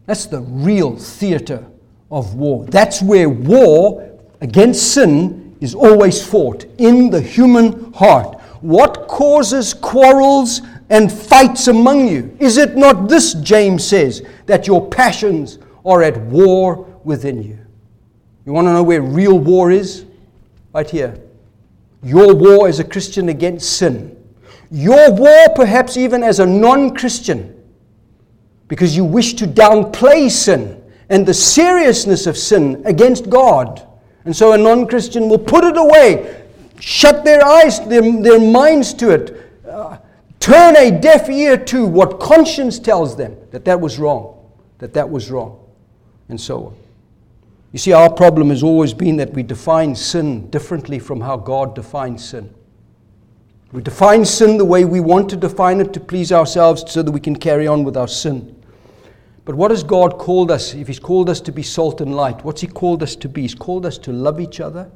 That's 0.07 0.27
the 0.27 0.41
real 0.41 0.97
theater 0.97 1.65
of 2.11 2.35
war. 2.35 2.65
That's 2.67 3.03
where 3.03 3.29
war 3.29 4.19
against 4.41 4.95
sin 4.95 5.57
is 5.61 5.75
always 5.75 6.27
fought 6.27 6.65
in 6.79 7.11
the 7.11 7.21
human 7.21 7.93
heart. 7.93 8.42
What 8.63 9.09
causes 9.09 9.75
quarrels 9.75 10.63
and 10.89 11.13
fights 11.13 11.69
among 11.69 12.09
you? 12.09 12.37
Is 12.39 12.57
it 12.57 12.77
not 12.77 13.09
this, 13.09 13.35
James 13.35 13.85
says, 13.85 14.23
that 14.47 14.67
your 14.67 14.89
passions 14.89 15.59
are 15.85 16.03
at 16.03 16.17
war 16.23 16.87
within 17.05 17.43
you? 17.43 17.59
You 18.47 18.53
want 18.53 18.67
to 18.67 18.73
know 18.73 18.83
where 18.83 19.03
real 19.03 19.39
war 19.39 19.71
is? 19.71 20.05
Right 20.73 20.89
here. 20.89 21.21
Your 22.03 22.35
war 22.35 22.69
as 22.69 22.79
a 22.79 22.85
Christian 22.85 23.29
against 23.29 23.77
sin. 23.77 24.17
Your 24.71 25.13
war, 25.13 25.47
perhaps 25.55 25.97
even 25.97 26.23
as 26.23 26.41
a 26.41 26.47
non 26.47 26.95
Christian, 26.95 27.55
because 28.69 28.97
you 28.97 29.05
wish 29.05 29.35
to 29.35 29.47
downplay 29.47 30.31
sin 30.31 30.83
and 31.11 31.27
the 31.27 31.35
seriousness 31.35 32.27
of 32.27 32.39
sin 32.39 32.83
against 32.87 33.29
God. 33.29 33.87
And 34.25 34.35
so 34.35 34.53
a 34.53 34.59
non 34.59 34.87
Christian 34.87 35.29
will 35.29 35.39
put 35.39 35.65
it 35.65 35.77
away, 35.77 36.42
shut 36.83 37.25
their 37.25 37.45
eyes, 37.45 37.79
their, 37.87 38.03
their 38.23 38.41
minds 38.41 38.93
to 38.95 39.11
it, 39.11 39.53
uh, 39.69 39.99
turn 40.41 40.77
a 40.77 40.91
deaf 40.91 41.29
ear 41.31 41.57
to 41.57 41.87
what 41.87 42.19
conscience 42.19 42.81
tells 42.81 43.17
them 43.17 43.37
that 43.53 43.65
that 43.65 43.81
was 43.81 44.01
wrong, 44.01 44.51
that 44.79 44.93
that 44.93 45.09
was 45.09 45.31
wrong, 45.31 45.65
and 46.29 46.41
so 46.41 46.67
on. 46.67 46.77
You 47.71 47.79
see, 47.79 47.93
our 47.93 48.13
problem 48.13 48.51
has 48.51 48.65
always 48.65 48.93
been 48.93 49.17
that 49.17 49.33
we 49.33 49.45
define 49.45 49.95
sin 49.95 50.51
differently 50.51 50.99
from 50.99 51.21
how 51.21 51.37
God 51.37 51.75
defines 51.75 52.29
sin. 52.29 52.53
We 53.71 53.81
define 53.81 54.25
sin 54.25 54.59
the 54.59 54.65
way 54.65 54.85
we 54.85 55.01
want 55.01 55.31
to 55.31 55.37
define 55.37 55.81
it 55.81 55.93
to 55.95 56.01
please 56.01 56.33
ourselves 56.33 56.85
so 56.89 57.03
that 57.03 57.13
we 57.13 57.21
can 57.21 57.37
carry 57.37 57.67
on 57.67 57.85
with 57.85 57.97
our 57.97 58.09
sin. 58.09 58.61
But 59.45 59.55
what 59.55 59.71
has 59.71 59.83
God 59.83 60.19
called 60.19 60.51
us? 60.51 60.75
If 60.75 60.89
He's 60.89 60.99
called 60.99 61.31
us 61.31 61.41
to 61.43 61.53
be 61.53 61.63
salt 61.63 62.01
and 62.01 62.15
light, 62.15 62.45
what's 62.45 62.61
He 62.61 62.67
called 62.67 63.03
us 63.05 63.17
to 63.17 63.29
be? 63.29 63.43
He's 63.43 63.55
called 63.55 63.87
us 63.87 63.99
to 63.99 64.13
love 64.13 64.41
each 64.41 64.61
other. 64.61 64.91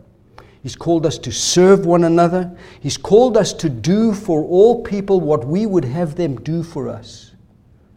He's 0.67 0.75
called 0.75 1.07
us 1.07 1.17
to 1.19 1.31
serve 1.31 1.87
one 1.87 2.03
another. 2.03 2.51
He's 2.81 2.97
called 2.97 3.37
us 3.37 3.53
to 3.53 3.69
do 3.69 4.13
for 4.13 4.43
all 4.43 4.83
people 4.83 5.21
what 5.21 5.47
we 5.47 5.65
would 5.65 5.85
have 5.85 6.17
them 6.17 6.41
do 6.41 6.65
for 6.65 6.89
us. 6.89 7.37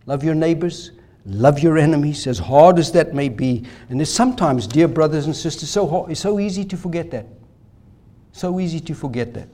Love 0.06 0.24
your 0.24 0.36
neighbors, 0.36 0.92
love 1.26 1.58
your 1.58 1.80
enemies, 1.80 2.28
as 2.28 2.38
hard 2.38 2.78
as 2.78 2.92
that 2.92 3.16
may 3.16 3.28
be. 3.28 3.66
And 3.90 4.00
it's 4.00 4.12
sometimes, 4.12 4.68
dear 4.68 4.88
brothers 4.88 5.26
and 5.26 5.36
sisters, 5.36 5.68
so 5.68 5.88
hard, 5.88 6.12
it's 6.12 6.20
so 6.20 6.40
easy 6.40 6.64
to 6.66 6.78
forget 6.78 7.10
that. 7.10 7.26
So 8.34 8.60
easy 8.60 8.80
to 8.82 8.94
forget 8.94 9.34
that. 9.34 9.50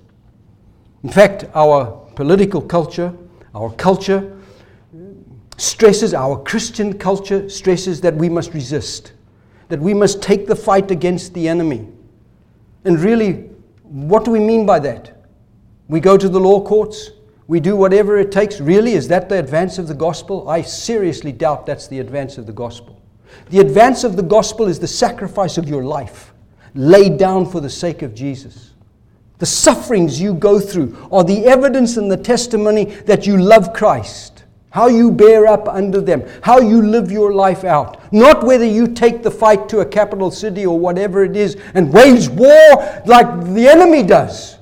In 1.02 1.10
fact, 1.10 1.46
our 1.56 1.86
political 2.16 2.62
culture, 2.62 3.14
our 3.54 3.72
culture, 3.76 4.38
stresses, 5.56 6.14
our 6.14 6.44
Christian 6.44 6.98
culture 6.98 7.48
stresses 7.48 8.02
that 8.02 8.14
we 8.14 8.28
must 8.28 8.54
resist, 8.54 9.14
that 9.70 9.80
we 9.80 9.94
must 9.94 10.22
take 10.22 10.48
the 10.48 10.56
fight 10.58 10.92
against 10.92 11.34
the 11.34 11.48
enemy. 11.48 11.88
And 12.86 13.00
really, 13.00 13.50
what 13.84 14.24
do 14.24 14.32
we 14.32 14.40
mean 14.40 14.66
by 14.66 14.80
that? 14.80 15.12
We 15.88 16.00
go 16.00 16.18
to 16.18 16.30
the 16.30 16.40
law 16.40 16.62
courts, 16.62 17.12
we 17.48 17.60
do 17.60 17.76
whatever 17.76 18.18
it 18.18 18.32
takes. 18.32 18.60
Really, 18.60 18.94
is 18.94 19.08
that 19.10 19.30
the 19.30 19.38
advance 19.38 19.78
of 19.78 19.88
the 19.88 19.94
gospel? 19.94 20.50
I 20.50 20.62
seriously 20.62 21.32
doubt 21.32 21.66
that's 21.66 21.88
the 21.88 22.00
advance 22.00 22.38
of 22.38 22.48
the 22.48 22.54
gospel. 22.54 23.02
The 23.50 23.60
advance 23.60 24.04
of 24.04 24.16
the 24.16 24.24
gospel 24.24 24.68
is 24.68 24.80
the 24.80 24.88
sacrifice 24.88 25.58
of 25.58 25.68
your 25.68 25.84
life 25.84 26.34
laid 26.74 27.18
down 27.18 27.46
for 27.46 27.62
the 27.62 27.70
sake 27.70 28.02
of 28.02 28.14
Jesus. 28.16 28.74
The 29.38 29.46
sufferings 29.46 30.20
you 30.20 30.34
go 30.34 30.60
through 30.60 31.08
are 31.12 31.24
the 31.24 31.46
evidence 31.46 31.98
and 31.98 32.12
the 32.12 32.18
testimony 32.18 32.86
that 32.86 33.28
you 33.28 33.38
love 33.38 33.74
Christ 33.74 34.35
how 34.72 34.88
you 34.88 35.12
bear 35.12 35.48
up 35.48 35.68
under 35.70 36.02
them, 36.02 36.24
how 36.42 36.60
you 36.60 36.82
live 36.82 37.12
your 37.12 37.34
life 37.34 37.64
out. 37.64 38.12
Not 38.12 38.44
whether 38.44 38.66
you 38.66 38.88
take 38.88 39.24
the 39.24 39.32
fight 39.32 39.70
to 39.70 39.80
a 39.80 39.86
capital 39.86 40.32
city 40.32 40.66
or 40.66 40.78
whatever 40.78 41.24
it 41.24 41.36
is 41.38 41.56
and 41.74 41.94
wage 41.94 42.28
war 42.30 43.02
like 43.06 43.54
the 43.54 43.68
enemy 43.68 44.04
does. 44.04 44.58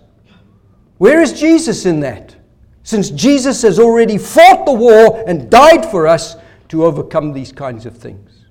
Where 1.00 1.22
is 1.22 1.40
Jesus 1.40 1.86
in 1.86 2.00
that? 2.02 2.36
Since 2.84 3.10
Jesus 3.10 3.62
has 3.64 3.80
already 3.80 4.18
fought 4.18 4.66
the 4.66 4.74
war 4.74 5.24
and 5.28 5.50
died 5.50 5.86
for 5.86 6.06
us 6.08 6.36
to 6.70 6.86
overcome 6.86 7.34
these 7.34 7.52
kinds 7.52 7.86
of 7.86 7.98
things. 7.98 8.46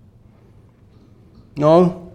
No, 1.56 2.12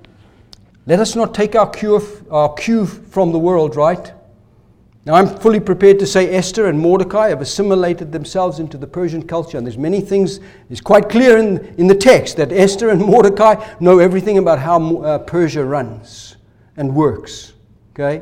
let 0.85 0.99
us 0.99 1.15
not 1.15 1.33
take 1.33 1.55
our 1.55 1.69
cue, 1.69 2.01
our 2.31 2.53
cue 2.53 2.85
from 2.85 3.31
the 3.31 3.39
world, 3.39 3.75
right? 3.75 4.13
Now, 5.08 5.14
I'm 5.14 5.38
fully 5.38 5.62
prepared 5.62 5.99
to 5.99 6.05
say 6.05 6.36
Esther 6.36 6.66
and 6.66 6.78
Mordecai 6.78 7.30
have 7.30 7.39
assimilated 7.39 8.12
themselves 8.12 8.60
into 8.60 8.78
the 8.78 8.88
Persian 8.88 9.26
culture, 9.26 9.58
and 9.58 9.66
there's 9.66 9.78
many 9.78 10.01
things, 10.01 10.41
it's 10.70 10.82
quite 10.82 11.08
clear 11.08 11.38
in, 11.38 11.60
in 11.78 11.88
the 11.88 11.95
text 11.95 12.36
that 12.36 12.51
Esther 12.51 12.89
and 12.89 12.99
Mordecai 13.05 13.55
know 13.80 13.99
everything 13.99 14.38
about 14.38 14.60
how 14.60 14.97
uh, 14.97 15.20
Persia 15.20 15.64
runs 15.64 16.36
and 16.76 16.93
works. 16.93 17.53
Okay? 17.93 18.22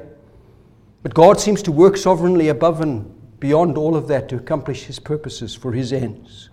But 1.02 1.16
God 1.16 1.40
seems 1.40 1.64
to 1.64 1.72
work 1.72 1.98
sovereignly 1.98 2.50
above 2.50 2.82
and 2.82 3.12
beyond 3.40 3.80
all 3.80 3.96
of 3.96 4.08
that 4.10 4.30
to 4.30 4.36
accomplish 4.36 4.84
his 4.84 5.00
purposes 5.00 5.56
for 5.56 5.72
his 5.72 5.92
ends. 5.92 6.52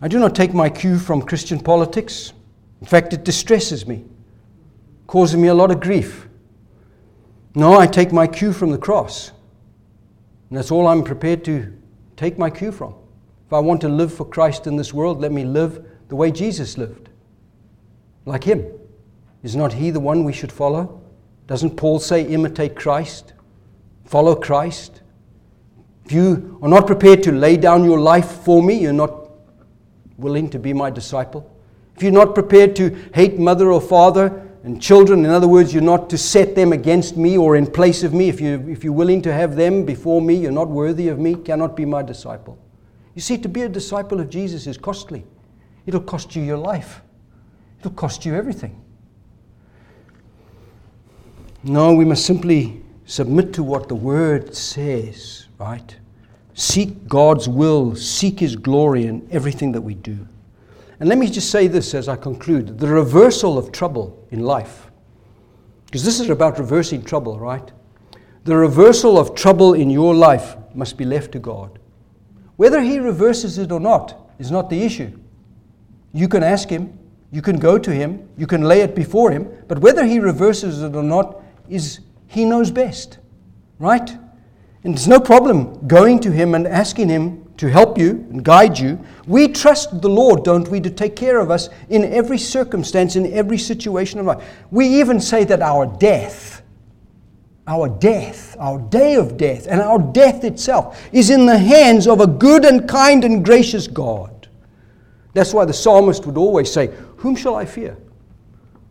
I 0.00 0.08
do 0.08 0.18
not 0.18 0.34
take 0.34 0.54
my 0.54 0.70
cue 0.70 0.98
from 0.98 1.20
Christian 1.20 1.60
politics. 1.60 2.32
In 2.80 2.86
fact, 2.86 3.12
it 3.12 3.22
distresses 3.22 3.86
me, 3.86 4.06
causing 5.08 5.42
me 5.42 5.48
a 5.48 5.54
lot 5.54 5.70
of 5.70 5.78
grief. 5.78 6.26
No, 7.54 7.78
I 7.78 7.86
take 7.86 8.12
my 8.12 8.26
cue 8.26 8.52
from 8.52 8.70
the 8.70 8.78
cross. 8.78 9.30
And 10.48 10.58
that's 10.58 10.70
all 10.70 10.86
I'm 10.86 11.02
prepared 11.02 11.44
to 11.44 11.72
take 12.16 12.38
my 12.38 12.50
cue 12.50 12.72
from. 12.72 12.94
If 13.46 13.52
I 13.52 13.58
want 13.58 13.80
to 13.82 13.88
live 13.88 14.12
for 14.12 14.24
Christ 14.24 14.66
in 14.66 14.76
this 14.76 14.94
world, 14.94 15.20
let 15.20 15.32
me 15.32 15.44
live 15.44 15.84
the 16.08 16.16
way 16.16 16.30
Jesus 16.30 16.78
lived. 16.78 17.10
Like 18.24 18.44
him. 18.44 18.66
Is 19.42 19.56
not 19.56 19.72
he 19.72 19.90
the 19.90 20.00
one 20.00 20.24
we 20.24 20.32
should 20.32 20.52
follow? 20.52 21.02
Doesn't 21.46 21.76
Paul 21.76 21.98
say, 21.98 22.22
imitate 22.22 22.76
Christ? 22.76 23.34
Follow 24.04 24.34
Christ? 24.34 25.02
If 26.04 26.12
you 26.12 26.58
are 26.62 26.68
not 26.68 26.86
prepared 26.86 27.22
to 27.24 27.32
lay 27.32 27.56
down 27.56 27.84
your 27.84 28.00
life 28.00 28.30
for 28.42 28.62
me, 28.62 28.74
you're 28.74 28.92
not 28.92 29.30
willing 30.16 30.48
to 30.50 30.58
be 30.58 30.72
my 30.72 30.90
disciple. 30.90 31.50
If 31.96 32.02
you're 32.02 32.12
not 32.12 32.34
prepared 32.34 32.74
to 32.76 32.90
hate 33.14 33.38
mother 33.38 33.70
or 33.72 33.80
father 33.80 34.48
and 34.64 34.80
children, 34.80 35.24
in 35.24 35.30
other 35.30 35.48
words, 35.48 35.74
you're 35.74 35.82
not 35.82 36.08
to 36.10 36.18
set 36.18 36.54
them 36.54 36.72
against 36.72 37.16
me 37.16 37.36
or 37.36 37.56
in 37.56 37.66
place 37.66 38.04
of 38.04 38.14
me, 38.14 38.28
if, 38.28 38.40
you, 38.40 38.64
if 38.68 38.84
you're 38.84 38.92
willing 38.92 39.20
to 39.22 39.32
have 39.32 39.56
them 39.56 39.84
before 39.84 40.22
me, 40.22 40.34
you're 40.34 40.52
not 40.52 40.68
worthy 40.68 41.08
of 41.08 41.18
me, 41.18 41.34
cannot 41.34 41.76
be 41.76 41.84
my 41.84 42.00
disciple. 42.00 42.56
You 43.14 43.22
see, 43.22 43.38
to 43.38 43.48
be 43.48 43.62
a 43.62 43.68
disciple 43.68 44.20
of 44.20 44.30
Jesus 44.30 44.68
is 44.68 44.78
costly. 44.78 45.24
It'll 45.84 46.00
cost 46.00 46.36
you 46.36 46.42
your 46.42 46.58
life, 46.58 47.00
it'll 47.80 47.90
cost 47.90 48.24
you 48.24 48.34
everything. 48.34 48.80
No, 51.64 51.94
we 51.94 52.04
must 52.04 52.24
simply 52.24 52.82
submit 53.04 53.52
to 53.54 53.62
what 53.62 53.88
the 53.88 53.94
Word 53.94 54.54
says, 54.54 55.46
right? 55.58 55.96
Seek 56.54 57.08
God's 57.08 57.48
will, 57.48 57.96
seek 57.96 58.38
His 58.38 58.54
glory 58.54 59.06
in 59.06 59.26
everything 59.30 59.72
that 59.72 59.80
we 59.80 59.94
do. 59.94 60.26
And 61.02 61.08
let 61.08 61.18
me 61.18 61.28
just 61.28 61.50
say 61.50 61.66
this 61.66 61.94
as 61.94 62.08
I 62.08 62.14
conclude 62.14 62.78
the 62.78 62.86
reversal 62.86 63.58
of 63.58 63.72
trouble 63.72 64.24
in 64.30 64.44
life, 64.44 64.88
because 65.86 66.04
this 66.04 66.20
is 66.20 66.30
about 66.30 66.60
reversing 66.60 67.02
trouble, 67.02 67.40
right? 67.40 67.72
The 68.44 68.56
reversal 68.56 69.18
of 69.18 69.34
trouble 69.34 69.74
in 69.74 69.90
your 69.90 70.14
life 70.14 70.54
must 70.76 70.96
be 70.96 71.04
left 71.04 71.32
to 71.32 71.40
God. 71.40 71.80
Whether 72.54 72.80
He 72.80 73.00
reverses 73.00 73.58
it 73.58 73.72
or 73.72 73.80
not 73.80 74.30
is 74.38 74.52
not 74.52 74.70
the 74.70 74.80
issue. 74.80 75.18
You 76.12 76.28
can 76.28 76.44
ask 76.44 76.68
Him, 76.68 76.96
you 77.32 77.42
can 77.42 77.58
go 77.58 77.78
to 77.78 77.92
Him, 77.92 78.28
you 78.36 78.46
can 78.46 78.62
lay 78.62 78.82
it 78.82 78.94
before 78.94 79.32
Him, 79.32 79.48
but 79.66 79.80
whether 79.80 80.04
He 80.04 80.20
reverses 80.20 80.82
it 80.82 80.94
or 80.94 81.02
not 81.02 81.42
is 81.68 81.98
He 82.28 82.44
knows 82.44 82.70
best, 82.70 83.18
right? 83.80 84.08
And 84.84 84.94
it's 84.94 85.08
no 85.08 85.18
problem 85.18 85.84
going 85.88 86.20
to 86.20 86.30
Him 86.30 86.54
and 86.54 86.64
asking 86.64 87.08
Him 87.08 87.41
to 87.56 87.68
help 87.70 87.98
you 87.98 88.10
and 88.30 88.44
guide 88.44 88.78
you. 88.78 88.98
We 89.26 89.48
trust 89.48 90.00
the 90.00 90.08
Lord, 90.08 90.44
don't 90.44 90.68
we, 90.68 90.80
to 90.80 90.90
take 90.90 91.16
care 91.16 91.38
of 91.38 91.50
us 91.50 91.68
in 91.88 92.04
every 92.04 92.38
circumstance, 92.38 93.16
in 93.16 93.32
every 93.32 93.58
situation 93.58 94.20
of 94.20 94.26
life. 94.26 94.44
We 94.70 95.00
even 95.00 95.20
say 95.20 95.44
that 95.44 95.62
our 95.62 95.86
death, 95.86 96.62
our 97.66 97.88
death, 97.88 98.56
our 98.58 98.78
day 98.78 99.14
of 99.14 99.36
death, 99.36 99.66
and 99.68 99.80
our 99.80 99.98
death 99.98 100.44
itself 100.44 101.00
is 101.12 101.30
in 101.30 101.46
the 101.46 101.58
hands 101.58 102.06
of 102.06 102.20
a 102.20 102.26
good 102.26 102.64
and 102.64 102.88
kind 102.88 103.24
and 103.24 103.44
gracious 103.44 103.86
God. 103.86 104.48
That's 105.34 105.54
why 105.54 105.64
the 105.64 105.72
psalmist 105.72 106.26
would 106.26 106.36
always 106.36 106.72
say, 106.72 106.90
Whom 107.18 107.36
shall 107.36 107.54
I 107.54 107.64
fear? 107.64 107.96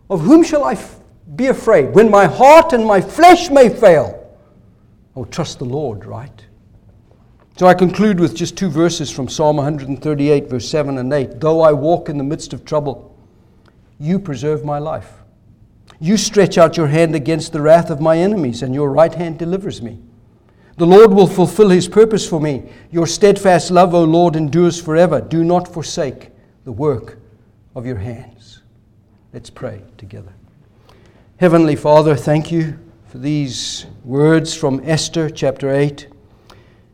Of 0.10 0.22
whom 0.22 0.44
shall 0.44 0.64
I 0.64 0.74
f- 0.74 1.00
be 1.36 1.48
afraid? 1.48 1.94
When 1.94 2.10
my 2.10 2.26
heart 2.26 2.74
and 2.74 2.86
my 2.86 3.00
flesh 3.00 3.50
may 3.50 3.70
fail, 3.70 4.18
I 5.16 5.20
will 5.20 5.26
trust 5.26 5.60
the 5.60 5.66
Lord, 5.66 6.06
right? 6.06 6.46
So 7.58 7.68
I 7.68 7.74
conclude 7.74 8.20
with 8.20 8.36
just 8.36 8.58
two 8.58 8.70
verses 8.70 9.12
from 9.12 9.28
Psalm 9.28 9.58
138, 9.58 10.50
verse 10.50 10.68
7 10.68 10.98
and 10.98 11.14
8. 11.14 11.40
Though 11.40 11.62
I 11.62 11.74
walk 11.74 12.10
in 12.10 12.18
the 12.18 12.24
midst 12.24 12.54
of 12.54 12.66
trouble, 12.66 13.16
you 14.00 14.18
preserve 14.18 14.66
my 14.66 14.80
life. 14.80 15.12
You 16.00 16.18
stretch 16.18 16.58
out 16.58 16.78
your 16.78 16.88
hand 16.88 17.14
against 17.14 17.54
the 17.54 17.62
wrath 17.62 17.92
of 17.92 18.02
my 18.02 18.18
enemies, 18.18 18.64
and 18.64 18.74
your 18.74 18.92
right 18.92 19.14
hand 19.14 19.38
delivers 19.38 19.82
me. 19.82 20.00
The 20.78 20.88
Lord 20.88 21.14
will 21.14 21.28
fulfill 21.28 21.70
his 21.70 21.88
purpose 21.88 22.28
for 22.28 22.40
me. 22.40 22.72
Your 22.90 23.06
steadfast 23.06 23.70
love, 23.70 23.94
O 23.94 24.04
Lord, 24.04 24.36
endures 24.36 24.82
forever. 24.82 25.22
Do 25.22 25.44
not 25.44 25.72
forsake 25.72 26.30
the 26.64 26.72
work 26.72 27.20
of 27.76 27.86
your 27.86 27.98
hands. 27.98 28.64
Let's 29.34 29.52
pray 29.52 29.84
together. 29.98 30.34
Heavenly 31.38 31.76
Father, 31.76 32.16
thank 32.16 32.52
you 32.52 32.80
for 33.06 33.20
these 33.20 33.86
words 34.04 34.56
from 34.56 34.82
Esther 34.84 35.30
chapter 35.30 35.72
8. 35.72 36.08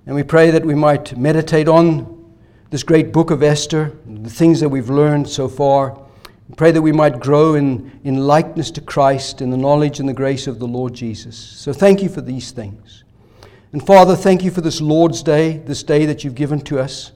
And 0.08 0.16
we 0.16 0.24
pray 0.24 0.51
that 0.51 0.66
we 0.66 0.74
might 0.74 1.18
meditate 1.18 1.68
on 1.68 2.34
this 2.70 2.82
great 2.82 3.12
book 3.12 3.30
of 3.30 3.43
Esther, 3.43 3.91
the 4.05 4.30
things 4.30 4.62
that 4.62 4.70
we've 4.70 4.89
learned 4.89 5.28
so 5.28 5.49
far. 5.49 5.99
We 6.47 6.55
pray 6.55 6.72
that 6.72 6.82
we 6.82 6.93
might 6.93 7.20
grow 7.20 7.55
in, 7.55 7.99
in 8.05 8.26
likeness 8.26 8.72
to 8.72 8.82
Christ, 8.82 9.41
in 9.41 9.49
the 9.49 9.58
knowledge 9.58 9.99
and 9.99 10.08
the 10.08 10.14
grace 10.14 10.47
of 10.47 10.60
the 10.60 10.68
Lord 10.68 10.93
Jesus. 10.93 11.38
So 11.38 11.74
thank 11.74 12.01
you 12.01 12.08
for 12.08 12.22
these 12.22 12.51
things. 12.51 13.03
And 13.74 13.86
Father, 13.86 14.16
thank 14.16 14.45
you 14.45 14.49
for 14.49 14.62
this 14.62 14.80
Lord's 14.80 15.22
Day, 15.22 15.58
this 15.58 15.84
day 15.84 16.05
that 16.05 16.24
you've 16.24 16.36
given 16.36 16.62
to 16.62 16.80
us. 16.80 17.12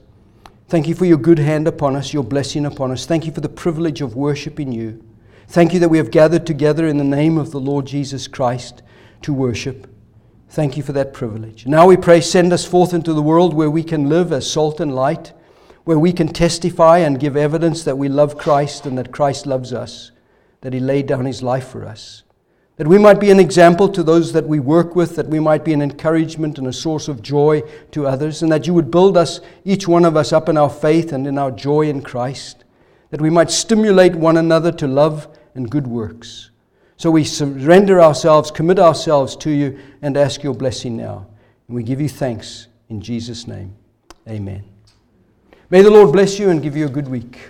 Thank 0.68 0.86
you 0.86 0.94
for 0.94 1.06
your 1.06 1.16
good 1.16 1.38
hand 1.38 1.66
upon 1.66 1.96
us, 1.96 2.12
your 2.12 2.24
blessing 2.24 2.66
upon 2.66 2.90
us. 2.90 3.06
Thank 3.06 3.24
you 3.24 3.32
for 3.32 3.40
the 3.40 3.48
privilege 3.48 4.02
of 4.02 4.16
worshiping 4.16 4.70
you. 4.70 5.02
Thank 5.48 5.72
you 5.72 5.80
that 5.80 5.88
we 5.88 5.96
have 5.96 6.10
gathered 6.10 6.46
together 6.46 6.86
in 6.86 6.98
the 6.98 7.04
name 7.04 7.38
of 7.38 7.52
the 7.52 7.60
Lord 7.60 7.86
Jesus 7.86 8.28
Christ 8.28 8.82
to 9.22 9.32
worship. 9.32 9.91
Thank 10.52 10.76
you 10.76 10.82
for 10.82 10.92
that 10.92 11.14
privilege. 11.14 11.66
Now 11.66 11.86
we 11.86 11.96
pray, 11.96 12.20
send 12.20 12.52
us 12.52 12.62
forth 12.62 12.92
into 12.92 13.14
the 13.14 13.22
world 13.22 13.54
where 13.54 13.70
we 13.70 13.82
can 13.82 14.10
live 14.10 14.32
as 14.34 14.50
salt 14.50 14.80
and 14.80 14.94
light, 14.94 15.32
where 15.84 15.98
we 15.98 16.12
can 16.12 16.28
testify 16.28 16.98
and 16.98 17.18
give 17.18 17.38
evidence 17.38 17.84
that 17.84 17.96
we 17.96 18.10
love 18.10 18.36
Christ 18.36 18.84
and 18.84 18.98
that 18.98 19.12
Christ 19.12 19.46
loves 19.46 19.72
us, 19.72 20.10
that 20.60 20.74
He 20.74 20.78
laid 20.78 21.06
down 21.06 21.24
His 21.24 21.42
life 21.42 21.68
for 21.68 21.86
us. 21.86 22.24
That 22.76 22.86
we 22.86 22.98
might 22.98 23.18
be 23.18 23.30
an 23.30 23.40
example 23.40 23.88
to 23.88 24.02
those 24.02 24.34
that 24.34 24.46
we 24.46 24.60
work 24.60 24.94
with, 24.94 25.16
that 25.16 25.28
we 25.28 25.40
might 25.40 25.64
be 25.64 25.72
an 25.72 25.80
encouragement 25.80 26.58
and 26.58 26.66
a 26.66 26.72
source 26.74 27.08
of 27.08 27.22
joy 27.22 27.62
to 27.92 28.06
others, 28.06 28.42
and 28.42 28.52
that 28.52 28.66
you 28.66 28.74
would 28.74 28.90
build 28.90 29.16
us, 29.16 29.40
each 29.64 29.88
one 29.88 30.04
of 30.04 30.18
us, 30.18 30.34
up 30.34 30.50
in 30.50 30.58
our 30.58 30.68
faith 30.68 31.14
and 31.14 31.26
in 31.26 31.38
our 31.38 31.50
joy 31.50 31.88
in 31.88 32.02
Christ, 32.02 32.66
that 33.08 33.22
we 33.22 33.30
might 33.30 33.50
stimulate 33.50 34.16
one 34.16 34.36
another 34.36 34.70
to 34.72 34.86
love 34.86 35.28
and 35.54 35.70
good 35.70 35.86
works. 35.86 36.50
So 37.02 37.10
we 37.10 37.24
surrender 37.24 38.00
ourselves, 38.00 38.52
commit 38.52 38.78
ourselves 38.78 39.34
to 39.38 39.50
you, 39.50 39.76
and 40.02 40.16
ask 40.16 40.44
your 40.44 40.54
blessing 40.54 40.96
now. 40.96 41.26
And 41.66 41.74
we 41.74 41.82
give 41.82 42.00
you 42.00 42.08
thanks 42.08 42.68
in 42.90 43.00
Jesus' 43.00 43.48
name. 43.48 43.74
Amen. 44.28 44.62
May 45.68 45.82
the 45.82 45.90
Lord 45.90 46.12
bless 46.12 46.38
you 46.38 46.50
and 46.50 46.62
give 46.62 46.76
you 46.76 46.86
a 46.86 46.88
good 46.88 47.08
week. 47.08 47.40